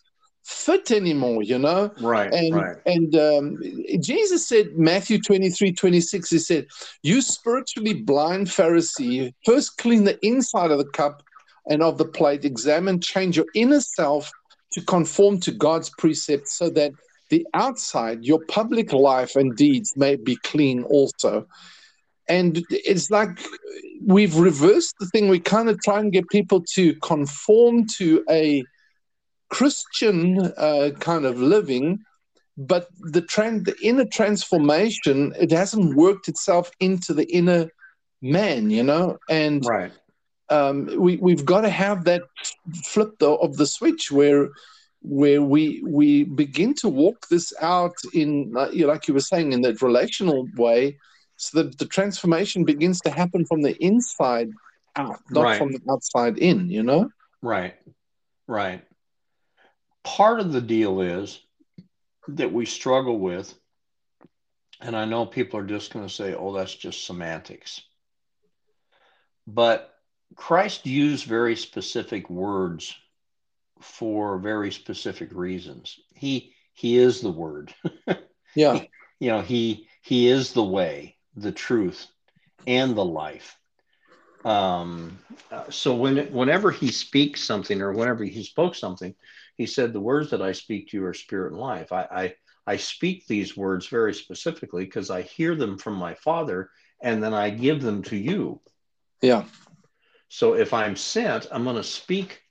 fit 0.46 0.92
anymore, 0.92 1.42
you 1.44 1.58
know? 1.58 1.92
Right. 2.00 2.32
And 2.32 2.56
right. 2.56 2.78
and 2.86 3.16
um, 3.16 3.60
Jesus 4.00 4.48
said, 4.48 4.78
Matthew 4.78 5.22
23, 5.22 5.74
26, 5.74 6.30
he 6.30 6.40
said, 6.40 6.68
You 7.04 7.22
spiritually 7.22 7.94
blind 7.94 8.48
Pharisee, 8.48 9.34
first 9.46 9.78
clean 9.78 10.04
the 10.04 10.24
inside 10.26 10.72
of 10.72 10.78
the 10.78 10.86
cup 10.86 11.24
and 11.68 11.82
of 11.82 11.98
the 11.98 12.06
plate, 12.06 12.46
examine, 12.46 13.02
change 13.02 13.38
your 13.38 13.48
inner 13.56 13.82
self 13.82 14.32
to 14.74 14.82
conform 14.82 15.40
to 15.40 15.52
God's 15.52 15.90
precepts 15.98 16.58
so 16.58 16.70
that 16.72 16.92
the 17.30 17.46
outside, 17.56 18.24
your 18.24 18.40
public 18.46 18.94
life 18.94 19.36
and 19.36 19.56
deeds 19.56 19.94
may 19.98 20.16
be 20.16 20.36
clean 20.44 20.84
also. 20.84 21.48
And 22.30 22.64
it's 22.70 23.10
like 23.10 23.30
we've 24.06 24.36
reversed 24.36 24.96
the 25.00 25.08
thing. 25.08 25.28
We 25.28 25.40
kind 25.40 25.70
of 25.70 25.82
try 25.82 26.00
and 26.00 26.12
get 26.12 26.30
people 26.30 26.64
to 26.74 26.94
conform 26.96 27.88
to 27.98 28.24
a 28.30 28.64
Christian 29.50 30.40
uh, 30.58 30.92
kind 31.00 31.26
of 31.26 31.40
living, 31.40 32.04
but 32.58 32.88
the 33.00 33.22
trend, 33.22 33.66
the 33.66 33.76
inner 33.82 34.06
transformation, 34.06 35.34
it 35.40 35.52
hasn't 35.52 35.96
worked 35.96 36.28
itself 36.28 36.72
into 36.80 37.14
the 37.14 37.26
inner 37.26 37.70
man, 38.22 38.70
you 38.70 38.84
know, 38.84 39.18
and 39.30 39.66
right. 39.66 39.92
Um, 40.52 40.86
we 41.00 41.18
we've 41.18 41.44
got 41.44 41.62
to 41.62 41.70
have 41.70 42.04
that 42.04 42.22
flip 42.84 43.16
though 43.20 43.38
of 43.38 43.58
the 43.58 43.66
switch 43.66 44.12
where 44.12 44.50
where 45.02 45.42
we 45.42 45.84
we 45.86 46.24
begin 46.24 46.74
to 46.76 46.90
walk 46.90 47.28
this 47.30 47.54
out 47.62 47.96
in 48.14 48.52
like 48.54 49.08
you 49.08 49.14
were 49.14 49.20
saying 49.20 49.54
in 49.54 49.62
that 49.62 49.82
relational 49.82 50.48
way 50.56 50.98
so 51.38 51.64
that 51.64 51.78
the 51.78 51.86
transformation 51.86 52.64
begins 52.64 53.02
to 53.02 53.10
happen 53.10 53.46
from 53.46 53.62
the 53.62 53.76
inside 53.84 54.50
out 54.96 55.20
not 55.30 55.44
right. 55.44 55.58
from 55.58 55.72
the 55.72 55.80
outside 55.92 56.38
in 56.38 56.70
you 56.70 56.82
know 56.82 57.10
right 57.42 57.76
right 58.48 58.84
part 60.06 60.40
of 60.40 60.54
the 60.54 60.62
deal 60.62 61.02
is 61.02 61.42
that 62.30 62.54
we 62.54 62.66
struggle 62.66 63.20
with, 63.20 63.54
and 64.80 64.96
I 64.96 65.06
know 65.06 65.26
people 65.26 65.60
are 65.60 65.66
just 65.66 65.92
going 65.92 66.08
to 66.08 66.14
say, 66.14 66.34
oh, 66.34 66.54
that's 66.54 66.76
just 66.76 67.06
semantics. 67.06 67.82
But 69.48 69.94
Christ 70.36 70.86
used 70.86 71.26
very 71.26 71.56
specific 71.56 72.30
words 72.30 72.96
for 73.82 74.38
very 74.38 74.72
specific 74.72 75.30
reasons. 75.34 76.00
He 76.14 76.54
he 76.74 76.98
is 76.98 77.22
the 77.22 77.32
word. 77.32 77.74
yeah. 78.56 78.80
He, 78.80 78.90
you 79.20 79.32
know, 79.32 79.42
he 79.42 79.88
he 80.02 80.28
is 80.28 80.54
the 80.54 80.64
way, 80.64 81.18
the 81.36 81.52
truth, 81.52 82.08
and 82.68 82.96
the 82.96 83.06
life. 83.06 83.58
Um, 84.44 85.20
so 85.70 85.96
when 85.96 86.32
whenever 86.32 86.72
he 86.72 86.92
speaks 86.92 87.44
something 87.44 87.82
or 87.82 87.94
whenever 87.94 88.24
he 88.24 88.44
spoke 88.44 88.76
something, 88.76 89.16
he 89.58 89.66
said, 89.66 89.94
The 89.94 90.00
words 90.00 90.30
that 90.32 90.42
I 90.42 90.52
speak 90.52 90.90
to 90.90 90.98
you 90.98 91.06
are 91.06 91.14
spirit 91.14 91.52
and 91.52 91.62
life. 91.62 91.92
I, 91.92 92.04
I, 92.04 92.36
I 92.68 92.78
speak 92.78 93.28
these 93.28 93.56
words 93.56 93.88
very 93.88 94.14
specifically 94.14 94.86
because 94.86 95.10
I 95.10 95.22
hear 95.22 95.56
them 95.56 95.78
from 95.78 95.96
my 95.96 96.14
Father 96.16 96.70
and 97.02 97.24
then 97.24 97.34
I 97.34 97.50
give 97.50 97.82
them 97.82 98.02
to 98.04 98.18
you. 98.18 98.62
Yeah. 99.22 99.46
So 100.30 100.54
if 100.56 100.74
I'm 100.74 100.96
sent, 100.96 101.48
I'm 101.52 101.64
going 101.64 101.76
to 101.76 101.84
speak. 101.84 102.42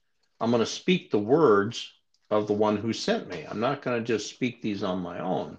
I'm 0.40 0.50
going 0.50 0.60
to 0.60 0.66
speak 0.66 1.10
the 1.10 1.18
words 1.18 1.90
of 2.30 2.46
the 2.46 2.52
one 2.52 2.76
who 2.76 2.92
sent 2.92 3.28
me. 3.28 3.46
I'm 3.48 3.60
not 3.60 3.82
going 3.82 3.98
to 3.98 4.04
just 4.04 4.28
speak 4.28 4.60
these 4.60 4.82
on 4.82 5.00
my 5.00 5.20
own. 5.20 5.58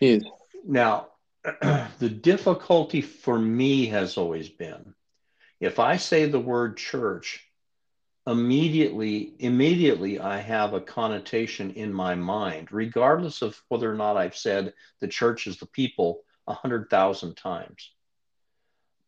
Yes. 0.00 0.22
Now, 0.64 1.08
the 1.98 2.08
difficulty 2.08 3.00
for 3.00 3.38
me 3.38 3.86
has 3.86 4.16
always 4.16 4.48
been 4.48 4.94
if 5.62 5.78
I 5.78 5.96
say 5.96 6.26
the 6.26 6.40
word 6.40 6.76
church, 6.76 7.48
immediately 8.26 9.34
immediately 9.40 10.20
i 10.20 10.38
have 10.38 10.74
a 10.74 10.80
connotation 10.80 11.72
in 11.72 11.92
my 11.92 12.14
mind 12.14 12.70
regardless 12.70 13.42
of 13.42 13.60
whether 13.68 13.90
or 13.90 13.96
not 13.96 14.16
i've 14.16 14.36
said 14.36 14.72
the 15.00 15.08
church 15.08 15.48
is 15.48 15.58
the 15.58 15.66
people 15.66 16.22
a 16.46 16.54
hundred 16.54 16.90
thousand 16.90 17.36
times. 17.36 17.90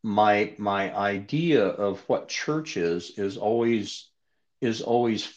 My 0.02 0.54
my 0.58 0.94
idea 0.94 1.64
of 1.66 2.00
what 2.08 2.28
church 2.28 2.76
is 2.76 3.12
is 3.16 3.36
always 3.36 4.08
is 4.60 4.82
always 4.82 5.32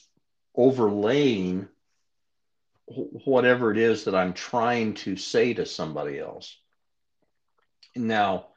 overlaying 0.56 1.68
whatever 2.86 3.72
it 3.72 3.78
is 3.78 4.06
that 4.06 4.16
i'm 4.16 4.34
trying 4.34 4.94
to 4.94 5.16
say 5.16 5.54
to 5.54 5.66
somebody 5.66 6.20
else. 6.20 6.58
Now 7.96 8.48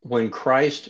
when 0.00 0.30
christ 0.30 0.88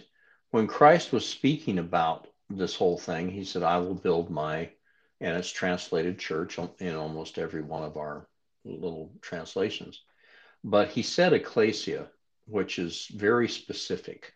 when 0.50 0.66
christ 0.66 1.12
was 1.12 1.26
speaking 1.26 1.78
about 1.78 2.26
this 2.56 2.74
whole 2.74 2.98
thing. 2.98 3.30
He 3.30 3.44
said, 3.44 3.62
I 3.62 3.78
will 3.78 3.94
build 3.94 4.30
my, 4.30 4.70
and 5.20 5.36
it's 5.36 5.50
translated 5.50 6.18
church 6.18 6.58
in 6.78 6.94
almost 6.94 7.38
every 7.38 7.62
one 7.62 7.82
of 7.82 7.96
our 7.96 8.28
little 8.64 9.12
translations. 9.20 10.02
But 10.62 10.88
he 10.88 11.02
said 11.02 11.32
ecclesia, 11.32 12.08
which 12.46 12.78
is 12.78 13.06
very 13.14 13.48
specific. 13.48 14.32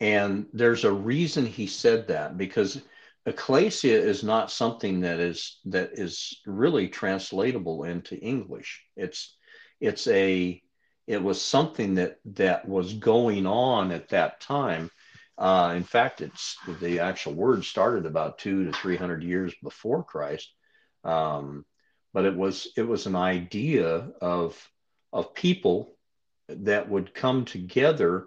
And 0.00 0.46
there's 0.52 0.84
a 0.84 0.92
reason 0.92 1.44
he 1.44 1.66
said 1.66 2.08
that 2.08 2.38
because 2.38 2.80
ecclesia 3.26 4.00
is 4.00 4.24
not 4.24 4.50
something 4.50 5.00
that 5.00 5.20
is 5.20 5.58
that 5.66 5.90
is 5.92 6.40
really 6.46 6.88
translatable 6.88 7.84
into 7.84 8.16
English. 8.16 8.82
It's 8.96 9.36
it's 9.80 10.06
a 10.06 10.62
it 11.06 11.22
was 11.22 11.42
something 11.42 11.96
that 11.96 12.18
that 12.24 12.66
was 12.66 12.94
going 12.94 13.46
on 13.46 13.90
at 13.90 14.08
that 14.10 14.40
time 14.40 14.90
uh, 15.40 15.72
in 15.74 15.84
fact, 15.84 16.20
it's 16.20 16.56
the 16.80 17.00
actual 17.00 17.32
word 17.32 17.64
started 17.64 18.04
about 18.04 18.38
two 18.38 18.66
to 18.66 18.72
three 18.72 18.96
hundred 18.96 19.22
years 19.22 19.54
before 19.62 20.04
Christ, 20.04 20.52
um, 21.02 21.64
but 22.12 22.26
it 22.26 22.36
was 22.36 22.68
it 22.76 22.82
was 22.82 23.06
an 23.06 23.16
idea 23.16 24.10
of 24.20 24.70
of 25.14 25.34
people 25.34 25.96
that 26.48 26.90
would 26.90 27.14
come 27.14 27.46
together 27.46 28.26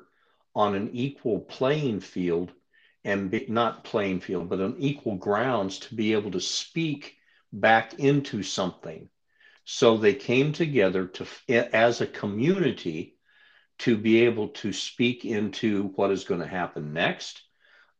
on 0.55 0.73
an 0.73 0.89
equal 0.93 1.39
playing 1.39 1.99
field 1.99 2.51
and 3.03 3.29
be, 3.29 3.45
not 3.47 3.83
playing 3.83 4.19
field, 4.19 4.49
but 4.49 4.59
on 4.59 4.75
equal 4.79 5.15
grounds 5.15 5.77
to 5.79 5.93
be 5.93 6.13
able 6.13 6.31
to 6.31 6.41
speak 6.41 7.15
back 7.51 7.93
into 7.99 8.41
something. 8.41 9.07
So 9.65 9.97
they 9.97 10.15
came 10.15 10.51
together 10.51 11.05
to 11.07 11.27
as 11.75 12.01
a 12.01 12.07
community 12.07 13.12
to 13.83 13.97
be 13.97 14.23
able 14.23 14.47
to 14.47 14.71
speak 14.71 15.25
into 15.25 15.91
what 15.95 16.09
is 16.09 16.23
going 16.23 16.39
to 16.39 16.47
happen 16.47 16.93
next. 16.93 17.41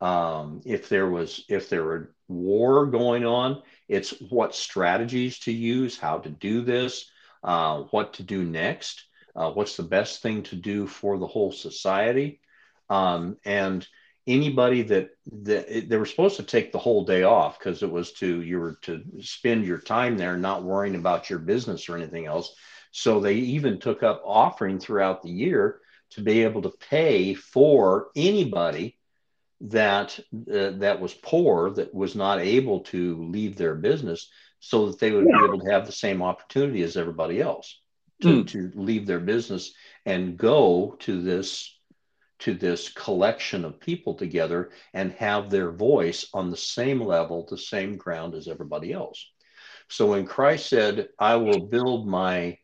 Um, 0.00 0.62
if 0.64 0.88
there 0.88 1.10
was 1.10 1.44
if 1.50 1.68
there 1.68 1.84
were 1.84 2.14
war 2.26 2.86
going 2.86 3.26
on, 3.26 3.62
it's 3.86 4.18
what 4.30 4.54
strategies 4.54 5.40
to 5.40 5.52
use, 5.52 5.98
how 5.98 6.20
to 6.20 6.30
do 6.30 6.62
this, 6.62 7.10
uh, 7.42 7.80
what 7.90 8.14
to 8.14 8.22
do 8.22 8.44
next, 8.44 9.04
uh, 9.36 9.50
what's 9.50 9.76
the 9.76 9.82
best 9.82 10.22
thing 10.22 10.42
to 10.44 10.56
do 10.56 10.86
for 10.86 11.18
the 11.18 11.26
whole 11.26 11.52
society, 11.52 12.40
um, 12.88 13.36
and 13.44 13.86
anybody 14.26 14.80
that 14.80 15.10
that 15.42 15.86
they 15.90 15.96
were 15.98 16.06
supposed 16.06 16.36
to 16.36 16.42
take 16.44 16.72
the 16.72 16.78
whole 16.78 17.04
day 17.04 17.24
off 17.24 17.58
because 17.58 17.82
it 17.82 17.90
was 17.90 18.12
to 18.12 18.40
you 18.40 18.58
were 18.58 18.78
to 18.80 19.02
spend 19.20 19.66
your 19.66 19.78
time 19.78 20.16
there, 20.16 20.38
not 20.38 20.64
worrying 20.64 20.94
about 20.94 21.28
your 21.28 21.40
business 21.40 21.90
or 21.90 21.96
anything 21.96 22.24
else 22.24 22.56
so 22.96 23.18
they 23.18 23.34
even 23.34 23.80
took 23.80 24.04
up 24.04 24.22
offering 24.24 24.78
throughout 24.78 25.20
the 25.20 25.28
year 25.28 25.80
to 26.10 26.20
be 26.20 26.44
able 26.44 26.62
to 26.62 26.72
pay 26.88 27.34
for 27.34 28.10
anybody 28.14 28.96
that 29.62 30.16
uh, 30.32 30.70
that 30.78 31.00
was 31.00 31.12
poor 31.12 31.70
that 31.70 31.92
was 31.92 32.14
not 32.14 32.38
able 32.38 32.80
to 32.80 33.20
leave 33.24 33.56
their 33.56 33.74
business 33.74 34.30
so 34.60 34.86
that 34.86 35.00
they 35.00 35.10
would 35.10 35.26
be 35.26 35.44
able 35.44 35.58
to 35.58 35.72
have 35.72 35.86
the 35.86 35.92
same 35.92 36.22
opportunity 36.22 36.84
as 36.84 36.96
everybody 36.96 37.40
else 37.40 37.80
to, 38.22 38.44
mm. 38.44 38.48
to 38.48 38.70
leave 38.76 39.06
their 39.06 39.18
business 39.18 39.72
and 40.06 40.36
go 40.36 40.96
to 41.00 41.20
this 41.20 41.76
to 42.38 42.54
this 42.54 42.90
collection 42.90 43.64
of 43.64 43.80
people 43.80 44.14
together 44.14 44.70
and 44.92 45.10
have 45.14 45.50
their 45.50 45.72
voice 45.72 46.28
on 46.32 46.48
the 46.48 46.56
same 46.56 47.00
level 47.00 47.44
the 47.50 47.58
same 47.58 47.96
ground 47.96 48.36
as 48.36 48.46
everybody 48.46 48.92
else 48.92 49.32
so 49.88 50.06
when 50.06 50.26
christ 50.26 50.68
said 50.68 51.08
i 51.18 51.36
will 51.36 51.60
build 51.60 52.06
my 52.06 52.56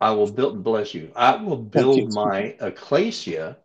i 0.00 0.10
will 0.10 0.30
build 0.30 0.62
bless 0.62 0.94
you 0.94 1.10
i 1.14 1.36
will 1.36 1.56
build 1.56 2.12
my 2.14 2.56
ecclesia 2.60 3.56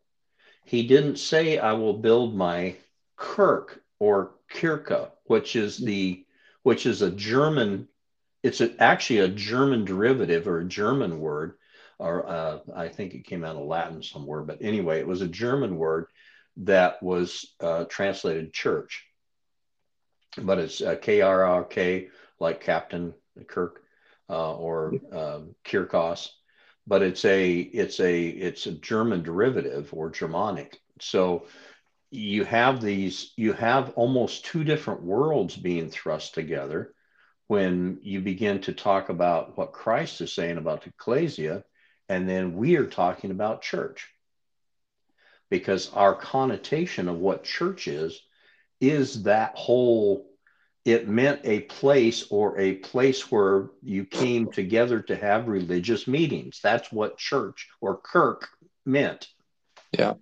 he 0.65 0.87
didn't 0.87 1.17
say, 1.17 1.57
I 1.57 1.73
will 1.73 1.93
build 1.93 2.35
my 2.35 2.75
Kirk 3.15 3.83
or 3.99 4.35
Kirche, 4.51 5.11
which 5.25 5.55
is 5.55 5.77
the 5.77 6.25
which 6.63 6.85
is 6.85 7.01
a 7.01 7.11
German, 7.11 7.89
it's 8.41 8.61
a, 8.61 8.73
actually 8.81 9.19
a 9.19 9.27
German 9.27 9.83
derivative 9.83 10.47
or 10.47 10.59
a 10.59 10.65
German 10.65 11.19
word, 11.19 11.55
or 11.99 12.25
uh, 12.25 12.59
I 12.73 12.87
think 12.87 13.13
it 13.13 13.25
came 13.25 13.43
out 13.43 13.57
of 13.57 13.65
Latin 13.65 14.01
somewhere, 14.01 14.41
but 14.43 14.61
anyway, 14.61 14.99
it 14.99 15.07
was 15.07 15.21
a 15.21 15.27
German 15.27 15.75
word 15.75 16.05
that 16.57 17.03
was 17.03 17.53
uh, 17.59 17.83
translated 17.85 18.53
church. 18.53 19.05
But 20.37 20.59
it's 20.59 20.81
uh, 20.81 20.95
K 20.95 21.19
R 21.19 21.43
R 21.43 21.63
K, 21.65 22.07
like 22.43 22.61
Captain 22.61 23.13
Kirk 23.47 23.81
uh, 24.29 24.55
or 24.55 24.93
um, 25.11 25.55
Kirkos 25.65 26.29
but 26.85 27.01
it's 27.01 27.25
a 27.25 27.59
it's 27.59 27.99
a 27.99 28.27
it's 28.27 28.65
a 28.65 28.71
German 28.73 29.23
derivative 29.23 29.93
or 29.93 30.09
Germanic. 30.09 30.79
So 30.99 31.47
you 32.11 32.43
have 32.45 32.81
these 32.81 33.31
you 33.37 33.53
have 33.53 33.93
almost 33.95 34.45
two 34.45 34.63
different 34.63 35.01
worlds 35.03 35.55
being 35.55 35.89
thrust 35.89 36.33
together 36.33 36.93
when 37.47 37.99
you 38.01 38.21
begin 38.21 38.61
to 38.61 38.73
talk 38.73 39.09
about 39.09 39.57
what 39.57 39.73
Christ 39.73 40.21
is 40.21 40.33
saying 40.33 40.57
about 40.57 40.83
the 40.83 40.89
ecclesia, 40.89 41.63
and 42.09 42.27
then 42.27 42.55
we 42.55 42.77
are 42.77 42.87
talking 42.87 43.31
about 43.31 43.61
church. 43.61 44.09
Because 45.49 45.91
our 45.93 46.15
connotation 46.15 47.07
of 47.07 47.17
what 47.17 47.43
church 47.43 47.87
is 47.87 48.19
is 48.81 49.23
that 49.23 49.55
whole 49.55 50.25
it 50.85 51.07
meant 51.07 51.41
a 51.43 51.61
place 51.61 52.25
or 52.29 52.59
a 52.59 52.75
place 52.75 53.31
where 53.31 53.69
you 53.81 54.05
came 54.05 54.51
together 54.51 55.01
to 55.01 55.15
have 55.15 55.47
religious 55.47 56.07
meetings. 56.07 56.59
That's 56.61 56.91
what 56.91 57.17
church 57.17 57.69
or 57.79 57.97
kirk 57.97 58.49
meant. 58.85 59.29
Yeah. 59.97 60.15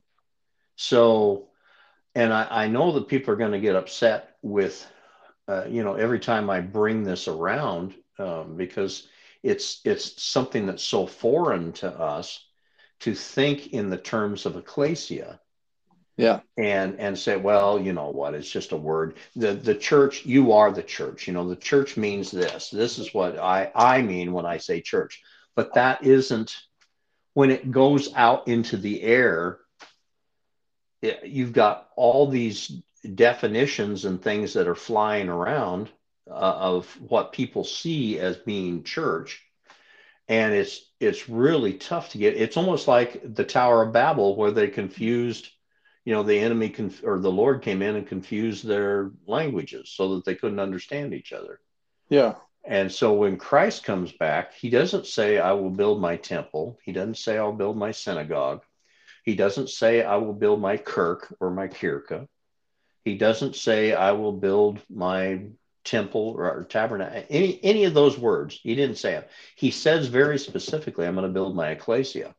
So, 0.75 1.49
and 2.13 2.31
I, 2.31 2.47
I 2.49 2.67
know 2.67 2.91
that 2.93 3.07
people 3.07 3.33
are 3.33 3.37
going 3.37 3.53
to 3.53 3.59
get 3.59 3.75
upset 3.75 4.35
with, 4.43 4.85
uh, 5.47 5.65
you 5.67 5.83
know, 5.83 5.95
every 5.95 6.19
time 6.19 6.49
I 6.49 6.61
bring 6.61 7.03
this 7.03 7.27
around 7.27 7.95
um, 8.19 8.55
because 8.55 9.07
it's 9.41 9.81
it's 9.83 10.21
something 10.21 10.67
that's 10.67 10.83
so 10.83 11.07
foreign 11.07 11.71
to 11.73 11.89
us 11.89 12.45
to 12.99 13.15
think 13.15 13.73
in 13.73 13.89
the 13.89 13.97
terms 13.97 14.45
of 14.45 14.55
ecclesia 14.55 15.39
yeah. 16.17 16.41
And 16.57 16.99
and 16.99 17.17
say 17.17 17.37
well 17.37 17.79
you 17.79 17.93
know 17.93 18.09
what? 18.09 18.33
It's 18.33 18.49
just 18.49 18.71
a 18.71 18.77
word. 18.77 19.15
The 19.35 19.53
the 19.53 19.75
church 19.75 20.25
you 20.25 20.51
are 20.53 20.71
the 20.71 20.83
church. 20.83 21.27
You 21.27 21.33
know 21.33 21.47
the 21.47 21.55
church 21.55 21.97
means 21.97 22.31
this. 22.31 22.69
This 22.69 22.99
is 22.99 23.13
what 23.13 23.37
i 23.39 23.71
i 23.75 24.01
mean 24.01 24.33
when 24.33 24.45
i 24.45 24.57
say 24.57 24.81
church. 24.81 25.21
But 25.55 25.73
that 25.75 26.03
isn't 26.03 26.55
when 27.33 27.51
it 27.51 27.71
goes 27.71 28.13
out 28.13 28.47
into 28.47 28.77
the 28.77 29.01
air 29.01 29.59
it, 31.01 31.25
you've 31.25 31.53
got 31.53 31.89
all 31.95 32.27
these 32.27 32.81
definitions 33.15 34.05
and 34.05 34.21
things 34.21 34.53
that 34.53 34.67
are 34.67 34.75
flying 34.75 35.29
around 35.29 35.89
uh, 36.29 36.33
of 36.33 36.85
what 37.01 37.33
people 37.33 37.63
see 37.63 38.19
as 38.19 38.37
being 38.37 38.83
church. 38.83 39.43
And 40.27 40.53
it's 40.53 40.91
it's 40.99 41.27
really 41.27 41.73
tough 41.73 42.09
to 42.09 42.17
get 42.17 42.35
it's 42.37 42.55
almost 42.55 42.87
like 42.87 43.21
the 43.23 43.43
tower 43.43 43.83
of 43.83 43.91
babel 43.91 44.35
where 44.35 44.51
they 44.51 44.67
confused 44.67 45.49
you 46.05 46.13
know 46.13 46.23
the 46.23 46.39
enemy 46.39 46.69
conf- 46.69 47.03
or 47.03 47.19
the 47.19 47.31
lord 47.31 47.61
came 47.61 47.81
in 47.81 47.95
and 47.95 48.07
confused 48.07 48.65
their 48.65 49.11
languages 49.27 49.89
so 49.89 50.15
that 50.15 50.25
they 50.25 50.35
couldn't 50.35 50.59
understand 50.59 51.13
each 51.13 51.33
other. 51.33 51.59
Yeah. 52.09 52.35
And 52.63 52.91
so 52.91 53.13
when 53.13 53.37
christ 53.37 53.83
comes 53.83 54.11
back 54.11 54.53
he 54.53 54.69
doesn't 54.69 55.07
say 55.07 55.37
i 55.37 55.53
will 55.53 55.69
build 55.69 56.01
my 56.01 56.17
temple. 56.17 56.79
He 56.83 56.91
doesn't 56.91 57.17
say 57.17 57.37
i'll 57.37 57.53
build 57.53 57.77
my 57.77 57.91
synagogue. 57.91 58.63
He 59.23 59.35
doesn't 59.35 59.69
say 59.69 60.03
i 60.03 60.15
will 60.17 60.33
build 60.33 60.61
my 60.61 60.77
kirk 60.77 61.33
or 61.39 61.51
my 61.51 61.67
kirka. 61.67 62.27
He 63.03 63.17
doesn't 63.17 63.55
say 63.55 63.93
i 63.93 64.11
will 64.11 64.33
build 64.33 64.79
my 64.89 65.41
temple 65.83 66.35
or, 66.37 66.63
tabernacle. 66.69 67.23
Any 67.29 67.63
any 67.63 67.83
of 67.85 67.93
those 67.93 68.17
words 68.17 68.59
he 68.61 68.75
didn't 68.75 68.97
say 68.97 69.15
it. 69.15 69.29
He 69.55 69.69
says 69.69 70.07
very 70.07 70.39
specifically 70.39 71.05
i'm 71.05 71.15
going 71.15 71.27
to 71.27 71.33
build 71.33 71.55
my 71.55 71.69
ecclesia. 71.69 72.33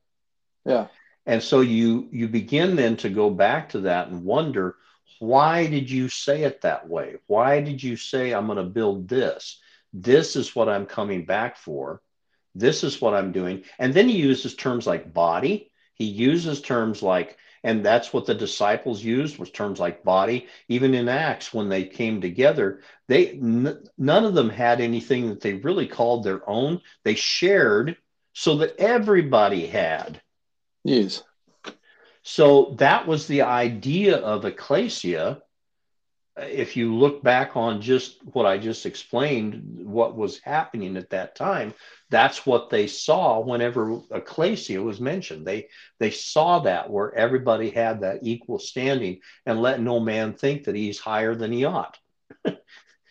Yeah 0.64 0.88
and 1.26 1.42
so 1.42 1.60
you 1.60 2.08
you 2.10 2.28
begin 2.28 2.76
then 2.76 2.96
to 2.98 3.08
go 3.08 3.30
back 3.30 3.70
to 3.70 3.80
that 3.80 4.08
and 4.08 4.24
wonder 4.24 4.76
why 5.18 5.66
did 5.68 5.88
you 5.88 6.08
say 6.08 6.42
it 6.42 6.62
that 6.62 6.88
way? 6.88 7.14
Why 7.28 7.60
did 7.60 7.80
you 7.80 7.96
say 7.96 8.32
I'm 8.32 8.46
going 8.46 8.56
to 8.56 8.64
build 8.64 9.08
this? 9.08 9.60
This 9.92 10.34
is 10.34 10.56
what 10.56 10.68
I'm 10.68 10.84
coming 10.84 11.24
back 11.24 11.56
for. 11.56 12.02
This 12.56 12.82
is 12.82 13.00
what 13.00 13.14
I'm 13.14 13.30
doing. 13.30 13.62
And 13.78 13.94
then 13.94 14.08
he 14.08 14.16
uses 14.16 14.56
terms 14.56 14.84
like 14.84 15.14
body. 15.14 15.70
He 15.94 16.06
uses 16.06 16.60
terms 16.60 17.02
like 17.02 17.38
and 17.64 17.84
that's 17.84 18.12
what 18.12 18.26
the 18.26 18.34
disciples 18.34 19.04
used 19.04 19.38
was 19.38 19.50
terms 19.50 19.78
like 19.78 20.02
body 20.02 20.48
even 20.68 20.94
in 20.94 21.08
acts 21.08 21.54
when 21.54 21.68
they 21.68 21.84
came 21.84 22.20
together 22.20 22.80
they 23.06 23.30
n- 23.30 23.84
none 23.96 24.24
of 24.24 24.34
them 24.34 24.50
had 24.50 24.80
anything 24.80 25.28
that 25.28 25.40
they 25.40 25.54
really 25.54 25.86
called 25.86 26.24
their 26.24 26.48
own 26.50 26.80
they 27.04 27.14
shared 27.14 27.96
so 28.32 28.56
that 28.56 28.74
everybody 28.78 29.66
had 29.66 30.20
Yes. 30.84 31.22
So 32.22 32.74
that 32.78 33.06
was 33.06 33.26
the 33.26 33.42
idea 33.42 34.16
of 34.18 34.44
ecclesia. 34.44 35.42
If 36.36 36.76
you 36.76 36.94
look 36.94 37.22
back 37.22 37.56
on 37.56 37.82
just 37.82 38.18
what 38.24 38.46
I 38.46 38.56
just 38.56 38.86
explained, 38.86 39.84
what 39.84 40.16
was 40.16 40.38
happening 40.38 40.96
at 40.96 41.10
that 41.10 41.34
time, 41.34 41.74
that's 42.10 42.46
what 42.46 42.70
they 42.70 42.86
saw 42.86 43.40
whenever 43.40 44.00
ecclesia 44.10 44.80
was 44.80 45.00
mentioned. 45.00 45.46
They 45.46 45.68
they 45.98 46.10
saw 46.10 46.60
that 46.60 46.88
where 46.90 47.14
everybody 47.14 47.70
had 47.70 48.00
that 48.00 48.20
equal 48.22 48.58
standing 48.58 49.20
and 49.44 49.60
let 49.60 49.80
no 49.80 50.00
man 50.00 50.32
think 50.32 50.64
that 50.64 50.74
he's 50.76 50.98
higher 50.98 51.34
than 51.34 51.52
he 51.52 51.64
ought. 51.64 51.98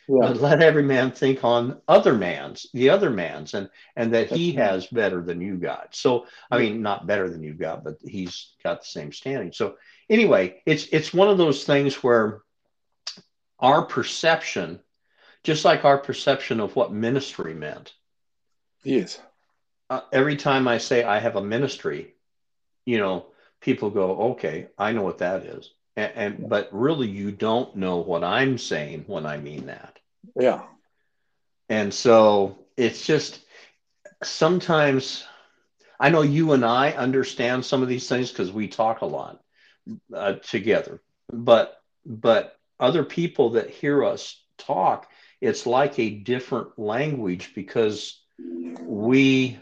yeah. 0.07 0.29
let 0.29 0.61
every 0.61 0.83
man 0.83 1.11
think 1.11 1.43
on 1.43 1.81
other 1.87 2.13
man's 2.13 2.67
the 2.73 2.89
other 2.89 3.09
man's 3.09 3.53
and 3.53 3.69
and 3.95 4.13
that 4.13 4.29
he 4.29 4.53
has 4.53 4.87
better 4.87 5.21
than 5.21 5.41
you 5.41 5.57
got. 5.57 5.95
So 5.95 6.25
i 6.49 6.57
mean 6.57 6.81
not 6.81 7.07
better 7.07 7.29
than 7.29 7.43
you 7.43 7.53
got 7.53 7.83
but 7.83 7.97
he's 8.01 8.53
got 8.63 8.81
the 8.81 8.87
same 8.87 9.11
standing. 9.11 9.51
So 9.51 9.75
anyway 10.09 10.61
it's 10.65 10.87
it's 10.91 11.13
one 11.13 11.29
of 11.29 11.37
those 11.37 11.63
things 11.63 12.03
where 12.03 12.41
our 13.59 13.85
perception 13.85 14.79
just 15.43 15.65
like 15.65 15.85
our 15.85 15.97
perception 15.97 16.59
of 16.59 16.75
what 16.75 16.93
ministry 16.93 17.55
meant. 17.55 17.93
Yes. 18.83 19.19
Uh, 19.89 20.01
every 20.13 20.37
time 20.37 20.69
i 20.69 20.77
say 20.77 21.03
i 21.03 21.19
have 21.19 21.35
a 21.35 21.43
ministry 21.43 22.15
you 22.85 22.97
know 22.97 23.25
people 23.59 23.89
go 23.89 24.31
okay 24.31 24.67
i 24.77 24.93
know 24.93 25.01
what 25.01 25.17
that 25.17 25.43
is 25.43 25.69
and, 25.95 26.11
and 26.15 26.49
but 26.49 26.69
really 26.71 27.07
you 27.07 27.31
don't 27.31 27.75
know 27.75 27.97
what 27.97 28.23
i'm 28.23 28.57
saying 28.57 29.03
when 29.07 29.25
i 29.25 29.37
mean 29.37 29.67
that 29.67 29.97
yeah. 30.35 30.63
And 31.69 31.93
so 31.93 32.59
it's 32.77 33.05
just 33.05 33.39
sometimes 34.23 35.23
I 35.99 36.09
know 36.09 36.21
you 36.21 36.53
and 36.53 36.65
I 36.65 36.91
understand 36.91 37.65
some 37.65 37.81
of 37.81 37.87
these 37.87 38.07
things 38.07 38.29
because 38.31 38.51
we 38.51 38.67
talk 38.67 39.01
a 39.01 39.05
lot 39.05 39.41
uh, 40.13 40.33
together, 40.33 41.01
but 41.31 41.77
but 42.05 42.57
other 42.79 43.03
people 43.03 43.51
that 43.51 43.69
hear 43.69 44.03
us 44.03 44.41
talk, 44.57 45.07
it's 45.39 45.65
like 45.65 45.99
a 45.99 46.09
different 46.09 46.77
language 46.79 47.53
because 47.53 48.19
we 48.81 49.59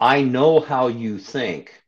I 0.00 0.22
know 0.22 0.60
how 0.60 0.88
you 0.88 1.18
think. 1.18 1.82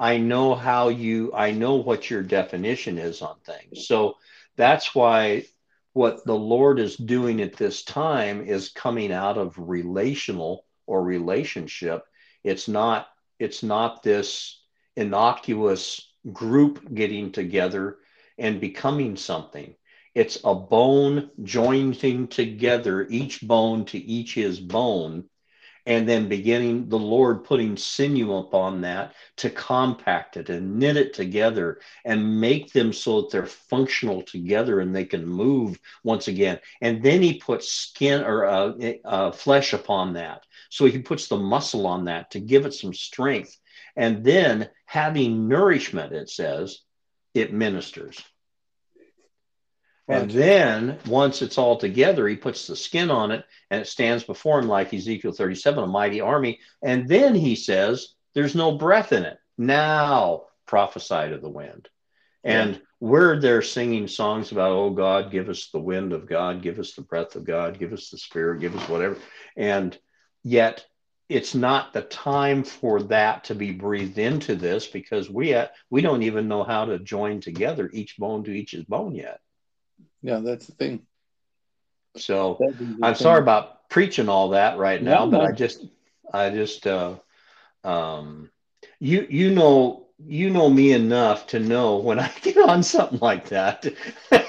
I 0.00 0.16
know 0.16 0.54
how 0.54 0.88
you 0.88 1.30
I 1.34 1.50
know 1.50 1.74
what 1.76 2.08
your 2.08 2.22
definition 2.22 2.96
is 2.96 3.20
on 3.20 3.36
things. 3.44 3.86
So 3.86 4.16
that's 4.56 4.94
why 4.94 5.44
what 5.92 6.24
the 6.24 6.34
Lord 6.34 6.80
is 6.80 6.96
doing 6.96 7.42
at 7.42 7.56
this 7.56 7.84
time 7.84 8.42
is 8.46 8.70
coming 8.70 9.12
out 9.12 9.36
of 9.36 9.58
relational 9.58 10.64
or 10.86 11.04
relationship. 11.04 12.04
It's 12.42 12.66
not 12.66 13.08
it's 13.38 13.62
not 13.62 14.02
this 14.02 14.62
innocuous 14.96 16.10
group 16.32 16.94
getting 16.94 17.30
together 17.30 17.98
and 18.38 18.58
becoming 18.58 19.16
something. 19.16 19.74
It's 20.14 20.38
a 20.44 20.54
bone 20.54 21.30
joining 21.42 22.26
together, 22.28 23.06
each 23.10 23.42
bone 23.42 23.84
to 23.86 23.98
each 23.98 24.34
his 24.34 24.58
bone, 24.60 25.28
and 25.86 26.08
then 26.08 26.28
beginning 26.28 26.88
the 26.88 26.98
Lord 26.98 27.44
putting 27.44 27.76
sinew 27.76 28.34
upon 28.34 28.80
that 28.82 29.14
to 29.36 29.50
compact 29.50 30.36
it 30.36 30.50
and 30.50 30.78
knit 30.78 30.96
it 30.96 31.14
together 31.14 31.80
and 32.04 32.40
make 32.40 32.72
them 32.72 32.92
so 32.92 33.22
that 33.22 33.30
they're 33.30 33.46
functional 33.46 34.22
together 34.22 34.80
and 34.80 34.94
they 34.94 35.04
can 35.04 35.26
move 35.26 35.78
once 36.04 36.28
again. 36.28 36.58
And 36.80 37.02
then 37.02 37.22
he 37.22 37.38
puts 37.38 37.72
skin 37.72 38.22
or 38.22 38.44
uh, 38.44 38.72
uh, 39.04 39.32
flesh 39.32 39.72
upon 39.72 40.14
that. 40.14 40.44
So 40.68 40.86
he 40.86 40.98
puts 40.98 41.28
the 41.28 41.36
muscle 41.36 41.86
on 41.86 42.04
that 42.04 42.30
to 42.32 42.40
give 42.40 42.66
it 42.66 42.74
some 42.74 42.94
strength. 42.94 43.56
And 43.96 44.24
then 44.24 44.70
having 44.86 45.48
nourishment, 45.48 46.12
it 46.12 46.30
says, 46.30 46.80
it 47.34 47.52
ministers. 47.52 48.22
And 50.10 50.30
then 50.30 50.98
once 51.06 51.42
it's 51.42 51.58
all 51.58 51.76
together, 51.76 52.26
he 52.26 52.36
puts 52.36 52.66
the 52.66 52.76
skin 52.76 53.10
on 53.10 53.30
it 53.30 53.44
and 53.70 53.80
it 53.80 53.86
stands 53.86 54.24
before 54.24 54.58
him 54.58 54.68
like 54.68 54.92
Ezekiel 54.92 55.32
37, 55.32 55.84
a 55.84 55.86
mighty 55.86 56.20
army. 56.20 56.60
And 56.82 57.08
then 57.08 57.34
he 57.34 57.54
says, 57.54 58.14
There's 58.34 58.54
no 58.54 58.72
breath 58.72 59.12
in 59.12 59.24
it. 59.24 59.38
Now 59.56 60.44
prophesy 60.66 61.30
to 61.30 61.38
the 61.38 61.48
wind. 61.48 61.88
And 62.42 62.74
yeah. 62.74 62.80
we're 63.00 63.40
there 63.40 63.62
singing 63.62 64.08
songs 64.08 64.52
about, 64.52 64.72
oh 64.72 64.90
God, 64.90 65.30
give 65.30 65.48
us 65.48 65.68
the 65.70 65.78
wind 65.78 66.12
of 66.12 66.26
God, 66.26 66.62
give 66.62 66.78
us 66.78 66.94
the 66.94 67.02
breath 67.02 67.36
of 67.36 67.44
God, 67.44 67.78
give 67.78 67.92
us 67.92 68.08
the 68.08 68.18
spirit, 68.18 68.60
give 68.60 68.74
us 68.74 68.88
whatever. 68.88 69.16
And 69.56 69.96
yet 70.42 70.86
it's 71.28 71.54
not 71.54 71.92
the 71.92 72.02
time 72.02 72.64
for 72.64 73.02
that 73.04 73.44
to 73.44 73.54
be 73.54 73.70
breathed 73.70 74.18
into 74.18 74.56
this 74.56 74.86
because 74.88 75.30
we 75.30 75.54
uh, 75.54 75.68
we 75.90 76.00
don't 76.00 76.22
even 76.22 76.48
know 76.48 76.64
how 76.64 76.86
to 76.86 76.98
join 76.98 77.40
together 77.40 77.88
each 77.92 78.16
bone 78.18 78.42
to 78.44 78.52
each's 78.52 78.84
bone 78.84 79.14
yet. 79.14 79.38
Yeah, 80.22 80.40
that's 80.40 80.66
the 80.66 80.72
thing. 80.72 81.06
So 82.16 82.58
I'm 82.60 82.74
thing. 82.74 83.14
sorry 83.14 83.40
about 83.40 83.88
preaching 83.88 84.28
all 84.28 84.50
that 84.50 84.78
right 84.78 85.02
now, 85.02 85.24
no, 85.24 85.30
but 85.30 85.38
no. 85.38 85.44
I 85.44 85.52
just, 85.52 85.84
I 86.32 86.50
just, 86.50 86.86
uh, 86.86 87.16
um, 87.84 88.50
you, 88.98 89.26
you 89.28 89.54
know, 89.54 90.06
you 90.26 90.50
know 90.50 90.68
me 90.68 90.92
enough 90.92 91.46
to 91.48 91.60
know 91.60 91.96
when 91.98 92.18
I 92.18 92.30
get 92.42 92.56
on 92.56 92.82
something 92.82 93.18
like 93.20 93.48
that. 93.48 93.86
yeah, 94.32 94.42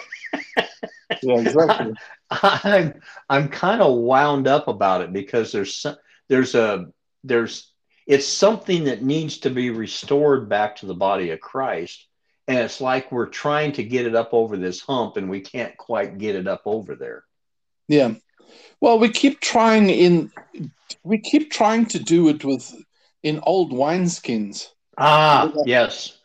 exactly. 1.24 1.94
I, 2.30 2.60
I'm, 2.64 3.02
I'm 3.30 3.50
kind 3.50 3.82
of 3.82 3.98
wound 4.00 4.48
up 4.48 4.68
about 4.68 5.02
it 5.02 5.14
because 5.14 5.52
there's, 5.52 5.76
some, 5.76 5.98
there's 6.28 6.56
a, 6.56 6.88
there's, 7.24 7.72
it's 8.08 8.28
something 8.28 8.86
that 8.86 9.04
needs 9.04 9.40
to 9.40 9.50
be 9.50 9.70
restored 9.70 10.50
back 10.50 10.78
to 10.78 10.86
the 10.86 10.96
body 10.96 11.30
of 11.30 11.40
Christ 11.40 12.08
and 12.52 12.60
it's 12.66 12.82
like 12.82 13.12
we're 13.12 13.28
trying 13.28 13.72
to 13.74 13.84
get 13.84 14.06
it 14.06 14.16
up 14.16 14.34
over 14.34 14.58
this 14.58 14.82
hump 14.82 15.18
and 15.18 15.30
we 15.30 15.40
can't 15.40 15.76
quite 15.78 16.18
get 16.18 16.36
it 16.36 16.48
up 16.48 16.64
over 16.66 16.96
there. 16.96 17.24
Yeah. 17.88 18.16
Well 18.82 19.00
we 19.00 19.10
keep 19.10 19.40
trying 19.40 19.90
in 19.90 20.32
we 21.04 21.20
keep 21.20 21.52
trying 21.52 21.86
to 21.88 22.00
do 22.00 22.28
it 22.28 22.44
with 22.44 22.74
in 23.24 23.40
old 23.44 23.72
wineskins. 23.72 24.68
Ah 24.98 25.52
yes. 25.66 26.18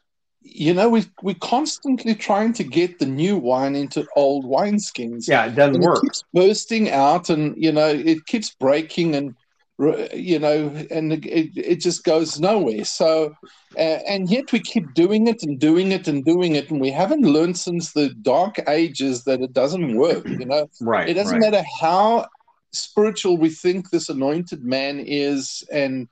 You 0.42 0.74
know 0.74 0.88
we 0.88 1.04
we're 1.22 1.34
constantly 1.34 2.14
trying 2.14 2.52
to 2.54 2.64
get 2.64 2.98
the 2.98 3.06
new 3.06 3.36
wine 3.36 3.76
into 3.76 4.06
old 4.16 4.44
wineskins. 4.44 5.28
Yeah 5.28 5.46
it 5.46 5.54
doesn't 5.54 5.76
and 5.76 5.84
work. 5.84 5.98
it 5.98 6.06
keeps 6.06 6.24
bursting 6.34 6.90
out 6.90 7.30
and 7.30 7.54
you 7.56 7.72
know 7.72 7.88
it 7.88 8.26
keeps 8.26 8.54
breaking 8.54 9.14
and 9.14 9.34
you 9.78 10.38
know, 10.38 10.68
and 10.90 11.12
it, 11.12 11.52
it 11.54 11.80
just 11.80 12.02
goes 12.04 12.40
nowhere. 12.40 12.84
So, 12.84 13.36
uh, 13.76 13.98
and 14.08 14.30
yet 14.30 14.50
we 14.50 14.60
keep 14.60 14.94
doing 14.94 15.26
it 15.26 15.42
and 15.42 15.60
doing 15.60 15.92
it 15.92 16.08
and 16.08 16.24
doing 16.24 16.54
it, 16.54 16.70
and 16.70 16.80
we 16.80 16.90
haven't 16.90 17.22
learned 17.22 17.58
since 17.58 17.92
the 17.92 18.14
dark 18.22 18.56
ages 18.68 19.24
that 19.24 19.42
it 19.42 19.52
doesn't 19.52 19.96
work. 19.96 20.26
You 20.26 20.46
know, 20.46 20.70
right? 20.80 21.08
It 21.08 21.14
doesn't 21.14 21.40
right. 21.40 21.50
matter 21.52 21.64
how 21.80 22.26
spiritual 22.72 23.36
we 23.36 23.50
think 23.50 23.90
this 23.90 24.08
anointed 24.08 24.64
man 24.64 24.98
is, 24.98 25.62
and 25.70 26.08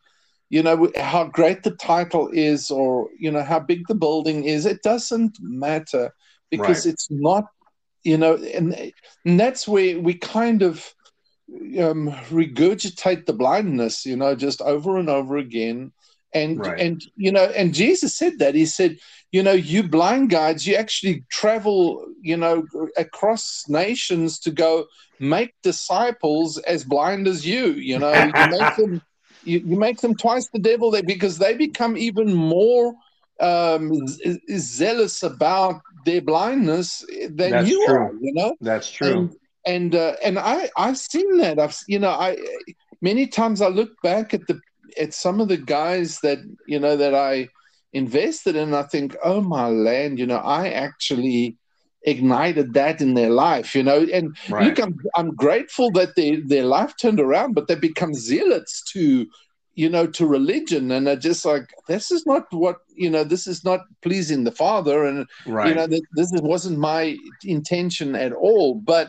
you 0.50 0.62
know 0.62 0.90
how 0.96 1.24
great 1.24 1.62
the 1.62 1.70
title 1.70 2.28
is, 2.32 2.70
or 2.70 3.08
you 3.18 3.30
know 3.30 3.42
how 3.42 3.60
big 3.60 3.86
the 3.88 3.94
building 3.94 4.44
is. 4.44 4.66
It 4.66 4.82
doesn't 4.82 5.38
matter 5.40 6.12
because 6.50 6.84
right. 6.84 6.92
it's 6.92 7.10
not. 7.10 7.44
You 8.06 8.18
know, 8.18 8.34
and, 8.34 8.92
and 9.24 9.40
that's 9.40 9.66
where 9.66 9.98
we 9.98 10.12
kind 10.12 10.60
of 10.60 10.94
um, 11.80 12.11
regurgitate 12.30 13.26
the 13.26 13.32
blindness, 13.32 14.05
you 14.05 14.16
know, 14.16 14.34
just 14.34 14.61
over 14.61 14.96
and 14.96 15.09
over 15.09 15.36
again. 15.36 15.92
And 16.32 16.59
right. 16.59 16.80
and 16.80 17.05
you 17.16 17.30
know, 17.30 17.44
and 17.44 17.72
Jesus 17.72 18.16
said 18.16 18.40
that 18.40 18.55
he 18.55 18.66
said, 18.66 18.98
you 19.30 19.42
know, 19.42 19.52
you 19.52 19.84
blind 19.84 20.30
guides, 20.30 20.66
you 20.66 20.74
actually 20.74 21.24
travel, 21.30 22.05
you 22.20 22.36
know, 22.36 22.66
across 22.96 23.64
nations 23.68 24.38
to 24.40 24.50
go 24.50 24.86
make 25.20 25.55
disciples 25.62 26.59
as 26.59 26.84
blind 26.84 27.28
as 27.28 27.46
you. 27.46 27.72
You 27.72 27.98
know, 27.98 28.14
you 28.14 28.32
make 28.50 28.76
them 28.76 29.00
you, 29.44 29.61
you 29.61 29.78
make 29.78 30.00
them 30.00 30.16
twice 30.16 30.48
the 30.48 30.59
devil 30.59 30.90
there 30.90 31.02
because 31.02 31.38
they 31.38 31.55
become 31.55 31.96
even 31.96 32.34
more 32.34 32.94
um, 33.40 33.92
zealous 34.57 35.22
about 35.22 35.80
their 36.05 36.20
blindness 36.20 37.05
than 37.28 37.50
That's 37.50 37.68
you 37.68 37.84
true. 37.86 37.94
are. 37.94 38.12
You 38.20 38.32
know, 38.34 38.57
That's 38.61 38.90
true. 38.90 39.18
And, 39.18 39.36
and 39.66 39.94
uh, 39.94 40.14
and 40.22 40.38
I 40.38 40.70
I've 40.76 40.98
seen 40.98 41.38
that. 41.38 41.58
I've 41.58 41.78
you 41.86 41.98
know 41.98 42.10
I 42.10 42.36
many 43.00 43.26
times 43.26 43.60
I 43.60 43.68
look 43.68 43.90
back 44.02 44.34
at 44.34 44.46
the 44.46 44.60
at 44.98 45.14
some 45.14 45.40
of 45.40 45.48
the 45.48 45.56
guys 45.56 46.20
that 46.20 46.38
you 46.66 46.78
know 46.78 46.96
that 46.96 47.14
I 47.14 47.48
invested 47.92 48.56
in. 48.56 48.74
I 48.74 48.82
think, 48.82 49.16
oh 49.24 49.40
my 49.40 49.68
land, 49.68 50.18
you 50.18 50.26
know, 50.26 50.38
I 50.38 50.68
actually 50.68 51.56
ignited 52.02 52.74
that 52.74 53.00
in 53.00 53.14
their 53.14 53.30
life, 53.30 53.74
you 53.74 53.82
know. 53.82 54.06
And 54.12 54.36
right. 54.50 54.66
look, 54.66 54.80
I'm 54.80 54.98
I'm 55.16 55.34
grateful 55.34 55.90
that 55.92 56.16
their 56.16 56.40
their 56.44 56.64
life 56.64 56.94
turned 56.96 57.20
around, 57.20 57.54
but 57.54 57.68
they 57.68 57.76
become 57.76 58.14
zealots 58.14 58.82
to 58.92 59.26
you 59.74 59.88
know 59.88 60.06
to 60.06 60.26
religion 60.26 60.90
and 60.92 61.08
are 61.08 61.16
just 61.16 61.44
like 61.44 61.68
this 61.88 62.10
is 62.10 62.24
not 62.26 62.44
what 62.52 62.76
you 62.94 63.10
know 63.10 63.24
this 63.24 63.46
is 63.46 63.64
not 63.64 63.80
pleasing 64.02 64.44
the 64.44 64.52
father 64.52 65.04
and 65.04 65.26
right. 65.46 65.68
you 65.68 65.74
know 65.74 65.86
this 65.88 66.30
wasn't 66.42 66.78
my 66.78 67.16
intention 67.42 68.14
at 68.14 68.32
all 68.32 68.76
but 68.76 69.08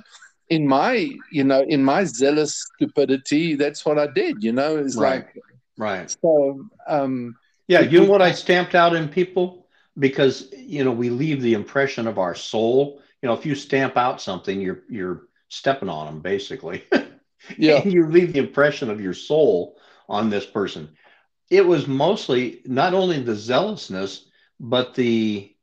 in 0.50 0.68
my 0.68 1.10
you 1.32 1.44
know 1.44 1.62
in 1.68 1.84
my 1.84 2.04
zealous 2.04 2.68
stupidity 2.76 3.56
that's 3.56 3.86
what 3.86 3.98
i 3.98 4.08
did 4.08 4.44
you 4.44 4.52
know 4.52 4.78
it's 4.78 4.96
right. 4.96 5.26
like 5.26 5.44
right. 5.78 6.18
so 6.22 6.68
um 6.88 7.36
yeah 7.68 7.82
you 7.82 8.02
know 8.02 8.10
what 8.10 8.22
i 8.22 8.32
stamped 8.32 8.76
out 8.76 8.96
in 8.96 9.08
people? 9.10 9.68
Because 9.98 10.52
you 10.58 10.84
know 10.84 10.92
we 10.92 11.10
leave 11.10 11.42
the 11.42 11.54
impression 11.54 12.06
of 12.06 12.20
our 12.20 12.36
soul. 12.36 13.02
You 13.22 13.30
know 13.30 13.34
if 13.34 13.46
you 13.46 13.56
stamp 13.56 13.96
out 13.96 14.22
something 14.22 14.60
you're 14.60 14.84
you're 14.90 15.24
stepping 15.50 15.90
on 15.90 16.06
them 16.06 16.22
basically. 16.22 16.84
Yeah. 17.58 17.84
You 17.84 18.08
leave 18.08 18.34
the 18.34 18.40
impression 18.40 18.90
of 18.90 19.00
your 19.00 19.14
soul 19.14 19.78
on 20.10 20.30
this 20.30 20.46
person. 20.46 20.90
It 21.52 21.66
was 21.66 21.88
mostly 21.88 22.62
not 22.66 22.94
only 22.94 23.22
the 23.22 23.36
zealousness 23.36 24.26
but 24.60 24.96
the 24.96 25.54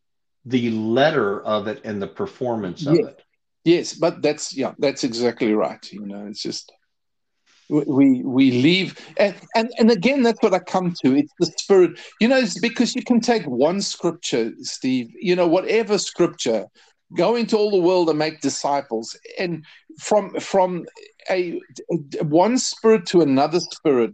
the 0.44 0.70
letter 0.70 1.42
of 1.42 1.68
it 1.68 1.80
and 1.84 2.00
the 2.00 2.06
performance 2.06 2.86
of 2.86 2.94
it 2.94 3.21
Yes, 3.64 3.94
but 3.94 4.22
that's 4.22 4.56
yeah, 4.56 4.74
that's 4.78 5.04
exactly 5.04 5.54
right. 5.54 5.92
You 5.92 6.06
know, 6.06 6.26
it's 6.26 6.42
just 6.42 6.72
we 7.68 8.22
we 8.22 8.50
leave 8.50 8.98
and, 9.16 9.34
and 9.54 9.70
and 9.78 9.90
again 9.90 10.22
that's 10.22 10.42
what 10.42 10.52
i 10.52 10.58
come 10.58 10.92
to 11.02 11.16
it's 11.16 11.32
the 11.38 11.46
spirit 11.46 11.98
you 12.20 12.28
know 12.28 12.36
it's 12.36 12.58
because 12.58 12.94
you 12.94 13.02
can 13.02 13.20
take 13.20 13.44
one 13.44 13.80
scripture 13.80 14.52
steve 14.58 15.10
you 15.18 15.34
know 15.34 15.46
whatever 15.46 15.96
scripture 15.96 16.66
go 17.16 17.34
into 17.34 17.56
all 17.56 17.70
the 17.70 17.80
world 17.80 18.08
and 18.10 18.18
make 18.18 18.40
disciples 18.40 19.16
and 19.38 19.64
from 19.98 20.38
from 20.38 20.84
a, 21.30 21.60
a 21.90 22.24
one 22.24 22.58
spirit 22.58 23.06
to 23.06 23.22
another 23.22 23.60
spirit 23.60 24.12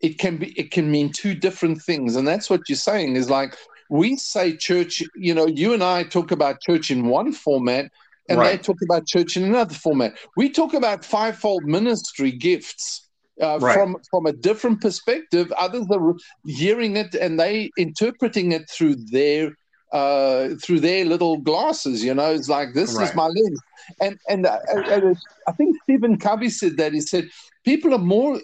it 0.00 0.18
can 0.18 0.36
be 0.36 0.48
it 0.58 0.70
can 0.70 0.90
mean 0.90 1.10
two 1.10 1.34
different 1.34 1.80
things 1.80 2.14
and 2.16 2.28
that's 2.28 2.50
what 2.50 2.68
you're 2.68 2.76
saying 2.76 3.16
is 3.16 3.30
like 3.30 3.56
we 3.90 4.16
say 4.16 4.54
church 4.54 5.02
you 5.16 5.34
know 5.34 5.46
you 5.46 5.72
and 5.72 5.82
i 5.82 6.02
talk 6.02 6.30
about 6.30 6.60
church 6.60 6.90
in 6.90 7.06
one 7.06 7.32
format 7.32 7.90
and 8.28 8.38
right. 8.38 8.52
they 8.52 8.58
talk 8.58 8.76
about 8.82 9.06
church 9.06 9.36
in 9.36 9.44
another 9.44 9.74
format. 9.74 10.16
We 10.36 10.50
talk 10.50 10.74
about 10.74 11.04
fivefold 11.04 11.64
ministry 11.64 12.30
gifts 12.30 13.08
uh, 13.40 13.58
right. 13.60 13.74
from 13.74 13.96
from 14.10 14.26
a 14.26 14.32
different 14.32 14.80
perspective. 14.80 15.52
Others 15.58 15.86
are 15.90 16.14
hearing 16.46 16.96
it 16.96 17.14
and 17.14 17.38
they 17.38 17.70
interpreting 17.78 18.52
it 18.52 18.68
through 18.70 18.96
their 19.10 19.52
uh, 19.92 20.50
through 20.62 20.80
their 20.80 21.04
little 21.04 21.38
glasses. 21.38 22.04
You 22.04 22.14
know, 22.14 22.32
it's 22.32 22.48
like 22.48 22.74
this 22.74 22.94
right. 22.94 23.08
is 23.08 23.14
my 23.14 23.26
lens. 23.26 23.60
And 24.00 24.18
and 24.28 24.46
uh, 24.46 24.58
uh, 24.74 25.14
I 25.46 25.52
think 25.52 25.76
Stephen 25.84 26.18
Covey 26.18 26.50
said 26.50 26.76
that 26.76 26.92
he 26.92 27.00
said 27.00 27.28
people 27.64 27.94
are 27.94 27.98
more 27.98 28.40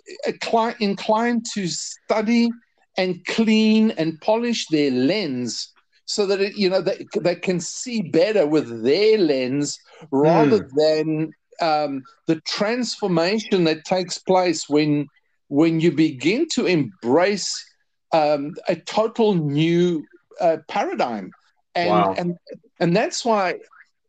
inclined 0.81 1.47
to 1.55 1.69
study 1.69 2.51
and 2.97 3.25
clean 3.27 3.91
and 3.93 4.21
polish 4.21 4.67
their 4.69 4.91
lens 4.91 5.74
so 6.07 6.27
that 6.27 6.41
it, 6.41 6.57
you 6.57 6.69
know 6.69 6.81
they, 6.81 7.07
they 7.21 7.35
can 7.35 7.61
see 7.61 8.03
better 8.03 8.47
with 8.47 8.83
their 8.83 9.19
lens 9.19 9.79
rather 10.11 10.61
mm. 10.61 10.71
than 10.77 11.33
um, 11.61 12.03
the 12.27 12.41
transformation 12.43 13.65
that 13.65 13.85
takes 13.85 14.19
place 14.19 14.69
when 14.69 15.09
when 15.49 15.81
you 15.81 15.93
begin 15.93 16.47
to 16.49 16.67
embrace 16.67 17.65
um, 18.13 18.55
a 18.69 18.77
total 18.77 19.35
new 19.35 20.05
uh, 20.41 20.59
paradigm 20.69 21.31
and 21.75 21.91
wow. 21.91 22.15
and 22.17 22.37
and 22.81 22.97
that's 22.97 23.25
why 23.25 23.55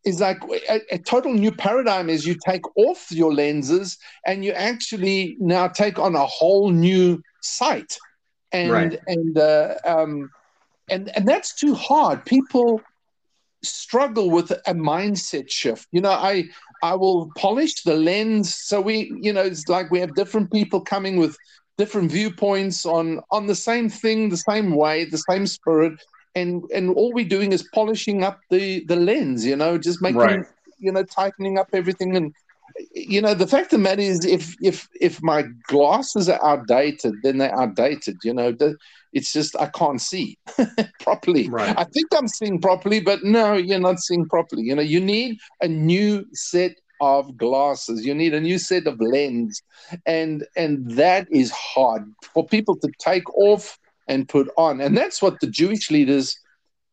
is 0.05 0.21
like 0.21 0.37
a, 0.69 0.79
a, 0.91 0.99
total 0.99 1.33
new 1.33 1.51
paradigm 1.51 2.09
is 2.09 2.27
you 2.27 2.35
take 2.47 2.61
off 2.77 3.11
your 3.11 3.33
lenses 3.33 3.97
and 4.27 4.45
you 4.45 4.51
actually 4.51 5.35
now 5.39 5.67
take 5.67 5.97
on 5.97 6.15
a 6.15 6.25
whole 6.25 6.69
new 6.69 7.19
sight 7.41 7.97
and 8.51 8.71
right. 8.71 8.99
and 9.07 9.37
uh, 9.37 9.75
um, 9.83 10.29
and 10.89 11.15
and 11.15 11.27
that's 11.27 11.53
too 11.55 11.73
hard. 11.73 12.25
People 12.25 12.81
struggle 13.63 14.29
with 14.29 14.51
a 14.51 14.73
mindset 14.73 15.49
shift. 15.49 15.87
You 15.91 16.01
know 16.01 16.11
i 16.11 16.45
i 16.83 16.93
will 16.93 17.31
polish 17.37 17.83
the 17.83 17.95
lens. 17.95 18.53
So 18.53 18.81
we 18.81 19.11
you 19.21 19.33
know 19.33 19.41
it's 19.41 19.67
like 19.67 19.91
we 19.91 19.99
have 19.99 20.15
different 20.15 20.51
people 20.51 20.81
coming 20.81 21.17
with 21.17 21.37
different 21.77 22.11
viewpoints 22.11 22.85
on 22.85 23.21
on 23.31 23.47
the 23.47 23.55
same 23.55 23.89
thing 23.89 24.29
the 24.29 24.37
same 24.37 24.75
way 24.75 25.05
the 25.05 25.23
same 25.29 25.47
spirit. 25.47 25.93
And 26.35 26.63
and 26.73 26.89
all 26.91 27.13
we're 27.13 27.27
doing 27.27 27.51
is 27.53 27.63
polishing 27.73 28.23
up 28.23 28.39
the 28.49 28.83
the 28.85 28.95
lens 28.95 29.45
you 29.45 29.55
know 29.55 29.77
just 29.77 30.01
making 30.01 30.19
right. 30.19 30.45
you 30.79 30.91
know 30.91 31.03
tightening 31.03 31.57
up 31.57 31.69
everything. 31.73 32.15
And 32.15 32.33
you 32.93 33.21
know 33.21 33.33
the 33.33 33.47
fact 33.47 33.67
of 33.67 33.71
the 33.71 33.77
matter 33.77 34.01
is 34.01 34.25
if 34.25 34.55
if 34.61 34.87
if 34.99 35.21
my 35.23 35.43
glasses 35.67 36.27
are 36.27 36.43
outdated 36.45 37.13
then 37.23 37.37
they're 37.37 37.57
outdated 37.57 38.17
you 38.23 38.33
know 38.33 38.51
it's 39.15 39.33
just 39.33 39.55
i 39.59 39.65
can't 39.67 40.01
see 40.01 40.37
properly 40.99 41.49
right. 41.49 41.77
i 41.77 41.83
think 41.83 42.07
i'm 42.15 42.27
seeing 42.27 42.61
properly 42.61 42.99
but 42.99 43.23
no 43.23 43.53
you're 43.53 43.79
not 43.79 43.99
seeing 43.99 44.27
properly 44.27 44.61
you 44.61 44.75
know 44.75 44.81
you 44.83 44.99
need 44.99 45.37
a 45.61 45.67
new 45.67 46.23
set 46.33 46.73
of 47.01 47.35
glasses 47.35 48.05
you 48.05 48.13
need 48.13 48.33
a 48.33 48.39
new 48.39 48.59
set 48.59 48.85
of 48.85 49.01
lens 49.01 49.61
and 50.05 50.45
and 50.55 50.91
that 50.91 51.27
is 51.31 51.49
hard 51.51 52.03
for 52.33 52.45
people 52.45 52.77
to 52.77 52.89
take 52.99 53.27
off 53.35 53.79
and 54.07 54.29
put 54.29 54.49
on. 54.57 54.81
And 54.81 54.97
that's 54.97 55.21
what 55.21 55.39
the 55.39 55.47
Jewish 55.47 55.89
leaders 55.89 56.37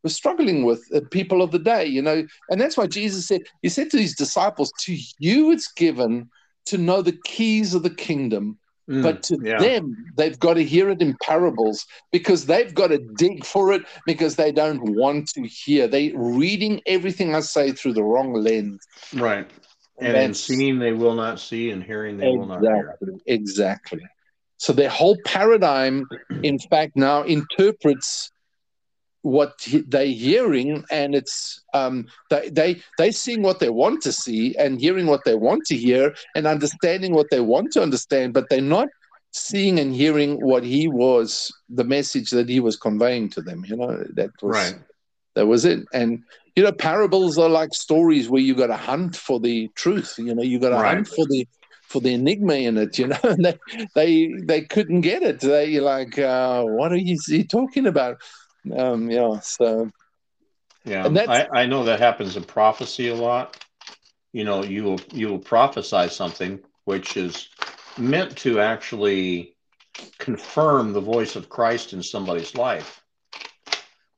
were 0.02 0.10
struggling 0.10 0.64
with, 0.64 0.82
the 0.90 1.02
people 1.02 1.42
of 1.42 1.50
the 1.50 1.58
day, 1.58 1.84
you 1.86 2.02
know. 2.02 2.26
And 2.50 2.60
that's 2.60 2.76
why 2.76 2.86
Jesus 2.86 3.26
said, 3.26 3.42
He 3.62 3.68
said 3.68 3.90
to 3.90 3.98
his 3.98 4.14
disciples, 4.14 4.72
To 4.80 4.96
you 5.18 5.50
it's 5.50 5.70
given 5.72 6.30
to 6.66 6.78
know 6.78 7.02
the 7.02 7.18
keys 7.24 7.74
of 7.74 7.82
the 7.82 7.94
kingdom. 7.94 8.58
Mm, 8.90 9.02
but 9.02 9.22
to 9.24 9.38
yeah. 9.42 9.58
them, 9.58 9.96
they've 10.16 10.38
got 10.38 10.54
to 10.54 10.64
hear 10.64 10.90
it 10.90 11.00
in 11.00 11.16
parables 11.22 11.86
because 12.10 12.46
they've 12.46 12.74
got 12.74 12.88
to 12.88 12.98
dig 12.98 13.44
for 13.44 13.72
it 13.72 13.82
because 14.06 14.34
they 14.34 14.50
don't 14.50 14.96
want 14.96 15.28
to 15.28 15.42
hear. 15.42 15.86
They're 15.86 16.10
reading 16.16 16.80
everything 16.86 17.34
I 17.34 17.40
say 17.40 17.70
through 17.70 17.92
the 17.94 18.02
wrong 18.02 18.32
lens. 18.32 18.84
Right. 19.14 19.48
And, 20.00 20.16
and 20.16 20.16
in 20.16 20.34
seeing, 20.34 20.80
they 20.80 20.92
will 20.92 21.14
not 21.14 21.38
see, 21.38 21.70
and 21.70 21.82
hearing, 21.82 22.16
they 22.16 22.26
exactly, 22.26 22.38
will 22.38 22.46
not 22.46 22.62
hear. 22.62 23.18
Exactly. 23.26 24.00
So 24.56 24.72
their 24.72 24.88
whole 24.88 25.16
paradigm, 25.24 26.08
in 26.42 26.58
fact, 26.58 26.96
now 26.96 27.22
interprets 27.22 28.31
what 29.22 29.66
they're 29.86 30.06
hearing, 30.06 30.84
and 30.90 31.14
it's 31.14 31.60
um, 31.74 32.06
they 32.28 32.48
they 32.50 32.82
they 32.98 33.10
seeing 33.10 33.42
what 33.42 33.60
they 33.60 33.70
want 33.70 34.02
to 34.02 34.12
see 34.12 34.54
and 34.56 34.80
hearing 34.80 35.06
what 35.06 35.24
they 35.24 35.34
want 35.34 35.64
to 35.66 35.76
hear 35.76 36.14
and 36.34 36.46
understanding 36.46 37.14
what 37.14 37.30
they 37.30 37.40
want 37.40 37.72
to 37.72 37.82
understand, 37.82 38.34
but 38.34 38.48
they're 38.50 38.60
not 38.60 38.88
seeing 39.32 39.78
and 39.78 39.94
hearing 39.94 40.38
what 40.44 40.62
he 40.62 40.88
was 40.88 41.52
the 41.70 41.84
message 41.84 42.30
that 42.30 42.48
he 42.48 42.60
was 42.60 42.76
conveying 42.76 43.30
to 43.30 43.40
them. 43.40 43.64
You 43.66 43.76
know 43.76 44.04
that 44.14 44.30
was 44.42 44.56
right. 44.56 44.78
that 45.34 45.46
was 45.46 45.64
it, 45.64 45.84
and 45.92 46.22
you 46.56 46.64
know 46.64 46.72
parables 46.72 47.38
are 47.38 47.48
like 47.48 47.74
stories 47.74 48.28
where 48.28 48.42
you 48.42 48.54
got 48.54 48.66
to 48.68 48.76
hunt 48.76 49.16
for 49.16 49.38
the 49.40 49.68
truth. 49.74 50.16
You 50.18 50.34
know 50.34 50.42
you 50.42 50.58
got 50.58 50.70
to 50.70 50.76
right. 50.76 50.94
hunt 50.94 51.08
for 51.08 51.26
the 51.26 51.46
for 51.92 52.00
the 52.00 52.14
enigma 52.14 52.54
in 52.54 52.78
it, 52.78 52.98
you 52.98 53.06
know. 53.08 53.18
And 53.22 53.44
they 53.44 53.58
they 53.94 54.32
they 54.42 54.60
couldn't 54.62 55.02
get 55.02 55.22
it. 55.22 55.40
They 55.40 55.78
like, 55.78 56.18
uh, 56.18 56.64
what 56.64 56.90
are 56.90 56.96
you, 56.96 57.18
you 57.28 57.44
talking 57.44 57.86
about? 57.86 58.20
Um, 58.70 59.10
yeah. 59.10 59.40
So 59.40 59.90
yeah, 60.84 61.08
I, 61.28 61.48
I 61.52 61.66
know 61.66 61.84
that 61.84 62.00
happens 62.00 62.36
in 62.36 62.44
prophecy 62.44 63.08
a 63.08 63.14
lot. 63.14 63.64
You 64.32 64.44
know, 64.44 64.64
you 64.64 64.84
will 64.84 65.00
you 65.12 65.28
will 65.28 65.38
prophesy 65.38 66.08
something 66.08 66.60
which 66.84 67.16
is 67.16 67.48
meant 67.98 68.36
to 68.38 68.60
actually 68.60 69.54
confirm 70.18 70.92
the 70.92 71.00
voice 71.00 71.36
of 71.36 71.48
Christ 71.48 71.92
in 71.92 72.02
somebody's 72.02 72.54
life. 72.54 73.02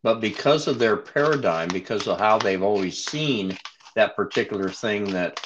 But 0.02 0.20
because 0.20 0.66
of 0.66 0.78
their 0.78 0.96
paradigm, 0.96 1.68
because 1.68 2.06
of 2.06 2.18
how 2.18 2.38
they've 2.38 2.62
always 2.62 3.02
seen 3.02 3.56
that 3.96 4.16
particular 4.16 4.68
thing 4.68 5.04
that 5.12 5.40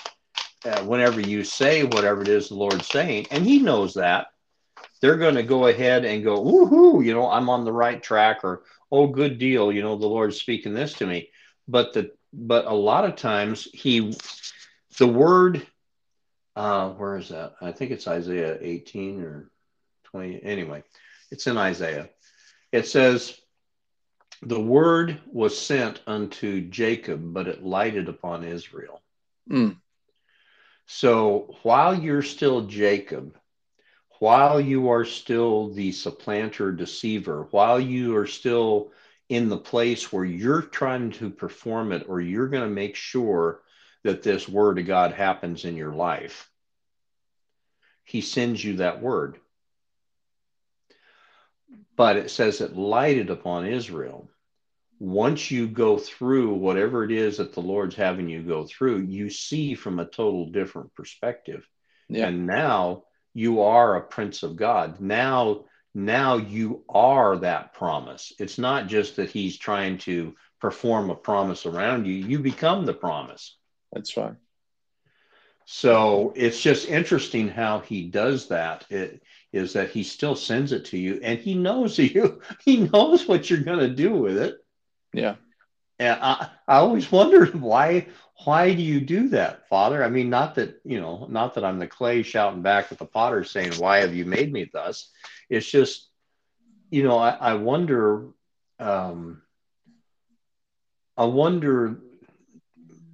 uh, 0.65 0.83
whenever 0.83 1.21
you 1.21 1.45
say 1.45 1.85
whatever 1.85 2.23
it 2.23 2.29
is 2.29 2.49
the 2.49 2.57
Lord's 2.57 2.89
saying, 2.89 3.27
and 3.31 3.45
He 3.45 3.61
knows 3.61 3.95
that, 3.95 4.29
they're 5.01 5.17
going 5.17 5.37
to 5.37 5.45
go 5.45 5.69
ahead 5.69 6.05
and 6.05 6.25
go, 6.25 6.43
woohoo, 6.43 7.05
you 7.05 7.15
know, 7.15 7.31
I'm 7.31 7.49
on 7.49 7.65
the 7.65 7.73
right 7.73 8.03
track, 8.03 8.41
or 8.43 8.63
oh, 8.91 9.07
good 9.07 9.39
deal, 9.39 9.73
you 9.73 9.83
know, 9.83 9.97
the 9.97 10.07
Lord's 10.07 10.41
speaking 10.41 10.75
this 10.75 10.95
to 10.95 11.07
me. 11.07 11.31
But 11.67 11.93
the 11.93 12.13
but 12.33 12.67
a 12.67 12.75
lot 12.75 13.05
of 13.05 13.17
times 13.17 13.69
He, 13.73 14.15
the 14.99 15.07
word, 15.07 15.67
uh, 16.57 16.91
where 16.91 17.17
is 17.17 17.29
that? 17.31 17.55
I 17.61 17.73
think 17.73 17.91
it's 17.91 18.09
Isaiah 18.09 18.59
18 18.61 19.23
or 19.23 19.51
20. 20.05 20.43
Anyway, 20.43 20.83
it's 21.31 21.47
in 21.47 21.57
Isaiah. 21.57 22.09
It 22.73 22.87
says, 22.87 23.39
the 24.43 24.61
word 24.61 25.21
was 25.27 25.59
sent 25.59 26.01
unto 26.07 26.69
Jacob, 26.69 27.33
but 27.33 27.49
it 27.49 27.65
lighted 27.65 28.09
upon 28.09 28.45
Israel. 28.45 29.03
Mm. 29.51 29.77
So 30.87 31.57
while 31.63 31.95
you're 31.95 32.23
still 32.23 32.67
Jacob, 32.67 33.38
while 34.19 34.61
you 34.61 34.89
are 34.91 35.05
still 35.05 35.73
the 35.73 35.93
supplanter 35.93 36.73
deceiver, 36.73 37.47
while 37.51 37.79
you 37.79 38.17
are 38.17 38.27
still 38.27 38.93
in 39.29 39.49
the 39.49 39.59
place 39.59 40.13
where 40.13 40.25
you're 40.25 40.63
trying 40.63 41.11
to 41.13 41.31
perform 41.31 41.93
it 41.93 42.07
or 42.09 42.21
you're 42.21 42.49
going 42.49 42.69
to 42.69 42.75
make 42.75 42.97
sure 42.97 43.61
that 44.05 44.23
this 44.23 44.49
word 44.49 44.79
of 44.79 44.87
God 44.87 45.13
happens 45.13 45.65
in 45.65 45.77
your 45.77 45.93
life, 45.93 46.51
he 48.05 48.21
sends 48.21 48.65
you 48.65 48.77
that 48.77 49.03
word. 49.03 49.39
But 51.97 52.17
it 52.17 52.31
says 52.31 52.61
it 52.61 52.77
lighted 52.77 53.29
upon 53.29 53.67
Israel 53.67 54.29
once 55.01 55.51
you 55.51 55.69
go 55.69 55.97
through 55.97 56.55
whatever 56.55 57.05
it 57.05 57.13
is 57.13 57.37
that 57.37 57.53
the 57.53 57.61
Lord's 57.61 57.95
having 57.95 58.29
you 58.29 58.43
go 58.43 58.65
through, 58.65 59.03
you 59.03 59.31
see 59.31 59.75
from 59.75 59.99
a 59.99 60.05
total 60.05 60.51
different 60.51 60.93
perspective. 60.95 61.69
Yeah. 62.09 62.29
And 62.29 62.47
now 62.47 63.05
you 63.35 63.63
are 63.63 63.97
a 63.97 64.03
prince 64.03 64.43
of 64.43 64.57
God. 64.57 65.01
Now, 65.01 65.65
now 65.95 66.37
you 66.37 66.85
are 66.89 67.37
that 67.39 67.75
promise. 67.75 68.33
It's 68.39 68.59
not 68.59 68.89
just 68.89 69.17
that 69.17 69.31
he's 69.31 69.57
trying 69.57 69.99
to 69.99 70.35
perform 70.61 71.11
a 71.11 71.15
promise 71.15 71.67
around 71.67 72.07
you, 72.07 72.15
you 72.15 72.41
become 72.41 72.85
the 72.85 72.95
promise. 72.95 73.57
That's 73.93 74.17
right. 74.17 74.35
So 75.65 76.33
it's 76.35 76.61
just 76.61 76.89
interesting 76.89 77.49
how 77.49 77.81
he 77.81 78.05
does 78.05 78.49
that. 78.49 78.87
It 78.91 79.23
is 79.53 79.75
that 79.75 79.91
he 79.91 80.03
still 80.03 80.35
sends 80.35 80.73
it 80.73 80.87
to 80.87 80.99
you 80.99 81.21
and 81.23 81.39
he 81.39 81.55
knows 81.55 81.99
you, 81.99 82.41
he 82.65 82.79
knows 82.79 83.29
what 83.29 83.49
you're 83.49 83.61
going 83.61 83.79
to 83.81 83.95
do 83.95 84.13
with 84.13 84.39
it 84.39 84.59
yeah. 85.13 85.37
And 85.99 86.19
I, 86.21 86.49
I 86.67 86.77
always 86.77 87.11
wondered 87.11 87.61
why 87.61 88.09
why 88.45 88.75
do 88.75 88.83
you 88.83 89.01
do 89.01 89.29
that, 89.31 89.69
Father? 89.69 90.03
I 90.03 90.09
mean, 90.09 90.31
not 90.31 90.55
that 90.57 90.81
you 90.85 91.01
know, 91.01 91.27
not 91.29 91.55
that 91.55 91.65
I'm 91.65 91.79
the 91.79 91.87
clay 91.87 92.23
shouting 92.23 92.63
back 92.63 92.93
at 92.93 92.99
the 92.99 93.05
potter 93.05 93.45
saying, 93.45 93.73
Why 93.79 93.99
have 93.99 94.15
you 94.15 94.25
made 94.25 94.53
me 94.53 94.71
thus? 94.73 95.11
It's 95.51 95.69
just, 95.69 96.09
you 96.91 97.03
know, 97.03 97.19
I, 97.19 97.31
I 97.31 97.55
wonder 97.55 98.29
um 98.79 99.43
I 101.17 101.25
wonder 101.25 101.99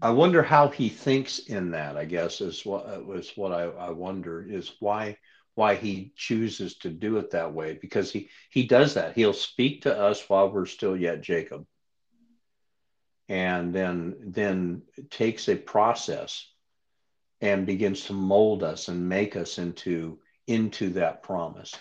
I 0.02 0.10
wonder 0.10 0.42
how 0.42 0.68
he 0.68 0.90
thinks 0.90 1.38
in 1.38 1.70
that, 1.70 1.96
I 1.96 2.04
guess, 2.04 2.42
is 2.42 2.66
what 2.66 3.06
was 3.06 3.32
what 3.36 3.52
I, 3.52 3.62
I 3.62 3.90
wonder 3.90 4.42
is 4.46 4.72
why 4.80 5.16
why 5.54 5.76
he 5.76 6.12
chooses 6.16 6.76
to 6.78 6.90
do 6.90 7.16
it 7.18 7.30
that 7.30 7.52
way 7.52 7.78
because 7.80 8.12
he 8.12 8.28
he 8.50 8.66
does 8.66 8.94
that 8.94 9.14
he'll 9.14 9.32
speak 9.32 9.82
to 9.82 9.96
us 9.96 10.28
while 10.28 10.50
we're 10.50 10.66
still 10.66 10.96
yet 10.96 11.20
jacob 11.20 11.64
and 13.28 13.74
then 13.74 14.14
then 14.20 14.82
takes 15.10 15.48
a 15.48 15.56
process 15.56 16.46
and 17.40 17.66
begins 17.66 18.04
to 18.06 18.12
mold 18.12 18.62
us 18.62 18.88
and 18.88 19.08
make 19.08 19.36
us 19.36 19.58
into 19.58 20.18
into 20.46 20.90
that 20.90 21.22
promise. 21.22 21.74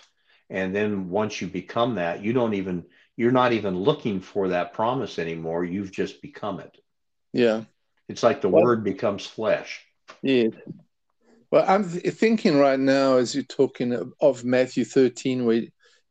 And 0.49 0.75
then 0.75 1.09
once 1.09 1.41
you 1.41 1.47
become 1.47 1.95
that 1.95 2.23
you 2.23 2.33
don't 2.33 2.53
even 2.53 2.85
you're 3.15 3.31
not 3.31 3.53
even 3.53 3.77
looking 3.77 4.21
for 4.21 4.49
that 4.49 4.73
promise 4.73 5.19
anymore. 5.19 5.63
You've 5.63 5.91
just 5.91 6.21
become 6.21 6.59
it. 6.59 6.77
Yeah. 7.31 7.63
It's 8.09 8.23
like 8.23 8.41
the 8.41 8.49
well, 8.49 8.63
word 8.63 8.83
becomes 8.83 9.25
flesh. 9.25 9.85
Yeah. 10.21 10.49
Well 11.51 11.65
i'm 11.67 11.83
thinking 11.83 12.57
right 12.57 12.79
now 12.79 13.17
as 13.17 13.35
you're 13.35 13.43
talking 13.43 13.93
of, 13.93 14.11
of 14.19 14.43
matthew 14.43 14.83
13 14.83 15.45
where 15.45 15.61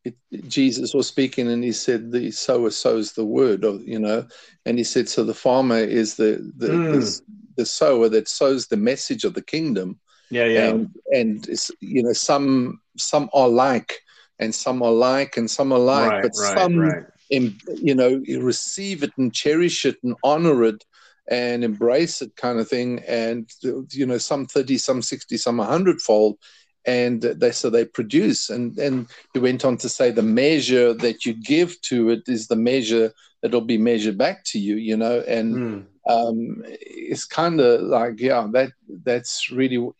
it, 0.05 0.16
Jesus 0.48 0.94
was 0.94 1.07
speaking 1.07 1.48
and 1.48 1.62
he 1.62 1.72
said, 1.72 2.11
The 2.11 2.30
sower 2.30 2.70
sows 2.70 3.12
the 3.12 3.24
word, 3.24 3.64
or, 3.64 3.74
you 3.76 3.98
know, 3.98 4.26
and 4.66 4.78
he 4.78 4.84
said, 4.84 5.09
So 5.09 5.24
the 5.24 5.34
farmer 5.34 5.78
is 5.78 6.16
the, 6.16 6.53
the, 6.57 6.68
mm. 6.68 6.92
the, 6.92 7.20
the, 7.57 7.66
sower 7.66 8.09
that 8.09 8.28
sows 8.28 8.66
the 8.66 8.76
message 8.76 9.24
of 9.24 9.34
the 9.34 9.42
kingdom. 9.42 9.98
Yeah, 10.30 10.46
yeah. 10.46 10.68
And, 10.68 10.90
and 11.12 11.48
you 11.80 12.03
know, 12.03 12.12
some 12.12 12.80
some 12.96 13.28
are 13.32 13.48
like, 13.48 14.00
and 14.38 14.55
some 14.55 14.82
are 14.82 14.92
like, 14.92 15.36
and 15.36 15.50
some 15.50 15.72
are 15.72 15.78
like, 15.78 16.11
right, 16.11 16.22
but 16.22 16.32
right, 16.40 16.59
some, 16.59 16.76
right. 16.76 17.05
In, 17.30 17.57
you 17.76 17.94
know, 17.94 18.22
receive 18.40 19.03
it 19.03 19.12
and 19.16 19.32
cherish 19.32 19.86
it 19.86 19.96
and 20.03 20.14
honor 20.22 20.64
it 20.64 20.84
and 21.28 21.64
embrace 21.64 22.20
it 22.20 22.34
kind 22.36 22.59
of 22.59 22.68
thing 22.68 23.00
and 23.07 23.48
you 23.62 24.05
know 24.05 24.18
some 24.18 24.44
30 24.44 24.76
some 24.76 25.00
60 25.00 25.36
some 25.36 25.59
100 25.59 26.00
fold 26.00 26.36
and 26.85 27.22
they 27.22 27.51
so 27.51 27.70
they 27.70 27.85
produce. 27.85 28.51
And 28.51 28.78
and 28.78 29.07
he 29.33 29.39
went 29.39 29.64
on 29.64 29.76
to 29.78 29.89
say 29.89 30.11
the 30.11 30.22
measure 30.22 30.93
that 30.95 31.24
you 31.24 31.35
give 31.35 31.80
to 31.83 32.11
it 32.11 32.22
is 32.26 32.49
the 32.49 32.57
measure 32.57 33.12
that'll 33.41 33.61
be 33.61 33.78
measured 33.78 34.18
back 34.18 34.45
to 34.45 34.59
you 34.59 34.76
you 34.76 34.97
know? 34.97 35.20
And 35.26 35.55
mm. 35.55 35.85
um, 36.09 36.62
it's 36.66 37.24
kind 37.24 37.61
of 37.61 37.83
like 37.83 38.20
yeah 38.20 38.47
that 38.53 38.72
that's 39.05 39.51
really 39.51 39.93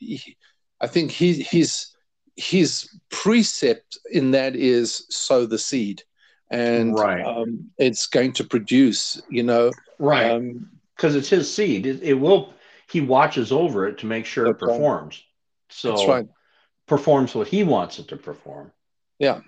i 0.81 0.87
think 0.87 1.11
he, 1.11 1.43
his 1.43 1.89
his 2.37 2.89
precept 3.11 3.99
in 4.11 4.31
that 4.33 4.57
is 4.57 5.07
sow 5.11 5.47
the 5.47 5.59
seed. 5.59 6.03
And 6.51 6.99
right. 6.99 7.25
um, 7.25 7.71
it's 7.79 8.07
going 8.07 8.33
to 8.35 8.45
produce 8.45 9.21
you 9.31 9.43
know? 9.43 9.71
Right. 9.99 10.39
Because 10.97 11.15
um, 11.15 11.19
it's 11.19 11.29
his 11.29 11.53
seed. 11.53 11.87
It, 11.87 12.03
it, 12.03 12.15
will 12.15 12.53
he 12.91 13.01
watches 13.01 13.53
over 13.53 13.87
it 13.87 13.99
to 13.99 14.07
make 14.07 14.27
sure 14.27 14.47
it 14.47 14.59
performs 14.59 15.17
right. 15.17 15.71
so 15.71 15.89
that's 15.89 16.07
right 16.07 16.29
performs 16.93 17.35
what 17.35 17.49
he 17.49 17.65
wants 17.65 17.99
it 17.99 18.07
to 18.07 18.19
perform. 18.19 18.71
Yeah. 19.19 19.41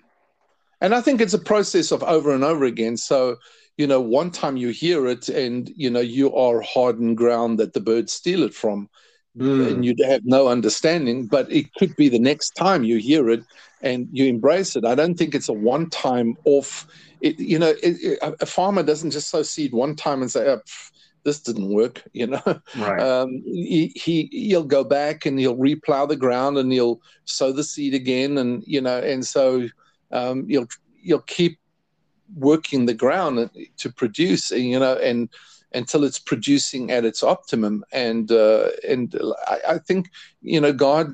And 0.80 0.94
I 0.94 1.02
think 1.02 1.20
it's 1.20 1.34
a 1.34 1.38
process 1.52 1.92
of 1.92 2.02
over 2.02 2.34
and 2.34 2.42
over 2.42 2.64
again. 2.64 2.96
So, 2.96 3.36
you 3.76 3.86
know, 3.86 4.00
one 4.00 4.30
time 4.30 4.56
you 4.56 4.70
hear 4.70 5.06
it 5.06 5.28
and, 5.28 5.70
you 5.76 5.90
know, 5.90 6.00
you 6.00 6.34
are 6.34 6.62
hardened 6.62 7.18
ground 7.18 7.58
that 7.58 7.74
the 7.74 7.80
birds 7.80 8.14
steal 8.14 8.44
it 8.44 8.54
from. 8.54 8.88
Mm. 9.36 9.68
And 9.68 9.84
you 9.84 9.94
have 10.06 10.22
no 10.24 10.48
understanding, 10.48 11.26
but 11.26 11.52
it 11.52 11.66
could 11.74 11.94
be 11.96 12.08
the 12.08 12.18
next 12.30 12.50
time 12.52 12.82
you 12.82 12.96
hear 12.96 13.28
it 13.28 13.42
and 13.82 14.08
you 14.10 14.24
embrace 14.24 14.74
it. 14.74 14.86
I 14.86 14.94
don't 14.94 15.16
think 15.16 15.34
it's 15.34 15.50
a 15.50 15.52
one 15.52 15.90
time 15.90 16.38
off. 16.44 16.86
It, 17.20 17.38
you 17.38 17.58
know, 17.58 17.74
it, 17.82 17.96
it, 18.08 18.18
a 18.22 18.46
farmer 18.46 18.82
doesn't 18.82 19.10
just 19.10 19.28
sow 19.28 19.42
seed 19.42 19.72
one 19.74 19.96
time 19.96 20.22
and 20.22 20.30
say, 20.30 20.48
oh, 20.48 20.62
this 21.24 21.40
didn't 21.40 21.72
work 21.72 22.02
you 22.12 22.26
know 22.26 22.42
right. 22.78 23.00
um, 23.00 23.42
he, 23.46 23.92
he 23.96 24.28
he'll 24.30 24.64
go 24.64 24.84
back 24.84 25.26
and 25.26 25.38
he'll 25.38 25.56
replow 25.56 26.08
the 26.08 26.16
ground 26.16 26.58
and 26.58 26.72
he'll 26.72 27.00
sow 27.24 27.52
the 27.52 27.64
seed 27.64 27.94
again 27.94 28.38
and 28.38 28.62
you 28.66 28.80
know 28.80 28.98
and 28.98 29.26
so 29.26 29.68
um, 30.12 30.44
you'll 30.48 30.68
you'll 31.00 31.20
keep 31.20 31.58
working 32.36 32.86
the 32.86 32.94
ground 32.94 33.50
to 33.76 33.92
produce 33.92 34.50
and 34.50 34.64
you 34.64 34.78
know 34.78 34.96
and 34.96 35.28
until 35.72 36.04
it's 36.04 36.20
producing 36.20 36.90
at 36.92 37.04
its 37.04 37.22
optimum 37.22 37.84
and 37.92 38.30
uh, 38.30 38.68
and 38.88 39.14
I, 39.46 39.58
I 39.70 39.78
think 39.78 40.10
you 40.40 40.60
know 40.60 40.72
god 40.72 41.08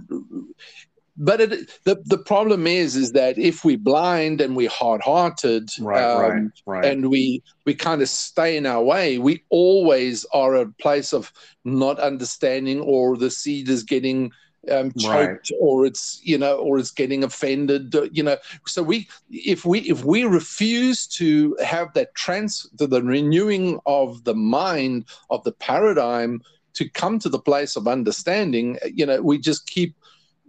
but 1.21 1.41
it, 1.41 1.71
the 1.85 2.03
the 2.07 2.19
problem 2.19 2.67
is 2.67 2.97
is 2.97 3.13
that 3.13 3.39
if 3.39 3.65
we 3.65 3.77
blind 3.77 4.41
and 4.41 4.57
we're 4.57 4.71
hard 4.71 5.03
hearted 5.03 5.69
right, 5.79 6.03
um, 6.03 6.21
right, 6.21 6.51
right. 6.67 6.85
and 6.87 7.11
we 7.11 7.43
we 7.67 7.75
kind 7.75 8.03
of 8.03 8.09
stay 8.09 8.57
in 8.57 8.67
our 8.67 8.83
way 8.83 9.19
we 9.19 9.45
always 9.51 10.25
are 10.33 10.55
a 10.55 10.67
place 10.67 11.13
of 11.13 11.31
not 11.65 12.01
understanding 12.01 12.81
or 12.81 13.17
the 13.17 13.31
seed 13.31 13.69
is 13.69 13.85
getting 13.85 14.33
um, 14.71 14.93
choked 14.93 15.51
right. 15.51 15.59
or 15.61 15.87
it's 15.87 16.21
you 16.25 16.37
know 16.37 16.57
or 16.57 16.79
it's 16.79 16.91
getting 16.91 17.23
offended 17.23 17.95
you 18.13 18.23
know 18.23 18.37
so 18.67 18.83
we 18.83 19.09
if 19.31 19.65
we 19.65 19.81
if 19.81 20.05
we 20.05 20.25
refuse 20.25 21.07
to 21.07 21.57
have 21.63 21.93
that 21.95 22.15
trans 22.15 22.69
to 22.79 22.87
the 22.87 23.03
renewing 23.03 23.79
of 23.87 24.25
the 24.25 24.35
mind 24.35 25.05
of 25.29 25.45
the 25.45 25.53
paradigm 25.53 26.41
to 26.73 26.89
come 26.89 27.19
to 27.19 27.29
the 27.29 27.39
place 27.39 27.77
of 27.77 27.89
understanding 27.89 28.79
you 28.85 29.05
know 29.05 29.21
we 29.21 29.39
just 29.39 29.67
keep 29.67 29.95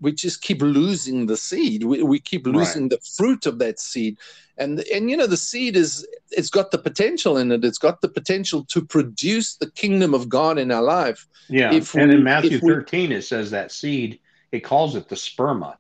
we 0.01 0.11
just 0.11 0.41
keep 0.41 0.61
losing 0.61 1.27
the 1.27 1.37
seed. 1.37 1.83
We, 1.83 2.03
we 2.03 2.19
keep 2.19 2.47
losing 2.47 2.83
right. 2.83 2.91
the 2.91 2.99
fruit 3.15 3.45
of 3.45 3.59
that 3.59 3.79
seed. 3.79 4.17
And 4.57 4.79
and 4.93 5.09
you 5.09 5.15
know 5.15 5.27
the 5.27 5.37
seed 5.37 5.75
is 5.75 6.05
it's 6.31 6.49
got 6.49 6.71
the 6.71 6.77
potential 6.77 7.37
in 7.37 7.51
it. 7.51 7.63
It's 7.63 7.77
got 7.77 8.01
the 8.01 8.09
potential 8.09 8.65
to 8.65 8.83
produce 8.83 9.55
the 9.55 9.71
kingdom 9.71 10.13
of 10.13 10.27
God 10.27 10.57
in 10.57 10.71
our 10.71 10.81
life. 10.81 11.27
Yeah. 11.47 11.71
If 11.71 11.95
and 11.95 12.09
we, 12.09 12.17
in 12.17 12.23
Matthew 12.23 12.59
13 12.59 13.09
we, 13.09 13.15
it 13.15 13.21
says 13.21 13.51
that 13.51 13.71
seed 13.71 14.19
it 14.51 14.61
calls 14.61 14.95
it 14.95 15.07
the 15.07 15.15
sperma. 15.15 15.77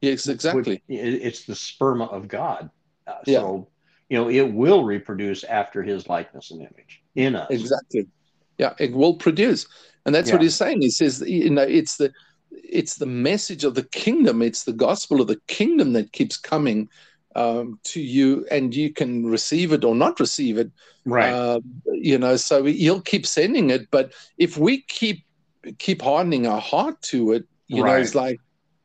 Yes, 0.00 0.26
exactly. 0.26 0.82
It's 0.88 1.44
the 1.44 1.52
sperma 1.52 2.12
of 2.12 2.26
God. 2.26 2.70
Uh, 3.06 3.14
yeah. 3.26 3.40
So 3.40 3.68
you 4.08 4.18
know 4.18 4.28
it 4.28 4.52
will 4.52 4.84
reproduce 4.84 5.44
after 5.44 5.82
His 5.82 6.08
likeness 6.08 6.50
and 6.50 6.60
image 6.60 7.02
in 7.14 7.36
us. 7.36 7.50
Exactly. 7.50 8.06
Yeah, 8.58 8.74
it 8.78 8.92
will 8.92 9.14
produce, 9.14 9.66
and 10.04 10.14
that's 10.14 10.28
yeah. 10.28 10.34
what 10.34 10.42
he's 10.42 10.54
saying. 10.54 10.82
He 10.82 10.90
says 10.90 11.22
you 11.26 11.50
know 11.50 11.62
it's 11.62 11.96
the 11.96 12.12
it's 12.50 12.96
the 12.96 13.06
message 13.06 13.64
of 13.64 13.74
the 13.74 13.84
kingdom. 13.84 14.42
It's 14.42 14.64
the 14.64 14.72
gospel 14.72 15.20
of 15.20 15.28
the 15.28 15.40
kingdom 15.46 15.92
that 15.94 16.12
keeps 16.12 16.36
coming 16.36 16.88
um, 17.36 17.78
to 17.84 18.00
you 18.00 18.46
and 18.50 18.74
you 18.74 18.92
can 18.92 19.26
receive 19.26 19.72
it 19.72 19.84
or 19.84 19.94
not 19.94 20.20
receive 20.20 20.58
it. 20.58 20.70
Right. 21.04 21.32
Uh, 21.32 21.60
you 21.86 22.18
know 22.18 22.36
so 22.36 22.64
he'll 22.64 23.00
keep 23.00 23.26
sending 23.26 23.70
it 23.70 23.90
but 23.90 24.12
if 24.38 24.56
we 24.58 24.82
keep 24.82 25.24
keep 25.78 26.02
hardening 26.02 26.46
our 26.46 26.60
heart 26.60 27.00
to 27.02 27.32
it 27.32 27.46
you 27.68 27.82
right. 27.82 27.92
know 27.92 27.96
it's 27.98 28.14
like 28.14 28.38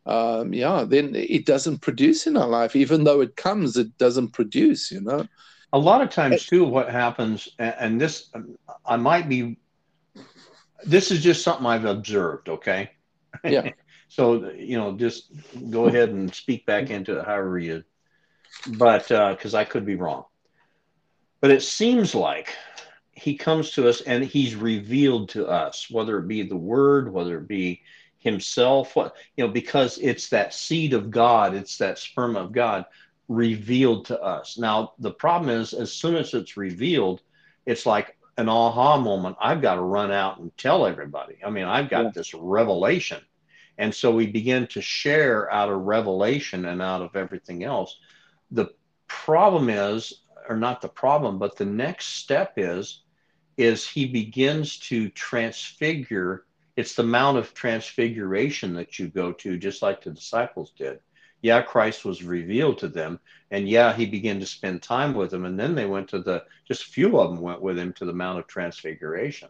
um, 0.05 0.53
yeah 0.53 0.85
then 0.87 1.15
it 1.15 1.45
doesn't 1.45 1.79
produce 1.79 2.27
in 2.27 2.37
our 2.37 2.47
life. 2.47 2.75
Even 2.75 3.03
though 3.03 3.21
it 3.21 3.35
comes 3.35 3.75
it 3.77 3.97
doesn't 3.97 4.29
produce 4.29 4.91
you 4.91 5.01
know? 5.01 5.27
A 5.73 5.79
lot 5.79 6.01
of 6.01 6.09
times 6.09 6.45
too 6.45 6.63
what 6.63 6.89
happens 6.89 7.49
and 7.59 7.99
this 7.99 8.31
i 8.85 8.95
might 8.95 9.27
be 9.27 9.57
this 10.85 11.11
is 11.11 11.21
just 11.21 11.43
something 11.43 11.65
i've 11.65 11.85
observed 11.85 12.47
okay 12.47 12.91
yeah. 13.43 13.71
so 14.07 14.51
you 14.51 14.77
know, 14.77 14.93
just 14.93 15.31
go 15.69 15.87
ahead 15.87 16.09
and 16.09 16.33
speak 16.33 16.65
back 16.65 16.89
into 16.89 17.19
it 17.19 17.25
however 17.25 17.59
you. 17.59 17.83
But 18.77 19.07
because 19.07 19.53
uh, 19.53 19.57
I 19.57 19.63
could 19.63 19.85
be 19.85 19.95
wrong, 19.95 20.25
but 21.41 21.51
it 21.51 21.61
seems 21.61 22.15
like 22.15 22.55
he 23.11 23.35
comes 23.35 23.71
to 23.71 23.87
us 23.87 24.01
and 24.01 24.23
he's 24.23 24.55
revealed 24.55 25.29
to 25.29 25.47
us, 25.47 25.89
whether 25.89 26.17
it 26.19 26.27
be 26.27 26.43
the 26.43 26.55
word, 26.55 27.11
whether 27.11 27.37
it 27.37 27.47
be 27.47 27.81
himself, 28.19 28.95
what 28.95 29.15
you 29.37 29.45
know, 29.45 29.51
because 29.51 29.97
it's 29.99 30.29
that 30.29 30.53
seed 30.53 30.93
of 30.93 31.11
God, 31.11 31.53
it's 31.53 31.77
that 31.77 31.99
sperm 31.99 32.35
of 32.35 32.51
God 32.51 32.85
revealed 33.27 34.05
to 34.05 34.21
us. 34.21 34.57
Now 34.57 34.93
the 34.99 35.11
problem 35.11 35.49
is, 35.49 35.73
as 35.73 35.91
soon 35.91 36.15
as 36.15 36.33
it's 36.33 36.57
revealed, 36.57 37.21
it's 37.65 37.85
like 37.85 38.17
an 38.37 38.49
aha 38.49 38.97
moment. 38.97 39.37
I've 39.39 39.61
got 39.61 39.75
to 39.75 39.81
run 39.81 40.11
out 40.11 40.39
and 40.39 40.55
tell 40.57 40.85
everybody. 40.85 41.37
I 41.45 41.49
mean, 41.49 41.65
I've 41.65 41.89
got 41.89 42.05
yeah. 42.05 42.11
this 42.13 42.33
revelation. 42.33 43.21
And 43.77 43.93
so 43.93 44.13
we 44.13 44.27
begin 44.27 44.67
to 44.67 44.81
share 44.81 45.51
out 45.51 45.69
of 45.69 45.81
revelation 45.81 46.65
and 46.65 46.81
out 46.81 47.01
of 47.01 47.15
everything 47.15 47.63
else. 47.63 47.97
The 48.51 48.67
problem 49.07 49.69
is, 49.69 50.21
or 50.47 50.55
not 50.55 50.81
the 50.81 50.89
problem, 50.89 51.39
but 51.39 51.57
the 51.57 51.65
next 51.65 52.07
step 52.15 52.53
is, 52.57 53.01
is 53.57 53.87
he 53.87 54.05
begins 54.05 54.79
to 54.79 55.09
transfigure. 55.09 56.45
It's 56.75 56.95
the 56.95 57.03
mount 57.03 57.37
of 57.37 57.53
transfiguration 57.53 58.73
that 58.75 58.99
you 58.99 59.07
go 59.07 59.31
to, 59.33 59.57
just 59.57 59.81
like 59.81 60.03
the 60.03 60.11
disciples 60.11 60.71
did 60.77 60.99
yeah, 61.45 61.61
Christ 61.61 62.05
was 62.05 62.23
revealed 62.23 62.79
to 62.79 62.87
them. 62.87 63.19
And 63.51 63.69
yeah, 63.69 63.93
he 63.93 64.07
began 64.07 64.39
to 64.39 64.47
spend 64.47 64.81
time 64.81 65.13
with 65.13 65.29
them. 65.29 65.45
And 65.45 65.59
then 65.59 65.75
they 65.75 65.85
went 65.85 66.09
to 66.09 66.19
the, 66.19 66.43
just 66.67 66.87
a 66.87 66.89
few 66.89 67.19
of 67.19 67.29
them 67.29 67.39
went 67.39 67.61
with 67.61 67.77
him 67.77 67.93
to 67.93 68.05
the 68.05 68.13
Mount 68.13 68.39
of 68.39 68.47
Transfiguration. 68.47 69.49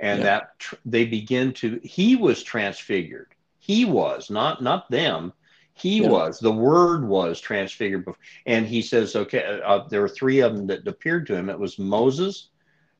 And 0.00 0.18
yeah. 0.18 0.24
that 0.24 0.58
tr- 0.58 0.74
they 0.84 1.04
begin 1.04 1.52
to, 1.54 1.78
he 1.84 2.16
was 2.16 2.42
transfigured. 2.42 3.28
He 3.60 3.84
was, 3.84 4.30
not, 4.30 4.64
not 4.64 4.90
them. 4.90 5.32
He 5.74 6.02
yeah. 6.02 6.08
was, 6.08 6.40
the 6.40 6.50
word 6.50 7.06
was 7.06 7.40
transfigured. 7.40 8.04
Before. 8.04 8.18
And 8.46 8.66
he 8.66 8.82
says, 8.82 9.14
okay, 9.14 9.44
uh, 9.44 9.58
uh, 9.58 9.88
there 9.88 10.00
were 10.00 10.08
three 10.08 10.40
of 10.40 10.56
them 10.56 10.66
that 10.66 10.88
appeared 10.88 11.28
to 11.28 11.36
him. 11.36 11.50
It 11.50 11.58
was 11.60 11.78
Moses 11.78 12.48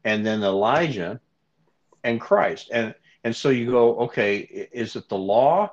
and 0.05 0.24
then 0.24 0.45
Elijah 0.45 1.20
and 2.05 2.20
Christ. 2.20 2.68
And, 2.70 2.95
and 3.24 3.34
so 3.34 3.49
you 3.49 3.68
go, 3.68 3.99
okay, 4.03 4.68
is 4.70 4.95
it 4.95 5.09
the 5.09 5.18
law? 5.18 5.72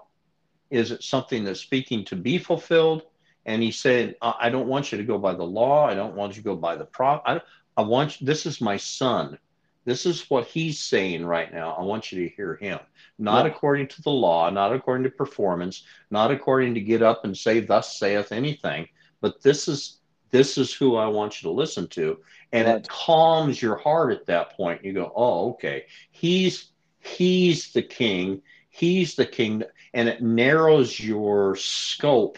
Is 0.70 0.92
it 0.92 1.04
something 1.04 1.44
that's 1.44 1.60
speaking 1.60 2.06
to 2.06 2.16
be 2.16 2.38
fulfilled? 2.38 3.04
And 3.46 3.64
he 3.64 3.72
said, 3.72 4.16
I 4.22 4.50
don't 4.50 4.68
want 4.68 4.92
you 4.92 4.98
to 4.98 5.04
go 5.04 5.18
by 5.18 5.34
the 5.34 5.44
law. 5.44 5.86
I 5.86 5.94
don't 5.94 6.16
want 6.16 6.36
you 6.36 6.42
to 6.42 6.50
go 6.50 6.56
by 6.56 6.76
the 6.76 6.86
prop. 6.86 7.24
I, 7.26 7.42
I 7.78 7.82
want 7.82 8.20
you, 8.20 8.28
this 8.28 8.46
is 8.46 8.60
my 8.60 8.76
son. 8.76 9.38
This 9.86 10.06
is 10.06 10.30
what 10.30 10.48
he's 10.48 10.82
saying 10.82 11.26
right 11.26 11.54
now. 11.54 11.74
I 11.80 11.82
want 11.82 12.12
you 12.12 12.22
to 12.28 12.36
hear 12.36 12.58
him, 12.58 12.80
not 13.18 13.46
yeah. 13.46 13.54
according 13.54 13.88
to 13.88 14.02
the 14.02 14.10
law, 14.10 14.50
not 14.50 14.74
according 14.74 15.06
to 15.06 15.10
performance, 15.10 15.84
not 16.12 16.30
according 16.30 16.74
to 16.74 16.82
get 16.82 17.02
up 17.02 17.24
and 17.24 17.38
say, 17.38 17.62
"Thus 17.62 17.98
saith 17.98 18.34
anything." 18.34 18.90
But 19.22 19.42
this 19.42 19.70
is 19.70 20.00
this 20.30 20.58
is 20.58 20.74
who 20.74 20.98
I 20.98 21.08
want 21.08 21.42
you 21.42 21.48
to 21.48 21.56
listen 21.56 21.88
to, 21.90 22.20
and 22.52 22.68
right. 22.68 22.76
it 22.76 22.90
calms 22.90 23.62
your 23.62 23.78
heart 23.78 24.12
at 24.12 24.26
that 24.26 24.58
point. 24.58 24.84
You 24.84 24.92
go, 24.92 25.14
"Oh, 25.16 25.52
okay, 25.52 25.86
he's 26.12 26.72
he's 27.00 27.72
the 27.72 27.82
king. 27.82 28.42
He's 28.70 29.16
the 29.16 29.26
king 29.26 29.64
and 29.98 30.08
it 30.08 30.22
narrows 30.22 31.00
your 31.00 31.56
scope 31.56 32.38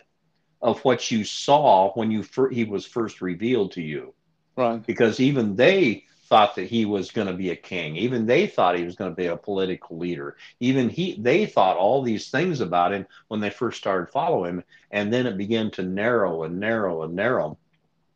of 0.62 0.80
what 0.86 1.12
you 1.12 1.26
saw 1.26 1.91
when 1.91 2.10
you 2.10 2.24
fir- 2.24 2.49
he 2.49 2.64
was 2.64 2.86
first 2.86 3.22
revealed 3.22 3.74
to 3.74 3.82
you. 3.82 4.14
Right. 4.55 4.86
Because 4.86 5.20
even 5.20 5.57
they 5.57 6.05
thought 6.30 6.55
that 6.55 6.68
he 6.68 6.86
was 6.86 7.12
going 7.12 7.28
to 7.28 7.34
be 7.34 7.49
a 7.49 7.57
king. 7.57 7.97
Even 7.97 8.26
they 8.26 8.47
thought 8.47 8.78
he 8.78 8.86
was 8.86 8.95
going 8.95 9.12
to 9.12 9.16
be 9.16 9.26
a 9.26 9.36
political 9.36 9.97
leader. 9.97 10.38
Even 10.62 10.88
he 10.88 11.18
they 11.20 11.45
thought 11.45 11.76
all 11.76 12.01
these 12.01 12.30
things 12.30 12.62
about 12.62 12.93
him 12.93 13.05
when 13.28 13.41
they 13.41 13.49
first 13.49 13.78
started 13.78 14.10
following 14.10 14.55
him 14.60 14.64
and 14.91 15.12
then 15.12 15.28
it 15.28 15.38
began 15.38 15.70
to 15.72 15.84
narrow 15.84 16.43
and 16.43 16.62
narrow 16.62 17.03
and 17.03 17.14
narrow. 17.14 17.57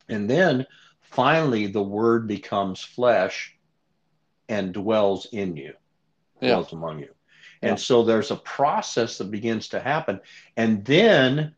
And 0.07 0.29
then 0.29 0.65
finally 1.01 1.67
the 1.67 1.83
word 1.83 2.29
becomes 2.29 2.81
flesh 2.81 3.57
and 4.47 4.73
dwells 4.73 5.27
in 5.33 5.57
you, 5.57 5.73
Yeah. 6.39 6.51
dwells 6.51 6.71
among 6.71 6.99
you. 6.99 7.09
And 7.63 7.79
Yeah. 7.79 7.83
so 7.89 8.03
there's 8.03 8.31
a 8.31 8.35
process 8.35 9.17
that 9.17 9.31
begins 9.31 9.69
to 9.69 9.79
happen. 9.79 10.19
And 10.57 10.83
then 10.85 11.55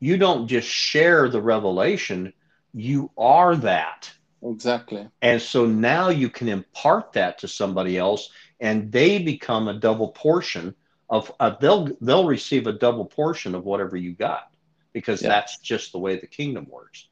you 0.00 0.16
don't 0.16 0.48
just 0.48 0.68
share 0.68 1.28
the 1.28 1.42
revelation, 1.42 2.32
you 2.72 3.10
are 3.18 3.56
that. 3.56 4.10
Exactly. 4.42 5.08
And 5.20 5.40
so 5.42 5.66
now 5.66 6.08
you 6.10 6.30
can 6.30 6.48
impart 6.48 7.12
that 7.14 7.38
to 7.38 7.48
somebody 7.48 7.98
else 7.98 8.30
and 8.60 8.90
they 8.92 9.18
become 9.18 9.68
a 9.68 9.74
double 9.74 10.08
portion 10.08 10.74
of 11.10 11.32
uh, 11.40 11.54
they'll 11.60 11.88
they'll 12.00 12.26
receive 12.26 12.66
a 12.66 12.72
double 12.72 13.04
portion 13.06 13.54
of 13.54 13.64
whatever 13.64 13.96
you 13.96 14.12
got 14.12 14.50
because 14.92 15.22
Yeah. 15.22 15.28
that's 15.30 15.58
just 15.58 15.92
the 15.92 15.98
way 15.98 16.20
the 16.20 16.26
kingdom 16.26 16.66
works. 16.70 17.08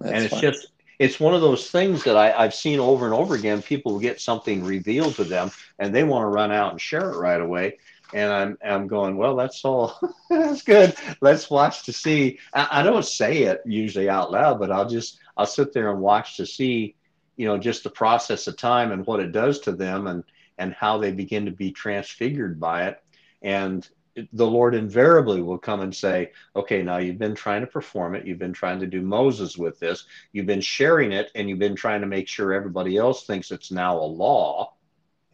That's 0.00 0.12
and 0.14 0.24
it's 0.24 0.34
fine. 0.34 0.40
just 0.40 0.68
it's 1.00 1.18
one 1.18 1.32
of 1.32 1.40
those 1.40 1.70
things 1.70 2.04
that 2.04 2.14
I, 2.14 2.30
I've 2.30 2.54
seen 2.54 2.78
over 2.78 3.06
and 3.06 3.14
over 3.14 3.34
again. 3.34 3.62
People 3.62 3.98
get 3.98 4.20
something 4.20 4.62
revealed 4.62 5.14
to 5.14 5.24
them 5.24 5.50
and 5.78 5.94
they 5.94 6.04
want 6.04 6.24
to 6.24 6.26
run 6.26 6.52
out 6.52 6.72
and 6.72 6.80
share 6.80 7.10
it 7.10 7.16
right 7.16 7.40
away. 7.40 7.78
And 8.12 8.30
I'm 8.30 8.58
I'm 8.62 8.86
going, 8.86 9.16
well, 9.16 9.34
that's 9.34 9.64
all 9.64 9.98
that's 10.30 10.60
good. 10.60 10.94
Let's 11.22 11.48
watch 11.48 11.84
to 11.84 11.92
see. 11.94 12.38
I, 12.52 12.80
I 12.80 12.82
don't 12.82 13.04
say 13.04 13.44
it 13.44 13.62
usually 13.64 14.10
out 14.10 14.30
loud, 14.30 14.58
but 14.60 14.70
I'll 14.70 14.88
just 14.88 15.18
I'll 15.38 15.46
sit 15.46 15.72
there 15.72 15.90
and 15.90 16.02
watch 16.02 16.36
to 16.36 16.44
see, 16.44 16.96
you 17.36 17.46
know, 17.46 17.56
just 17.56 17.82
the 17.82 17.90
process 17.90 18.46
of 18.46 18.58
time 18.58 18.92
and 18.92 19.06
what 19.06 19.20
it 19.20 19.32
does 19.32 19.58
to 19.60 19.72
them 19.72 20.06
and 20.06 20.22
and 20.58 20.74
how 20.74 20.98
they 20.98 21.12
begin 21.12 21.46
to 21.46 21.50
be 21.50 21.72
transfigured 21.72 22.60
by 22.60 22.88
it. 22.88 23.02
And 23.40 23.88
the 24.32 24.46
Lord 24.46 24.74
invariably 24.74 25.42
will 25.42 25.58
come 25.58 25.80
and 25.80 25.94
say, 25.94 26.32
okay, 26.56 26.82
now 26.82 26.98
you've 26.98 27.18
been 27.18 27.34
trying 27.34 27.60
to 27.60 27.66
perform 27.66 28.14
it. 28.14 28.26
You've 28.26 28.38
been 28.38 28.52
trying 28.52 28.80
to 28.80 28.86
do 28.86 29.02
Moses 29.02 29.56
with 29.56 29.78
this. 29.78 30.04
You've 30.32 30.46
been 30.46 30.60
sharing 30.60 31.12
it 31.12 31.30
and 31.34 31.48
you've 31.48 31.58
been 31.58 31.76
trying 31.76 32.00
to 32.00 32.06
make 32.06 32.28
sure 32.28 32.52
everybody 32.52 32.96
else 32.96 33.24
thinks 33.24 33.50
it's 33.50 33.70
now 33.70 33.98
a 33.98 34.04
law 34.04 34.74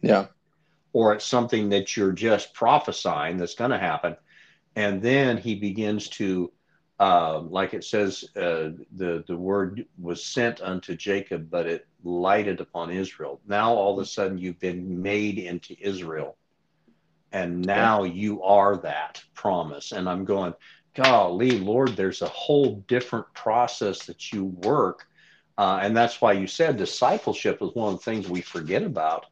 Yeah. 0.01 0.27
or 0.93 1.13
it's 1.13 1.25
something 1.25 1.69
that 1.69 1.95
you're 1.97 2.11
just 2.11 2.53
prophesying 2.53 3.37
that's 3.37 3.55
going 3.55 3.71
to 3.71 3.77
happen. 3.79 4.15
And 4.75 5.01
then 5.01 5.37
he 5.37 5.55
begins 5.55 6.09
to, 6.09 6.51
uh, 6.99 7.39
like 7.39 7.73
it 7.73 7.83
says, 7.83 8.23
uh, 8.35 8.69
the, 8.95 9.23
the 9.27 9.37
word 9.37 9.85
was 9.97 10.23
sent 10.23 10.61
unto 10.61 10.95
Jacob, 10.95 11.49
but 11.49 11.65
it 11.67 11.87
lighted 12.03 12.61
upon 12.61 12.91
Israel. 12.91 13.41
Now 13.47 13.73
all 13.73 13.93
of 13.93 14.03
a 14.03 14.05
sudden 14.05 14.37
you've 14.37 14.59
been 14.59 15.01
made 15.01 15.39
into 15.39 15.75
Israel. 15.79 16.37
And 17.37 17.63
now 17.63 18.03
you 18.03 18.41
are 18.41 18.77
that 18.77 19.23
promise. 19.35 19.91
And 19.91 20.09
I'm 20.09 20.25
going, 20.25 20.55
golly, 20.95 21.59
Lord, 21.59 21.89
there's 21.89 22.23
a 22.23 22.27
whole 22.27 22.77
different 22.87 23.31
process 23.35 24.07
that 24.07 24.33
you 24.33 24.45
work. 24.45 25.05
Uh, 25.55 25.77
and 25.83 25.95
that's 25.95 26.19
why 26.19 26.31
you 26.33 26.47
said 26.47 26.77
discipleship 26.77 27.59
is 27.61 27.75
one 27.75 27.93
of 27.93 27.99
the 27.99 28.03
things 28.03 28.27
we 28.27 28.41
forget 28.41 28.81
about. 28.81 29.27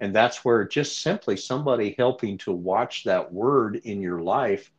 And 0.00 0.14
that's 0.14 0.42
where 0.42 0.64
just 0.66 1.02
simply 1.02 1.36
somebody 1.36 1.94
helping 1.98 2.38
to 2.38 2.52
watch 2.52 3.04
that 3.04 3.30
word 3.30 3.76
in 3.76 4.00
your 4.00 4.22
life 4.22 4.72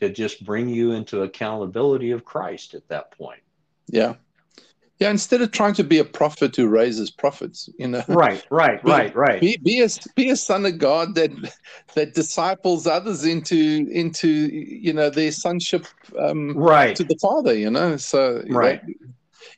to 0.00 0.08
just 0.08 0.42
bring 0.42 0.70
you 0.70 0.92
into 0.92 1.24
accountability 1.24 2.12
of 2.12 2.24
Christ 2.24 2.72
at 2.72 2.88
that 2.88 3.10
point. 3.10 3.42
Yeah. 3.88 4.14
Yeah. 5.02 5.10
Instead 5.10 5.42
of 5.42 5.50
trying 5.50 5.74
to 5.74 5.84
be 5.84 5.98
a 5.98 6.04
prophet 6.04 6.56
who 6.56 6.68
raises 6.68 7.10
prophets, 7.10 7.68
you 7.78 7.88
know, 7.88 8.02
Right, 8.08 8.42
right, 8.50 8.82
right, 8.84 9.14
right. 9.14 9.40
be, 9.40 9.56
be 9.62 9.82
a 9.82 9.88
be 10.14 10.30
a 10.30 10.36
son 10.36 10.66
of 10.66 10.78
God 10.78 11.14
that 11.14 11.30
that 11.94 12.14
disciples 12.14 12.86
others 12.86 13.24
into 13.24 13.86
into 13.90 14.28
you 14.28 14.92
know 14.92 15.10
their 15.10 15.32
sonship 15.32 15.86
um, 16.18 16.56
Right. 16.56 16.96
to 16.96 17.04
the 17.04 17.18
Father. 17.20 17.54
You 17.54 17.70
know, 17.70 17.96
so 17.96 18.42
Right. 18.48 18.80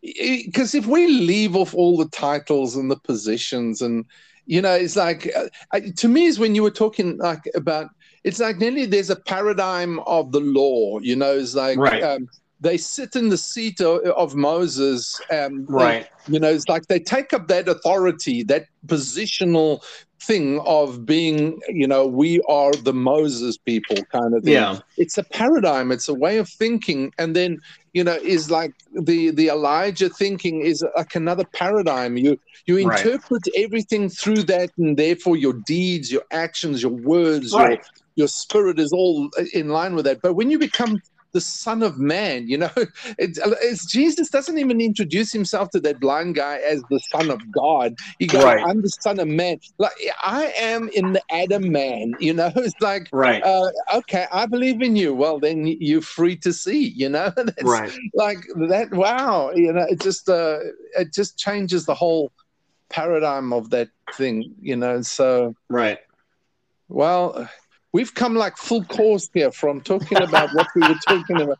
Because 0.02 0.74
if 0.74 0.86
we 0.86 1.06
leave 1.08 1.56
off 1.56 1.74
all 1.74 1.96
the 1.96 2.08
titles 2.08 2.76
and 2.76 2.90
the 2.90 2.96
positions 2.98 3.80
and 3.82 4.04
you 4.46 4.60
know, 4.60 4.74
it's 4.74 4.96
like 4.96 5.30
uh, 5.34 5.80
to 5.96 6.08
me 6.08 6.26
is 6.26 6.38
when 6.38 6.54
you 6.54 6.62
were 6.62 6.70
talking 6.70 7.16
like 7.16 7.42
about 7.54 7.88
it's 8.24 8.40
like 8.40 8.58
nearly 8.58 8.86
there's 8.86 9.10
a 9.10 9.16
paradigm 9.16 10.00
of 10.00 10.32
the 10.32 10.40
law. 10.40 10.98
You 11.00 11.16
know, 11.16 11.36
it's 11.36 11.54
like 11.54 11.78
Right. 11.78 12.02
um, 12.02 12.28
they 12.60 12.76
sit 12.76 13.16
in 13.16 13.28
the 13.28 13.36
seat 13.38 13.80
of, 13.80 14.00
of 14.02 14.34
Moses. 14.34 15.20
They- 15.30 15.48
Right. 15.68 16.06
you 16.26 16.40
know, 16.40 16.48
it's 16.50 16.68
like 16.68 16.86
they 16.86 17.00
take 17.00 17.32
up 17.32 17.48
that 17.48 17.68
authority, 17.68 18.42
that 18.44 18.66
positional 18.86 19.82
thing 20.22 20.58
of 20.60 21.04
being, 21.04 21.60
you 21.68 21.86
know, 21.86 22.06
we 22.06 22.40
are 22.48 22.72
the 22.76 22.94
Moses 22.94 23.58
people 23.58 23.96
kind 24.10 24.34
of 24.34 24.42
thing. 24.44 24.54
Yeah. 24.54 24.78
It's 24.96 25.18
a 25.18 25.24
paradigm, 25.24 25.92
it's 25.92 26.08
a 26.08 26.14
way 26.14 26.38
of 26.38 26.48
thinking. 26.48 27.12
And 27.18 27.36
then, 27.36 27.58
you 27.92 28.02
know, 28.02 28.14
is 28.22 28.50
like 28.50 28.72
the 29.02 29.30
the 29.30 29.48
Elijah 29.48 30.08
thinking 30.08 30.62
is 30.62 30.82
like 30.96 31.14
another 31.14 31.44
paradigm. 31.44 32.16
You 32.16 32.38
you 32.66 32.76
Right. 32.88 33.04
interpret 33.04 33.42
everything 33.56 34.08
through 34.08 34.44
that, 34.44 34.70
and 34.78 34.96
therefore 34.96 35.36
your 35.36 35.54
deeds, 35.66 36.10
your 36.10 36.24
actions, 36.30 36.82
your 36.82 36.92
words, 36.92 37.52
your 37.52 37.78
your 38.16 38.28
spirit 38.28 38.78
is 38.78 38.92
all 38.92 39.28
in 39.52 39.68
line 39.68 39.94
with 39.94 40.06
that. 40.06 40.22
But 40.22 40.34
when 40.34 40.50
you 40.50 40.58
become 40.58 40.96
the 41.34 41.40
Son 41.40 41.82
of 41.82 41.98
Man, 41.98 42.48
you 42.48 42.56
know, 42.56 42.70
it's, 43.18 43.38
it's 43.44 43.84
Jesus 43.84 44.30
doesn't 44.30 44.56
even 44.56 44.80
introduce 44.80 45.32
himself 45.32 45.68
to 45.70 45.80
that 45.80 46.00
blind 46.00 46.36
guy 46.36 46.58
as 46.58 46.82
the 46.88 47.00
Son 47.12 47.28
of 47.30 47.40
God. 47.52 47.94
He 48.18 48.26
goes, 48.26 48.44
Right. 48.44 48.64
"I'm 48.66 48.80
the 48.80 48.88
Son 48.88 49.18
of 49.20 49.28
Man." 49.28 49.58
Like 49.78 49.92
I 50.22 50.46
am 50.58 50.88
in 50.90 51.12
the 51.12 51.22
Adam 51.30 51.70
man, 51.70 52.14
you 52.18 52.32
know. 52.32 52.50
It's 52.64 52.80
like, 52.80 53.08
Right. 53.12 53.42
uh, 53.42 53.68
okay, 53.96 54.26
I 54.32 54.46
believe 54.46 54.80
in 54.80 54.96
you. 54.96 55.12
Well, 55.14 55.38
then 55.38 55.66
you're 55.66 56.00
free 56.00 56.36
to 56.36 56.52
see, 56.52 56.88
you 56.88 57.08
know. 57.10 57.30
That's 57.36 57.62
Right. 57.62 57.92
like 58.14 58.38
that. 58.68 58.92
Wow, 58.92 59.50
you 59.54 59.72
know, 59.72 59.86
it 59.90 60.00
just 60.00 60.28
uh, 60.30 60.60
it 60.96 61.12
just 61.12 61.36
changes 61.36 61.84
the 61.84 61.94
whole 61.94 62.32
paradigm 62.88 63.52
of 63.52 63.70
that 63.70 63.88
thing, 64.14 64.54
you 64.62 64.76
know. 64.76 65.02
So. 65.02 65.54
Right. 65.68 65.98
Well, 66.88 67.48
we've 67.94 68.12
come 68.12 68.34
like 68.34 68.56
full 68.58 68.84
course 68.84 69.30
here 69.32 69.52
from 69.52 69.80
talking 69.80 70.20
about 70.20 70.50
what 70.52 70.66
we 70.74 70.82
were 70.82 70.98
talking 71.06 71.40
about. 71.40 71.58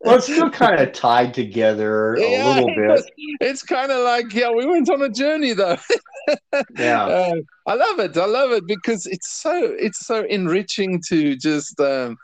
Well, 0.00 0.16
it's 0.16 0.24
still 0.24 0.50
kind 0.50 0.80
of 0.80 0.92
tied 0.92 1.34
together 1.34 2.14
a 2.14 2.20
Yeah, 2.20 2.54
little 2.54 2.74
bit. 2.74 3.04
It's 3.40 3.62
kind 3.62 3.92
of 3.92 4.02
like, 4.02 4.32
yeah, 4.34 4.50
we 4.50 4.66
went 4.66 4.88
on 4.90 5.02
a 5.02 5.08
journey 5.10 5.52
though. 5.52 5.76
Yeah. 6.78 7.06
Uh, 7.06 7.34
I 7.66 7.74
love 7.74 7.98
it. 7.98 8.16
I 8.16 8.26
love 8.26 8.52
it 8.52 8.64
because 8.66 9.04
it's 9.06 9.32
so 9.42 9.74
it's 9.78 10.06
so 10.06 10.24
enriching 10.26 11.00
to 11.08 11.34
just 11.34 11.80
um, 11.80 12.18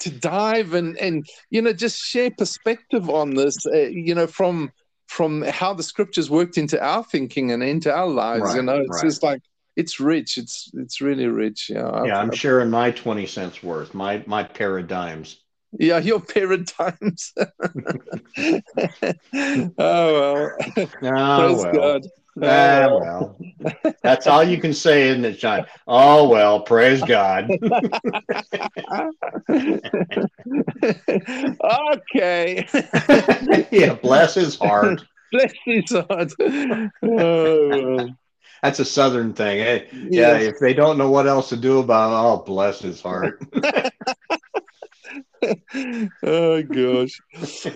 to 0.00 0.10
dive 0.10 0.74
and 0.74 0.96
and 0.98 1.24
you 1.50 1.62
know 1.62 1.72
just 1.72 1.98
share 2.00 2.30
perspective 2.36 3.08
on 3.08 3.34
this. 3.34 3.56
Uh, 3.66 3.82
you 3.82 4.16
know 4.16 4.26
from 4.26 4.72
from 5.06 5.42
how 5.42 5.74
the 5.74 5.82
scriptures 5.82 6.28
worked 6.28 6.58
into 6.58 6.82
our 6.82 7.04
thinking 7.04 7.52
and 7.52 7.62
into 7.62 7.92
our 7.92 8.08
lives. 8.08 8.54
you 8.54 8.62
know, 8.62 8.80
it's 8.80 8.88
right. 8.96 9.04
just 9.04 9.22
like 9.22 9.42
it's 9.76 10.00
rich. 10.00 10.38
It's 10.38 10.70
it's 10.74 11.00
really 11.00 11.26
rich. 11.26 11.70
Yeah. 11.70 11.88
I've- 11.90 12.08
Yeah, 12.08 12.18
I'm 12.18 12.28
I've- 12.28 12.36
sharing 12.36 12.70
my 12.70 12.90
20 12.90 13.26
cents 13.26 13.62
worth, 13.62 13.94
my 13.94 14.22
my 14.26 14.42
paradigms. 14.44 15.38
Yeah, 15.78 15.98
your 15.98 16.20
paradigms. 16.20 17.32
oh 17.38 18.60
well. 19.78 20.56
Oh, 20.58 20.86
Praise 20.92 21.64
well. 21.64 21.72
God. 21.72 22.02
Ah, 22.42 22.86
Oh, 22.88 22.98
well. 23.00 23.38
That's 24.02 24.26
all 24.26 24.42
you 24.42 24.58
can 24.58 24.72
say, 24.72 25.08
isn't 25.08 25.24
it, 25.24 25.38
John? 25.38 25.66
Oh, 25.86 26.28
well, 26.30 26.60
praise 26.62 27.02
God. 27.02 27.50
okay. 31.92 32.66
yeah, 33.70 33.94
bless 33.94 34.34
his 34.34 34.56
heart. 34.56 35.02
Bless 35.30 35.52
his 35.64 35.90
heart. 35.90 36.32
Oh, 36.40 36.88
well. 37.02 38.18
That's 38.62 38.78
a 38.78 38.84
southern 38.84 39.32
thing. 39.34 39.60
eh? 39.60 39.84
yeah, 40.14 40.34
Yeah. 40.34 40.36
if 40.36 40.58
they 40.60 40.74
don't 40.74 40.98
know 40.98 41.10
what 41.10 41.26
else 41.26 41.48
to 41.50 41.56
do 41.56 41.78
about 41.80 42.12
it, 42.12 42.42
oh, 42.42 42.44
bless 42.44 42.80
his 42.80 43.00
heart. 43.00 43.42
oh 46.22 46.62
gosh. 46.62 47.20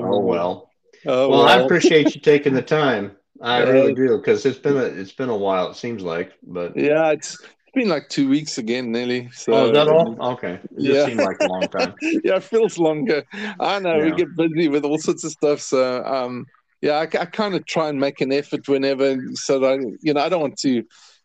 Oh, 0.00 0.20
well. 0.20 0.70
Oh, 1.06 1.30
Well, 1.30 1.46
I 1.46 1.56
appreciate 1.56 2.14
you 2.14 2.20
taking 2.20 2.54
the 2.54 2.62
time. 2.62 3.12
I 3.40 3.58
Yeah. 3.58 3.64
really 3.64 3.94
do 3.94 4.16
because 4.18 4.46
it's 4.46 4.58
been 4.58 4.76
a 4.76 4.84
it's 4.84 5.12
been 5.12 5.28
a 5.28 5.36
while. 5.36 5.70
It 5.70 5.76
seems 5.76 6.02
like, 6.02 6.32
but 6.46 6.74
Yeah, 6.74 7.12
it's 7.12 7.36
been 7.74 7.88
like 7.88 8.08
two 8.08 8.28
weeks 8.28 8.58
again, 8.58 8.92
nearly. 8.92 9.28
So 9.32 9.52
oh, 9.52 9.72
that 9.72 9.88
all? 9.88 10.16
Okay, 10.34 10.60
it 10.76 10.84
just 10.84 11.00
Yeah. 11.00 11.04
seemed 11.04 11.20
like 11.20 11.40
a 11.40 11.46
long 11.46 11.68
time. 11.68 11.94
yeah, 12.24 12.36
it 12.36 12.44
feels 12.44 12.78
longer. 12.78 13.24
I 13.60 13.78
know 13.80 14.00
we 14.00 14.12
get 14.12 14.34
busy 14.34 14.68
with 14.68 14.84
all 14.84 14.98
sorts 14.98 15.24
of 15.24 15.32
stuff. 15.32 15.60
So, 15.60 16.02
um, 16.04 16.46
yeah, 16.84 16.94
I, 16.96 17.02
I 17.04 17.26
kind 17.26 17.54
of 17.54 17.66
try 17.66 17.88
and 17.88 17.98
make 18.00 18.20
an 18.20 18.32
effort 18.32 18.68
whenever, 18.68 19.16
so 19.34 19.58
that 19.60 19.72
I, 19.72 19.76
you 20.02 20.14
know, 20.14 20.20
I 20.20 20.28
don't 20.28 20.42
want 20.42 20.58
to 20.60 20.84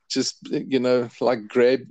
just, 0.10 0.38
you 0.52 0.80
know, 0.80 1.10
like 1.22 1.48
grab. 1.48 1.82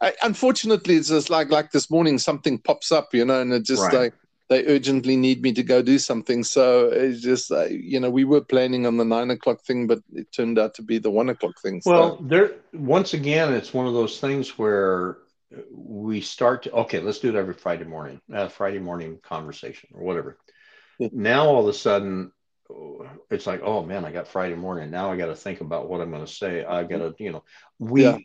I, 0.00 0.14
unfortunately, 0.22 0.96
it's 0.96 1.08
just 1.08 1.30
like 1.30 1.50
like 1.50 1.70
this 1.72 1.90
morning, 1.90 2.18
something 2.18 2.58
pops 2.58 2.92
up, 2.92 3.14
you 3.14 3.24
know, 3.24 3.40
and 3.40 3.52
it 3.52 3.64
just 3.64 3.82
Right. 3.82 3.98
like 4.00 4.14
they 4.48 4.66
urgently 4.66 5.16
need 5.16 5.42
me 5.42 5.52
to 5.52 5.62
go 5.62 5.82
do 5.82 5.98
something. 5.98 6.42
So 6.42 6.88
it's 6.88 7.20
just, 7.20 7.52
uh, 7.52 7.66
you 7.66 8.00
know, 8.00 8.10
we 8.10 8.24
were 8.24 8.40
planning 8.40 8.86
on 8.86 8.96
the 8.96 9.04
nine 9.04 9.30
o'clock 9.30 9.62
thing, 9.66 9.86
but 9.86 10.00
it 10.14 10.32
turned 10.32 10.58
out 10.58 10.74
to 10.76 10.82
be 10.82 10.98
the 10.98 11.10
one 11.10 11.28
o'clock 11.28 11.60
thing. 11.60 11.82
So, 11.82 11.90
Well, 11.90 12.16
there 12.22 12.52
once 12.72 13.14
again, 13.14 13.52
it's 13.52 13.74
one 13.74 13.86
of 13.86 13.94
those 13.94 14.20
things 14.20 14.58
where 14.58 15.18
we 15.72 16.20
start 16.20 16.62
to 16.64 16.72
okay, 16.72 17.00
let's 17.00 17.18
do 17.18 17.28
it 17.30 17.34
every 17.34 17.54
Friday 17.54 17.84
morning, 17.84 18.20
uh, 18.32 18.48
Friday 18.48 18.78
morning 18.78 19.18
conversation 19.22 19.90
or 19.94 20.02
whatever. 20.02 20.38
Yeah. 20.98 21.08
Now 21.12 21.46
all 21.46 21.62
of 21.62 21.68
a 21.68 21.72
sudden, 21.72 22.32
it's 23.30 23.46
like, 23.46 23.62
oh 23.62 23.82
man, 23.82 24.04
I 24.04 24.12
got 24.12 24.28
Friday 24.28 24.54
morning. 24.54 24.90
Now 24.90 25.10
I 25.10 25.16
got 25.16 25.26
to 25.26 25.36
think 25.36 25.60
about 25.60 25.88
what 25.88 26.00
I'm 26.00 26.10
going 26.10 26.24
to 26.24 26.32
say. 26.32 26.64
I 26.64 26.82
mm-hmm. 26.82 26.92
got 26.92 27.18
to, 27.18 27.24
you 27.24 27.32
know, 27.32 27.44
we, 27.78 28.04
Yeah. 28.04 28.18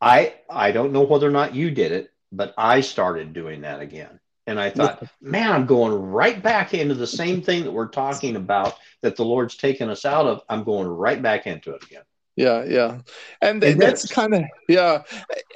I, 0.00 0.34
I 0.50 0.72
don't 0.72 0.92
know 0.92 1.02
whether 1.02 1.26
or 1.26 1.30
not 1.30 1.54
you 1.54 1.70
did 1.70 1.92
it, 1.92 2.12
but 2.30 2.54
I 2.58 2.80
started 2.80 3.32
doing 3.32 3.62
that 3.62 3.80
again. 3.80 4.20
And 4.46 4.60
I 4.60 4.70
thought, 4.70 5.02
man, 5.20 5.50
I'm 5.50 5.66
going 5.66 5.92
right 5.92 6.40
back 6.40 6.72
into 6.72 6.94
the 6.94 7.06
same 7.06 7.42
thing 7.42 7.64
that 7.64 7.72
we're 7.72 7.88
talking 7.88 8.36
about 8.36 8.74
that 9.02 9.16
the 9.16 9.24
Lord's 9.24 9.56
taken 9.56 9.90
us 9.90 10.04
out 10.04 10.26
of. 10.26 10.42
I'm 10.48 10.62
going 10.62 10.86
right 10.86 11.20
back 11.20 11.46
into 11.46 11.74
it 11.74 11.82
again. 11.82 12.02
Yeah, 12.36 12.64
yeah, 12.64 12.98
and, 13.40 13.64
And 13.64 13.80
that's 13.80 14.12
kind 14.12 14.34
of 14.34 14.44
yeah, 14.68 15.02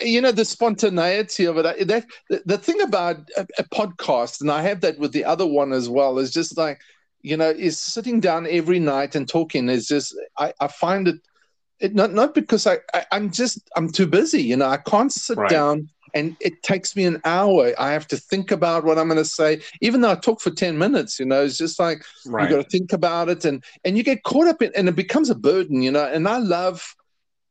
you 0.01 0.23
know 0.23 0.33
the 0.33 0.47
spontaneity 0.47 1.45
of 1.45 1.59
it. 1.59 1.87
That 1.87 2.07
the, 2.31 2.43
the 2.47 2.59
thing 2.59 2.81
about 2.81 3.19
a, 3.37 3.47
a 3.59 3.65
podcast, 3.65 4.41
and 4.41 4.51
I 4.51 4.63
have 4.63 4.81
that 4.81 4.99
with 4.99 5.13
the 5.13 5.27
other 5.27 5.47
one 5.47 5.75
as 5.75 5.91
well, 5.91 6.19
is 6.19 6.33
just 6.33 6.57
like 6.57 6.81
you 7.23 7.37
know, 7.37 7.51
is 7.51 7.79
sitting 7.79 8.21
down 8.21 8.47
every 8.47 8.79
night 8.79 9.15
and 9.15 9.29
talking 9.29 9.69
is 9.69 9.87
just 9.87 10.15
I, 10.39 10.53
I 10.61 10.69
find 10.69 11.09
it, 11.09 11.17
it 11.81 11.95
not 11.95 12.13
not 12.13 12.35
because 12.35 12.67
I, 12.67 12.79
I 12.95 13.05
I'm 13.13 13.31
just 13.31 13.71
I'm 13.77 13.91
too 13.91 14.07
busy. 14.07 14.43
You 14.43 14.57
know, 14.57 14.67
I 14.67 14.79
can't 14.79 15.13
sit 15.13 15.39
Right. 15.39 15.51
down. 15.51 15.89
And 16.13 16.37
it 16.41 16.65
takes 16.65 16.97
me 16.97 17.05
an 17.05 17.21
hour. 17.25 17.73
I 17.79 17.93
have 17.93 18.09
to 18.09 18.17
think 18.17 18.51
about 18.51 18.83
what 18.85 18.99
I'm 18.99 19.07
going 19.07 19.17
to 19.19 19.25
say, 19.25 19.63
even 19.81 20.01
though 20.01 20.11
I 20.11 20.17
talk 20.17 20.41
for 20.41 20.51
ten 20.51 20.77
minutes. 20.77 21.21
You 21.21 21.27
know, 21.27 21.45
it's 21.45 21.57
just 21.57 21.79
like 21.79 22.03
you 22.25 22.49
got 22.49 22.57
to 22.57 22.69
think 22.69 22.93
about 22.93 23.29
it 23.29 23.45
and 23.45 23.63
and 23.85 23.97
you 23.97 24.03
get 24.03 24.25
caught 24.25 24.49
up 24.49 24.61
in 24.61 24.73
and 24.77 24.89
it 24.89 24.97
becomes 24.97 25.31
a 25.31 25.35
burden 25.35 25.83
you 25.83 25.91
know 25.91 26.05
and 26.05 26.27
i 26.29 26.39
love 26.39 26.97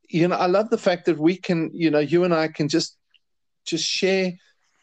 you 0.09 0.27
know 0.27 0.35
i 0.35 0.47
love 0.47 0.69
the 0.69 0.77
fact 0.77 1.05
that 1.05 1.17
we 1.17 1.37
can 1.37 1.69
you 1.73 1.89
know 1.91 1.99
you 1.99 2.23
and 2.23 2.33
i 2.33 2.47
can 2.47 2.67
just 2.67 2.97
just 3.65 3.85
share 3.85 4.31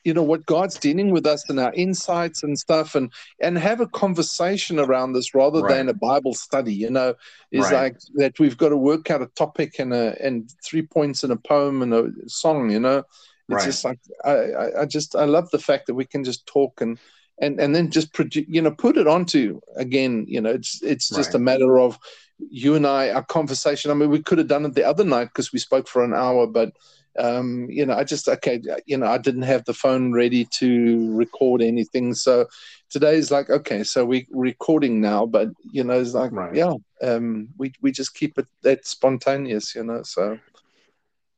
you 0.07 0.15
know 0.15 0.23
what 0.23 0.47
god's 0.47 0.79
dealing 0.79 1.11
with 1.11 1.27
us 1.27 1.49
and 1.51 1.59
our 1.59 1.73
insights 1.75 2.43
and 2.43 2.59
stuff 2.59 2.95
and 2.95 3.13
and 3.41 3.59
have 3.59 3.81
a 3.81 3.89
conversation 3.89 4.79
around 4.79 5.13
this 5.13 5.35
rather 5.35 5.61
Right. 5.61 5.75
than 5.77 5.89
a 5.89 5.95
bible 5.95 6.33
study 6.35 6.73
you 6.73 6.91
know 6.91 7.15
is 7.51 7.65
Right. 7.65 7.73
like 7.73 7.97
that 8.15 8.39
we've 8.39 8.57
got 8.57 8.71
to 8.71 8.77
work 8.77 9.11
out 9.11 9.21
a 9.23 9.27
topic 9.27 9.79
and 9.79 9.93
a 9.93 10.17
and 10.25 10.49
three 10.65 10.83
points 10.83 11.25
in 11.25 11.31
a 11.31 11.37
poem 11.37 11.83
and 11.83 11.93
a 11.93 12.11
song 12.29 12.71
you 12.71 12.81
know 12.81 12.99
it's 12.99 13.05
Right. 13.49 13.65
just 13.65 13.85
like 13.85 13.99
I, 14.25 14.31
I 14.31 14.83
i 14.83 14.85
just 14.87 15.17
i 15.17 15.25
love 15.25 15.51
the 15.51 15.59
fact 15.59 15.87
that 15.87 15.95
we 15.95 16.05
can 16.07 16.23
just 16.25 16.47
talk 16.47 16.81
and 16.81 16.99
and 17.41 17.61
and 17.61 17.75
then 17.75 17.91
just 17.91 18.13
produce 18.15 18.47
you 18.49 18.63
know 18.63 18.71
put 18.71 18.97
it 18.97 19.07
onto 19.07 19.61
again 19.77 20.25
you 20.29 20.41
know 20.41 20.51
it's 20.51 20.83
it's 20.83 21.09
just 21.09 21.35
Right. 21.35 21.41
a 21.41 21.45
matter 21.51 21.79
of 21.79 21.99
you 22.39 22.75
and 22.75 22.87
i 22.87 23.11
our 23.11 23.25
conversation 23.25 23.91
i 23.91 23.95
mean 23.95 24.11
we 24.11 24.23
could 24.23 24.39
have 24.39 24.49
done 24.49 24.65
it 24.65 24.75
the 24.75 24.85
other 24.87 25.05
night 25.05 25.27
because 25.27 25.53
we 25.53 25.59
spoke 25.59 25.89
for 25.89 26.05
an 26.05 26.15
hour 26.15 26.47
but 26.47 26.73
um 27.19 27.67
you 27.71 27.85
know 27.85 27.95
i 27.95 28.05
just 28.05 28.29
okay 28.29 28.61
you 28.87 28.97
know 28.97 29.07
i 29.07 29.19
didn't 29.19 29.43
have 29.43 29.65
the 29.65 29.73
phone 29.75 30.13
ready 30.13 30.45
to 30.47 31.15
record 31.15 31.63
anything 31.63 32.15
so 32.15 32.47
today's 32.91 33.31
like 33.31 33.51
okay 33.51 33.83
so 33.83 34.05
we 34.05 34.27
recording 34.33 35.01
now 35.01 35.27
but 35.27 35.49
you 35.73 35.83
know 35.85 35.99
it's 36.01 36.15
like 36.15 36.33
Right. 36.33 36.51
yeah 36.51 36.73
um 37.03 37.49
we 37.59 37.73
we 37.83 37.91
just 37.91 38.15
keep 38.15 38.39
it 38.39 38.47
that 38.63 38.87
spontaneous 38.87 39.75
you 39.75 39.83
know 39.85 40.03
so 40.03 40.39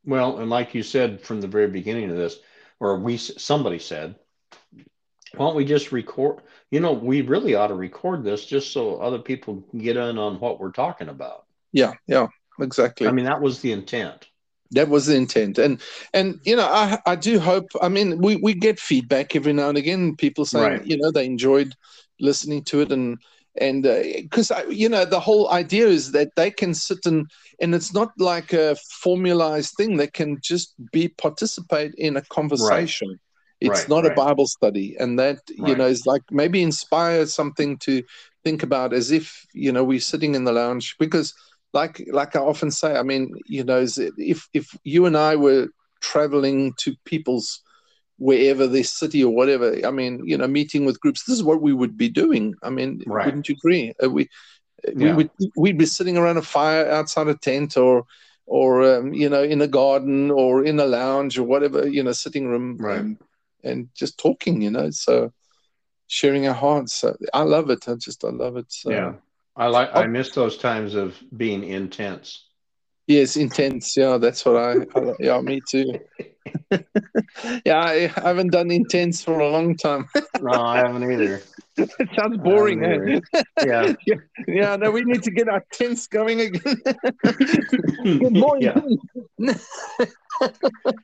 Well, 0.05 0.39
and 0.39 0.51
like 0.51 0.75
you 0.75 0.83
said 0.83 1.21
from 1.21 1.41
the 1.41 1.47
very 1.49 1.69
beginning 1.69 2.11
of 2.11 2.17
this, 2.17 2.39
or 2.81 2.99
we 2.99 3.17
somebody 3.17 3.79
said, 3.79 4.17
why 5.37 5.47
don't 5.47 5.57
we 5.57 5.65
just 5.65 5.93
record? 5.93 6.43
You 6.71 6.81
know, 6.81 6.93
we 6.93 7.23
really 7.23 7.55
ought 7.55 7.69
to 7.69 7.75
record 7.75 8.25
this 8.25 8.45
just 8.47 8.73
so 8.73 8.97
other 8.97 9.19
people 9.19 9.63
can 9.71 9.79
get 9.81 9.97
in 9.97 10.19
on 10.19 10.41
what 10.41 10.59
we're 10.61 10.73
talking 10.73 11.09
about. 11.09 11.45
yeah 11.73 11.95
yeah 12.07 12.27
exactly 12.61 13.07
I 13.07 13.13
mean, 13.13 13.27
that 13.27 13.41
was 13.41 13.61
the 13.61 13.73
intent. 13.73 14.28
That 14.73 14.89
was 14.89 15.07
the 15.07 15.17
intent. 15.17 15.59
And 15.59 15.81
and 16.13 16.35
mm. 16.35 16.41
you 16.45 16.57
know 16.57 16.67
i 16.67 16.99
i 17.07 17.15
do 17.17 17.39
hope 17.39 17.67
i 17.81 17.89
mean 17.89 18.19
we 18.19 18.37
we 18.37 18.55
get 18.55 18.79
feedback 18.79 19.35
every 19.35 19.53
now 19.53 19.69
and 19.69 19.79
again 19.79 20.17
people 20.17 20.45
saying 20.45 20.65
Right. 20.73 20.87
you 20.87 20.97
know 20.97 21.11
they 21.11 21.27
enjoyed 21.27 21.75
listening 22.21 22.65
to 22.65 22.81
it 22.81 22.93
and 22.93 23.19
and 23.61 23.87
uh, 23.87 24.03
because 24.23 24.53
you 24.69 24.89
know 24.89 25.05
the 25.05 25.21
whole 25.21 25.51
idea 25.51 25.87
is 25.87 26.13
that 26.13 26.35
they 26.37 26.51
can 26.51 26.75
sit 26.75 27.05
and 27.07 27.27
and 27.61 27.75
it's 27.75 27.93
not 27.93 28.13
like 28.19 28.53
a 28.53 28.77
formalized 29.03 29.75
thing. 29.77 29.97
They 29.97 30.07
can 30.07 30.39
just 30.43 30.75
be 30.93 31.09
participate 31.09 31.95
in 31.97 32.17
a 32.17 32.23
conversation. 32.23 33.19
It's 33.61 33.81
Right, 33.81 33.89
not 33.89 34.07
a 34.07 34.11
bible 34.11 34.47
study. 34.47 34.97
And 34.99 35.19
that 35.19 35.41
you 35.49 35.75
know 35.75 35.87
is 35.87 36.07
like 36.07 36.23
maybe 36.31 36.63
inspire 36.63 37.27
something 37.27 37.79
to 37.79 38.03
think 38.45 38.63
about 38.63 38.93
as 38.93 39.11
if 39.11 39.45
you 39.53 39.73
know 39.73 39.83
we're 39.83 40.01
sitting 40.01 40.35
in 40.37 40.45
the 40.45 40.53
lounge 40.53 40.97
because 40.99 41.35
like 41.73 42.03
like 42.13 42.35
I 42.37 42.41
often 42.41 42.71
say, 42.71 42.97
I 42.97 43.03
mean, 43.03 43.35
you 43.47 43.65
know, 43.65 43.85
if 44.17 44.49
if 44.53 44.77
you 44.85 45.07
and 45.07 45.17
I 45.17 45.37
were 45.37 45.69
traveling 46.01 46.73
to 46.79 46.95
people's 47.05 47.63
wherever 48.19 48.67
their 48.67 48.85
city 48.85 49.23
or 49.23 49.35
whatever, 49.35 49.75
I 49.87 49.91
mean, 49.91 50.23
you 50.25 50.37
know, 50.37 50.47
meeting 50.49 50.85
with 50.85 51.01
groups, 51.01 51.25
this 51.25 51.37
is 51.37 51.43
what 51.45 51.63
we 51.63 51.73
would 51.73 51.97
be 51.97 52.09
doing. 52.09 52.55
I 52.63 52.71
mean, 52.71 53.03
Right. 53.07 53.25
wouldn't 53.27 53.49
you 53.49 53.55
agree? 53.55 53.93
Uh, 54.03 54.11
we 54.11 54.29
we 54.95 55.05
Yeah. 55.07 55.15
would 55.17 55.31
we'd 55.57 55.79
be 55.79 55.87
sitting 55.87 56.17
around 56.17 56.37
a 56.39 56.43
fire 56.43 56.91
outside 56.91 57.29
a 57.29 57.35
tent 57.35 57.77
or 57.77 58.05
or 58.47 58.83
um, 58.83 59.13
you 59.13 59.29
know 59.29 59.43
in 59.43 59.61
a 59.61 59.67
garden 59.67 60.31
or 60.31 60.65
in 60.65 60.79
a 60.81 60.87
lounge 60.87 61.39
or 61.39 61.43
whatever 61.45 61.87
you 61.87 62.03
know 62.03 62.13
sitting 62.13 62.47
room 62.49 62.77
Right. 62.79 62.99
and, 63.01 63.19
and 63.65 63.89
just 63.95 64.19
talking 64.19 64.63
you 64.63 64.71
know 64.71 64.91
so 64.91 65.33
sharing 66.07 66.47
our 66.47 66.55
hearts 66.55 66.95
so 66.95 67.17
i 67.35 67.43
love 67.43 67.69
it 67.71 67.89
i 67.89 67.95
just 67.95 68.25
i 68.25 68.31
love 68.31 68.57
it 68.57 68.71
so 68.73 68.91
Yeah. 68.91 69.13
I 69.59 69.67
like, 69.67 69.91
I 69.93 70.07
miss 70.07 70.31
those 70.31 70.57
times 70.57 70.95
of 70.95 71.17
being 71.37 71.65
intense. 71.65 72.45
Yes, 73.09 73.37
intense. 73.37 73.97
Yeah, 73.97 74.19
that's 74.19 74.45
what 74.45 74.57
I. 74.57 74.73
I 74.95 75.15
yeah, 75.19 75.41
me 75.41 75.61
too. 75.69 75.99
yeah, 77.65 77.81
I 77.81 78.13
haven't 78.15 78.53
done 78.53 78.71
intense 78.71 79.25
for 79.25 79.41
a 79.41 79.49
long 79.49 79.77
time. 79.77 80.09
No, 80.41 80.53
I 80.53 80.77
haven't 80.77 81.11
either. 81.11 81.43
it 81.77 82.09
sounds 82.17 82.37
boring. 82.39 82.85
Eh? 82.85 82.95
either. 82.95 83.21
Yeah. 83.67 83.93
Yeah, 84.47 84.77
no, 84.77 84.93
we 84.93 85.03
need 85.03 85.25
to 85.25 85.33
get 85.33 85.49
our 85.49 85.65
tense 85.73 86.07
going 86.07 86.41
again. 86.41 86.77
Good 88.05 88.37
morning. 88.37 89.01
yeah. 89.41 89.55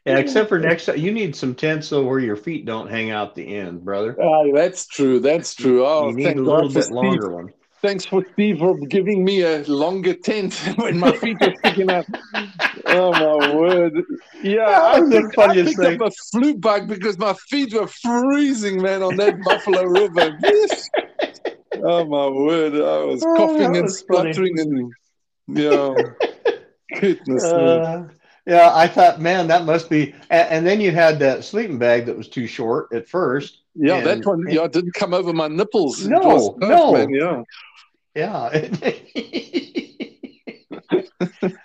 Yeah, 0.07 0.19
except 0.19 0.49
for 0.49 0.61
next 0.61 0.87
time, 0.87 0.99
you 0.99 1.11
need 1.11 1.35
some 1.35 1.57
tents 1.57 1.89
so 1.89 2.05
where 2.05 2.21
your 2.21 2.37
feet 2.37 2.67
don't 2.67 2.89
hang 2.89 3.11
out 3.11 3.35
the 3.35 3.57
end, 3.57 3.85
brother. 3.85 4.17
Ah, 4.23 4.45
that's 4.55 4.87
true. 4.87 5.19
That's 5.19 5.55
true. 5.55 5.85
Oh, 5.85 6.11
you 6.11 6.15
need 6.15 6.37
a 6.37 6.43
little 6.43 6.69
bit 6.69 6.85
Steve. 6.85 6.95
longer 6.95 7.31
one. 7.31 7.53
Thanks 7.85 8.07
for 8.07 8.25
Steve 8.33 8.61
for 8.61 8.75
giving 8.87 9.23
me 9.27 9.43
a 9.43 9.59
longer 9.65 10.15
tent 10.15 10.55
when 10.77 10.99
my 10.99 11.13
feet 11.13 11.37
are 11.43 11.55
sticking 11.59 11.91
out. 11.91 12.07
Oh 12.87 13.13
my 13.13 13.55
word! 13.55 14.03
Yeah, 14.43 14.63
I 14.71 15.01
That's 15.01 15.11
the 15.11 15.21
picked, 15.21 15.39
I 15.39 15.47
funniest 15.49 15.77
picked 15.77 15.89
thing. 15.91 16.03
up 16.03 16.09
a 16.09 16.11
flu 16.33 16.55
bug 16.57 16.89
because 16.89 17.19
my 17.19 17.35
feet 17.51 17.75
were 17.75 17.87
freezing, 17.87 18.81
man, 18.81 19.03
on 19.03 19.17
that 19.17 19.39
Buffalo 19.43 19.83
River. 19.85 20.35
Yes. 20.43 20.89
Oh 21.83 22.07
my 22.07 22.27
word! 22.29 22.73
I 22.75 23.05
was 23.05 23.23
Oh, 23.23 23.35
coughing 23.37 23.59
that 23.73 23.75
and 23.75 23.83
was 23.83 24.01
funny. 24.03 24.33
spluttering 24.33 24.59
and 24.61 24.93
yeah, 25.47 25.95
goodness 27.01 27.43
me. 27.45 27.51
Uh, 27.51 28.05
yeah, 28.47 28.71
I 28.75 28.87
thought, 28.89 29.21
man, 29.21 29.47
that 29.49 29.65
must 29.67 29.91
be. 29.91 30.15
And, 30.31 30.49
and 30.51 30.67
then 30.67 30.81
you 30.81 30.91
had 30.91 31.19
that 31.19 31.45
sleeping 31.45 31.79
bag 31.79 32.07
that 32.07 32.17
was 32.17 32.29
too 32.29 32.47
short 32.47 32.93
at 32.95 33.09
first. 33.09 33.59
Yeah, 33.75 33.97
and- 33.97 34.07
that 34.07 34.27
one. 34.27 34.45
Yeah, 34.49 34.67
didn't 34.69 34.95
come 34.95 35.13
over 35.13 35.33
my 35.33 35.49
nipples. 35.49 36.07
No, 36.07 36.19
was 36.21 36.55
no. 36.59 36.93
man, 36.93 37.11
yeah. 37.11 37.43
Yeah. 38.15 38.69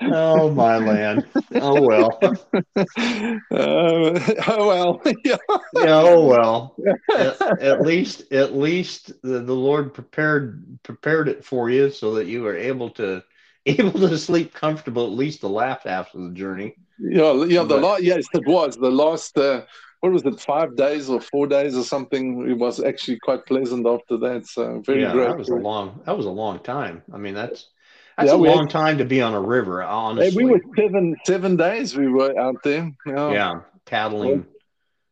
oh 0.01 0.51
my 0.51 0.77
land. 0.77 1.25
Oh 1.53 1.81
well. 1.81 2.19
Uh, 2.81 4.19
oh 4.47 4.67
well, 4.67 5.01
yeah. 5.23 5.37
Oh 5.75 6.25
well. 6.25 6.75
At, 7.15 7.61
at 7.61 7.81
least, 7.81 8.31
at 8.31 8.55
least 8.55 9.11
the, 9.21 9.39
the 9.39 9.53
Lord 9.53 9.93
prepared 9.93 10.79
prepared 10.83 11.29
it 11.29 11.45
for 11.45 11.69
you 11.69 11.91
so 11.91 12.15
that 12.15 12.27
you 12.27 12.41
were 12.41 12.55
able 12.55 12.89
to 12.91 13.23
able 13.65 13.91
to 13.99 14.17
sleep 14.17 14.53
comfortable 14.53 15.05
at 15.05 15.11
least 15.11 15.41
the 15.41 15.49
last 15.49 15.85
half 15.85 16.13
of 16.13 16.21
the 16.21 16.31
journey. 16.31 16.75
Yeah, 16.99 17.43
yeah, 17.45 17.63
the 17.63 17.75
But- 17.75 17.81
last, 17.81 18.03
yes, 18.03 18.25
it 18.33 18.45
was 18.45 18.75
the 18.75 18.91
last. 18.91 19.37
Uh, 19.37 19.61
what 20.01 20.11
was 20.11 20.23
it? 20.25 20.39
Five 20.39 20.75
days 20.75 21.09
or 21.09 21.19
four 21.21 21.47
days 21.47 21.75
or 21.77 21.83
something. 21.83 22.49
It 22.49 22.53
was 22.57 22.79
actually 22.81 23.19
quite 23.19 23.45
pleasant 23.45 23.85
after 23.85 24.17
that. 24.17 24.47
So 24.47 24.81
very 24.85 25.01
yeah, 25.01 25.11
great. 25.11 25.27
that 25.27 25.37
was 25.37 25.49
a 25.49 25.55
long 25.55 26.01
that 26.05 26.15
was 26.17 26.25
a 26.25 26.31
long 26.31 26.59
time. 26.59 27.01
I 27.13 27.17
mean, 27.17 27.33
that's 27.33 27.67
that's 28.17 28.27
Yeah, 28.29 28.35
a 28.35 28.37
we 28.37 28.47
had- 28.49 28.55
long 28.57 28.67
time 28.67 28.97
to 28.99 29.05
be 29.05 29.21
on 29.21 29.33
a 29.33 29.41
river. 29.41 29.83
Honestly, 29.83 30.43
we 30.45 30.49
were 30.51 30.61
seven 30.77 31.15
seven 31.25 31.55
days. 31.57 31.95
We 31.97 32.07
were 32.07 32.37
out 32.39 32.57
there. 32.63 32.91
Yeah, 33.05 33.31
yeah, 33.31 33.59
paddling. 33.85 34.45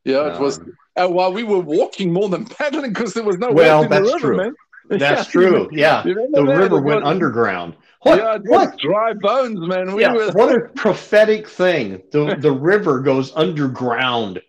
yeah. 0.05 0.35
It 0.35 0.39
was. 0.41 0.59
um, 0.59 0.73
Uh, 0.97 1.07
while 1.07 1.31
we 1.31 1.43
were 1.43 1.59
walking 1.59 2.11
more 2.11 2.27
than 2.27 2.43
paddling 2.59 2.91
because 2.91 3.13
there 3.13 3.23
was 3.23 3.37
no 3.37 3.51
Well, 3.51 3.55
well, 3.55 3.83
in 3.83 3.89
the 3.89 3.95
that's 3.99 4.13
river, 4.15 4.19
true. 4.27 4.37
man. 4.37 4.55
That's 4.89 5.27
true. 5.29 5.67
Yeah, 5.71 6.01
the 6.01 6.43
river 6.45 6.79
went 6.81 7.01
was- 7.03 7.11
underground. 7.11 7.75
What? 8.03 8.19
Yeah, 8.19 8.37
what? 8.45 8.77
dry 8.77 9.13
bones, 9.13 9.59
man. 9.67 9.93
We 9.95 10.01
yeah, 10.03 10.13
were. 10.13 10.31
what 10.33 10.55
a 10.55 10.69
prophetic 10.75 11.47
thing. 11.47 12.01
The 12.11 12.35
the 12.39 12.51
river 12.51 12.99
goes 12.99 13.35
underground. 13.35 14.41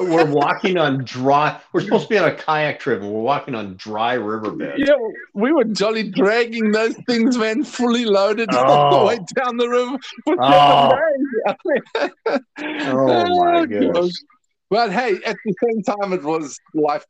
We're 0.00 0.24
walking 0.30 0.76
on 0.78 1.04
dry. 1.04 1.60
We're 1.72 1.82
supposed 1.82 2.04
to 2.04 2.08
be 2.08 2.18
on 2.18 2.28
a 2.28 2.34
kayak 2.34 2.80
trip, 2.80 3.00
and 3.00 3.10
we're 3.12 3.20
walking 3.20 3.54
on 3.54 3.76
dry 3.76 4.14
riverbed. 4.14 4.74
Yeah, 4.78 4.94
we 5.34 5.52
were 5.52 5.64
jolly 5.64 6.10
dragging 6.10 6.72
those 6.72 6.96
things, 7.06 7.38
man, 7.38 7.62
fully 7.62 8.04
loaded 8.04 8.52
all 8.52 8.94
Oh. 8.94 8.98
the 9.00 9.06
way 9.06 9.18
down 9.34 9.56
the 9.56 9.68
river 9.68 9.96
for 10.24 10.36
Oh. 10.40 10.98
seven 11.46 12.10
days. 12.26 12.40
Oh, 12.90 13.44
my 13.44 13.66
goodness. 13.66 14.24
But 14.70 14.92
hey, 14.92 15.18
at 15.24 15.36
the 15.44 15.54
same 15.64 15.82
time, 15.82 16.12
it 16.12 16.22
was 16.22 16.58
life 16.74 17.06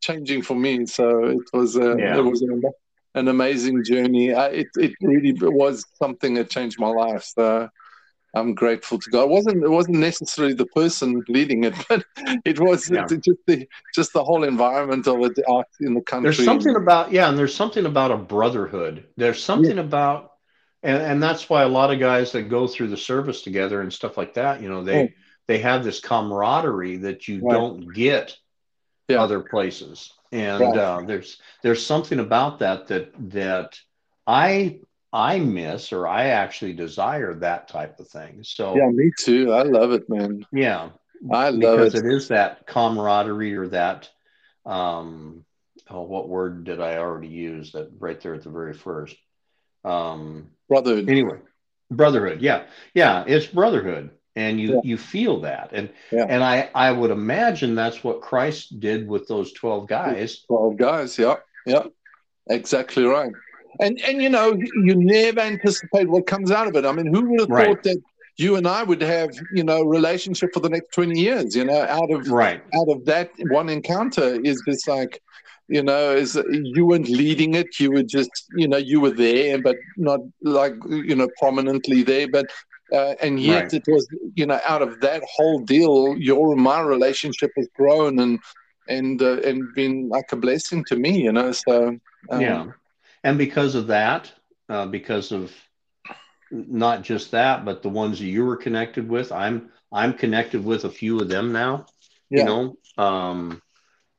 changing 0.00 0.42
for 0.42 0.54
me. 0.56 0.84
So 0.86 1.26
it 1.26 1.38
was, 1.52 1.76
uh, 1.76 1.96
Yeah. 1.96 2.18
it 2.18 2.22
was, 2.24 2.42
uh, 2.42 2.70
an 3.14 3.28
amazing 3.28 3.84
journey. 3.84 4.32
I, 4.34 4.48
it 4.48 4.68
it 4.76 4.92
really 5.00 5.32
was 5.32 5.84
something 5.94 6.34
that 6.34 6.50
changed 6.50 6.78
my 6.78 6.88
life. 6.88 7.24
So 7.24 7.68
I'm 8.34 8.54
grateful 8.54 8.98
to 8.98 9.10
God. 9.10 9.24
It 9.24 9.28
wasn't 9.30 9.64
it 9.64 9.70
wasn't 9.70 9.98
necessarily 9.98 10.54
the 10.54 10.66
person 10.66 11.22
leading 11.28 11.64
it, 11.64 11.74
but 11.88 12.04
it 12.44 12.60
was 12.60 12.90
yeah. 12.90 13.06
just 13.06 13.38
the 13.46 13.66
just 13.94 14.12
the 14.12 14.24
whole 14.24 14.44
environment 14.44 15.06
of 15.06 15.22
it 15.22 15.38
out 15.48 15.66
in 15.80 15.94
the 15.94 16.02
country. 16.02 16.30
There's 16.30 16.44
something 16.44 16.76
about 16.76 17.12
yeah, 17.12 17.28
and 17.28 17.38
there's 17.38 17.54
something 17.54 17.86
about 17.86 18.10
a 18.10 18.16
brotherhood. 18.16 19.06
There's 19.16 19.42
something 19.42 19.76
yeah. 19.76 19.82
about 19.82 20.32
and, 20.82 21.02
and 21.02 21.22
that's 21.22 21.48
why 21.48 21.62
a 21.62 21.68
lot 21.68 21.92
of 21.92 21.98
guys 21.98 22.32
that 22.32 22.48
go 22.48 22.66
through 22.66 22.88
the 22.88 22.96
service 22.96 23.42
together 23.42 23.80
and 23.80 23.92
stuff 23.92 24.16
like 24.16 24.34
that, 24.34 24.62
you 24.62 24.68
know, 24.68 24.84
they 24.84 25.02
yeah. 25.02 25.08
they 25.46 25.58
have 25.58 25.84
this 25.84 26.00
camaraderie 26.00 26.98
that 26.98 27.26
you 27.26 27.40
right. 27.40 27.52
don't 27.52 27.92
get 27.92 28.36
other 29.16 29.40
places. 29.40 30.12
And 30.32 30.60
right. 30.60 30.76
uh, 30.76 31.00
there's 31.06 31.40
there's 31.62 31.84
something 31.84 32.18
about 32.18 32.58
that 32.58 32.88
that 32.88 33.12
that 33.30 33.78
I 34.26 34.80
I 35.12 35.38
miss 35.38 35.92
or 35.92 36.06
I 36.06 36.26
actually 36.26 36.74
desire 36.74 37.34
that 37.34 37.68
type 37.68 37.98
of 37.98 38.08
thing. 38.08 38.40
So 38.42 38.76
yeah, 38.76 38.88
me 38.90 39.10
too. 39.18 39.52
I 39.52 39.62
love 39.62 39.92
it, 39.92 40.08
man. 40.08 40.44
Yeah, 40.52 40.90
I 41.32 41.48
love 41.50 41.80
it. 41.80 41.84
because 41.84 41.94
it. 41.94 42.04
it 42.04 42.12
is 42.12 42.28
that 42.28 42.66
camaraderie 42.66 43.54
or 43.54 43.68
that 43.68 44.10
um, 44.66 45.44
oh, 45.90 46.02
what 46.02 46.28
word 46.28 46.64
did 46.64 46.80
I 46.80 46.98
already 46.98 47.28
use 47.28 47.72
that 47.72 47.90
right 47.98 48.20
there 48.20 48.34
at 48.34 48.42
the 48.42 48.50
very 48.50 48.74
first? 48.74 49.16
Um, 49.84 50.50
brotherhood. 50.68 51.08
Anyway, 51.08 51.38
brotherhood. 51.90 52.42
Yeah, 52.42 52.64
yeah, 52.94 53.24
it's 53.26 53.46
brotherhood, 53.46 54.10
and 54.38 54.60
you 54.60 54.74
yeah. 54.74 54.80
you 54.84 54.96
feel 54.96 55.40
that, 55.40 55.70
and 55.72 55.88
yeah. 56.10 56.26
and 56.28 56.42
I 56.42 56.70
I 56.74 56.92
would 56.92 57.10
imagine 57.10 57.74
that's 57.74 58.02
what 58.04 58.20
Christ 58.20 58.80
did 58.80 59.08
with 59.08 59.28
those 59.28 59.52
twelve 59.52 59.88
guys. 59.88 60.40
Twelve 60.46 60.76
guys. 60.76 61.18
Yeah, 61.18 61.36
yeah, 61.66 61.84
exactly 62.48 63.04
right 63.04 63.32
and 63.80 64.00
and 64.00 64.22
you 64.22 64.28
know 64.28 64.52
you 64.84 64.94
never 64.94 65.40
anticipate 65.40 66.08
what 66.08 66.26
comes 66.26 66.50
out 66.50 66.66
of 66.66 66.76
it. 66.76 66.84
I 66.84 66.92
mean, 66.92 67.12
who 67.12 67.30
would 67.30 67.40
have 67.40 67.50
right. 67.50 67.66
thought 67.68 67.82
that 67.84 68.02
you 68.36 68.56
and 68.56 68.66
I 68.66 68.82
would 68.82 69.00
have 69.00 69.30
you 69.52 69.64
know 69.64 69.82
relationship 69.82 70.50
for 70.52 70.60
the 70.60 70.68
next 70.68 70.92
twenty 70.92 71.20
years? 71.20 71.54
You 71.54 71.64
know, 71.64 71.82
out 71.82 72.10
of 72.10 72.28
right 72.28 72.62
out 72.74 72.88
of 72.88 73.04
that 73.06 73.30
one 73.50 73.68
encounter 73.68 74.40
is 74.42 74.62
just 74.66 74.88
like 74.88 75.22
you 75.68 75.82
know 75.82 76.14
is 76.14 76.38
you 76.50 76.86
weren't 76.86 77.08
leading 77.08 77.54
it 77.54 77.78
you 77.78 77.90
were 77.92 78.02
just 78.02 78.30
you 78.56 78.66
know 78.66 78.78
you 78.78 79.02
were 79.02 79.10
there 79.10 79.60
but 79.60 79.76
not 79.98 80.20
like 80.40 80.72
you 80.88 81.14
know 81.14 81.28
prominently 81.38 82.02
there 82.02 82.26
but 82.26 82.46
uh, 82.92 83.14
and 83.20 83.40
yet 83.40 83.64
right. 83.64 83.74
it 83.74 83.84
was 83.86 84.06
you 84.34 84.46
know 84.46 84.60
out 84.66 84.82
of 84.82 85.00
that 85.00 85.22
whole 85.36 85.60
deal 85.60 86.16
your 86.16 86.52
and 86.52 86.62
my 86.62 86.80
relationship 86.80 87.50
has 87.56 87.68
grown 87.76 88.18
and 88.18 88.38
and 88.88 89.20
uh, 89.22 89.40
and 89.40 89.74
been 89.74 90.08
like 90.08 90.32
a 90.32 90.36
blessing 90.36 90.84
to 90.84 90.96
me 90.96 91.22
you 91.22 91.32
know 91.32 91.52
so 91.52 91.96
um, 92.30 92.40
yeah 92.40 92.66
and 93.24 93.38
because 93.38 93.74
of 93.74 93.88
that, 93.88 94.32
uh, 94.68 94.86
because 94.86 95.32
of 95.32 95.52
not 96.50 97.02
just 97.02 97.32
that, 97.32 97.64
but 97.64 97.82
the 97.82 97.88
ones 97.88 98.18
that 98.18 98.26
you 98.26 98.44
were 98.44 98.56
connected 98.56 99.08
with, 99.08 99.32
I'm 99.32 99.70
I'm 99.92 100.14
connected 100.14 100.64
with 100.64 100.84
a 100.84 100.90
few 100.90 101.20
of 101.20 101.28
them 101.28 101.52
now. 101.52 101.86
Yeah. 102.30 102.40
You 102.40 102.44
know, 102.44 102.78
um, 103.02 103.62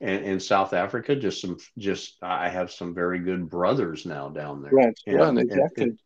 and 0.02 0.26
in 0.26 0.40
South 0.40 0.74
Africa, 0.74 1.16
just 1.16 1.42
some 1.42 1.58
just 1.78 2.18
I 2.22 2.50
have 2.50 2.72
some 2.72 2.94
very 2.94 3.20
good 3.20 3.50
brothers 3.50 4.06
now 4.06 4.30
down 4.30 4.62
there. 4.62 4.72
Right, 4.72 5.00
and, 5.08 5.18
right, 5.18 5.38
exactly. 5.38 5.84
And, 5.84 6.00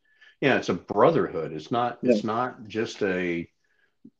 yeah, 0.44 0.58
it's 0.58 0.68
a 0.68 0.74
brotherhood. 0.74 1.54
It's 1.54 1.72
not. 1.72 2.00
Yeah. 2.02 2.12
It's 2.12 2.26
not 2.26 2.68
just 2.68 3.02
a, 3.02 3.48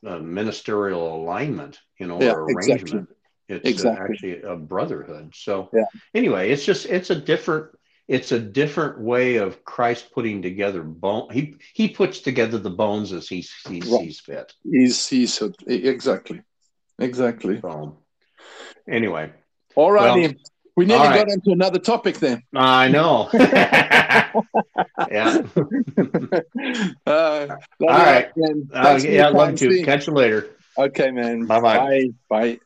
a, 0.06 0.20
ministerial 0.20 1.18
alignment, 1.18 1.82
you 2.00 2.08
know, 2.08 2.22
yeah, 2.22 2.32
or 2.32 2.46
arrangement. 2.46 3.10
Exactly. 3.10 3.16
It's 3.50 3.70
exactly. 3.70 4.14
actually 4.14 4.42
a 4.44 4.56
brotherhood. 4.56 5.34
So 5.36 5.70
yeah. 5.74 5.84
anyway, 6.14 6.52
it's 6.52 6.64
just 6.64 6.86
it's 6.86 7.10
a 7.10 7.16
different 7.16 7.72
it's 8.08 8.32
a 8.32 8.40
different 8.40 9.02
way 9.02 9.36
of 9.36 9.66
Christ 9.66 10.14
putting 10.14 10.42
together 10.42 10.82
bone. 10.82 11.28
He 11.30 11.58
he 11.74 11.90
puts 11.90 12.22
together 12.22 12.58
the 12.58 12.70
bones 12.70 13.12
as 13.12 13.28
he, 13.28 13.46
he 13.68 13.82
right. 13.82 14.06
sees 14.06 14.22
fit. 14.22 14.54
He 14.64 14.88
sees 14.92 15.42
it 15.42 15.58
exactly, 15.68 16.42
exactly. 17.00 17.60
So, 17.60 17.98
anyway, 18.90 19.34
all 19.76 19.92
righty. 19.92 20.22
Well, 20.22 20.36
we 20.76 20.86
nearly 20.86 21.08
right. 21.08 21.26
got 21.26 21.30
into 21.30 21.52
another 21.52 21.80
topic 21.80 22.18
then. 22.18 22.44
I 22.56 22.88
know. 22.88 23.30
yeah. 23.34 24.32
uh, 27.06 27.48
all 27.80 27.88
right. 27.88 28.32
Uh, 28.74 29.00
yeah, 29.04 29.30
love 29.30 29.56
to. 29.58 29.84
Catch 29.84 30.08
you 30.08 30.14
later. 30.14 30.50
Okay, 30.78 31.12
man. 31.12 31.46
Bye-bye. 31.46 31.78
Bye. 31.78 32.10
Bye. 32.30 32.60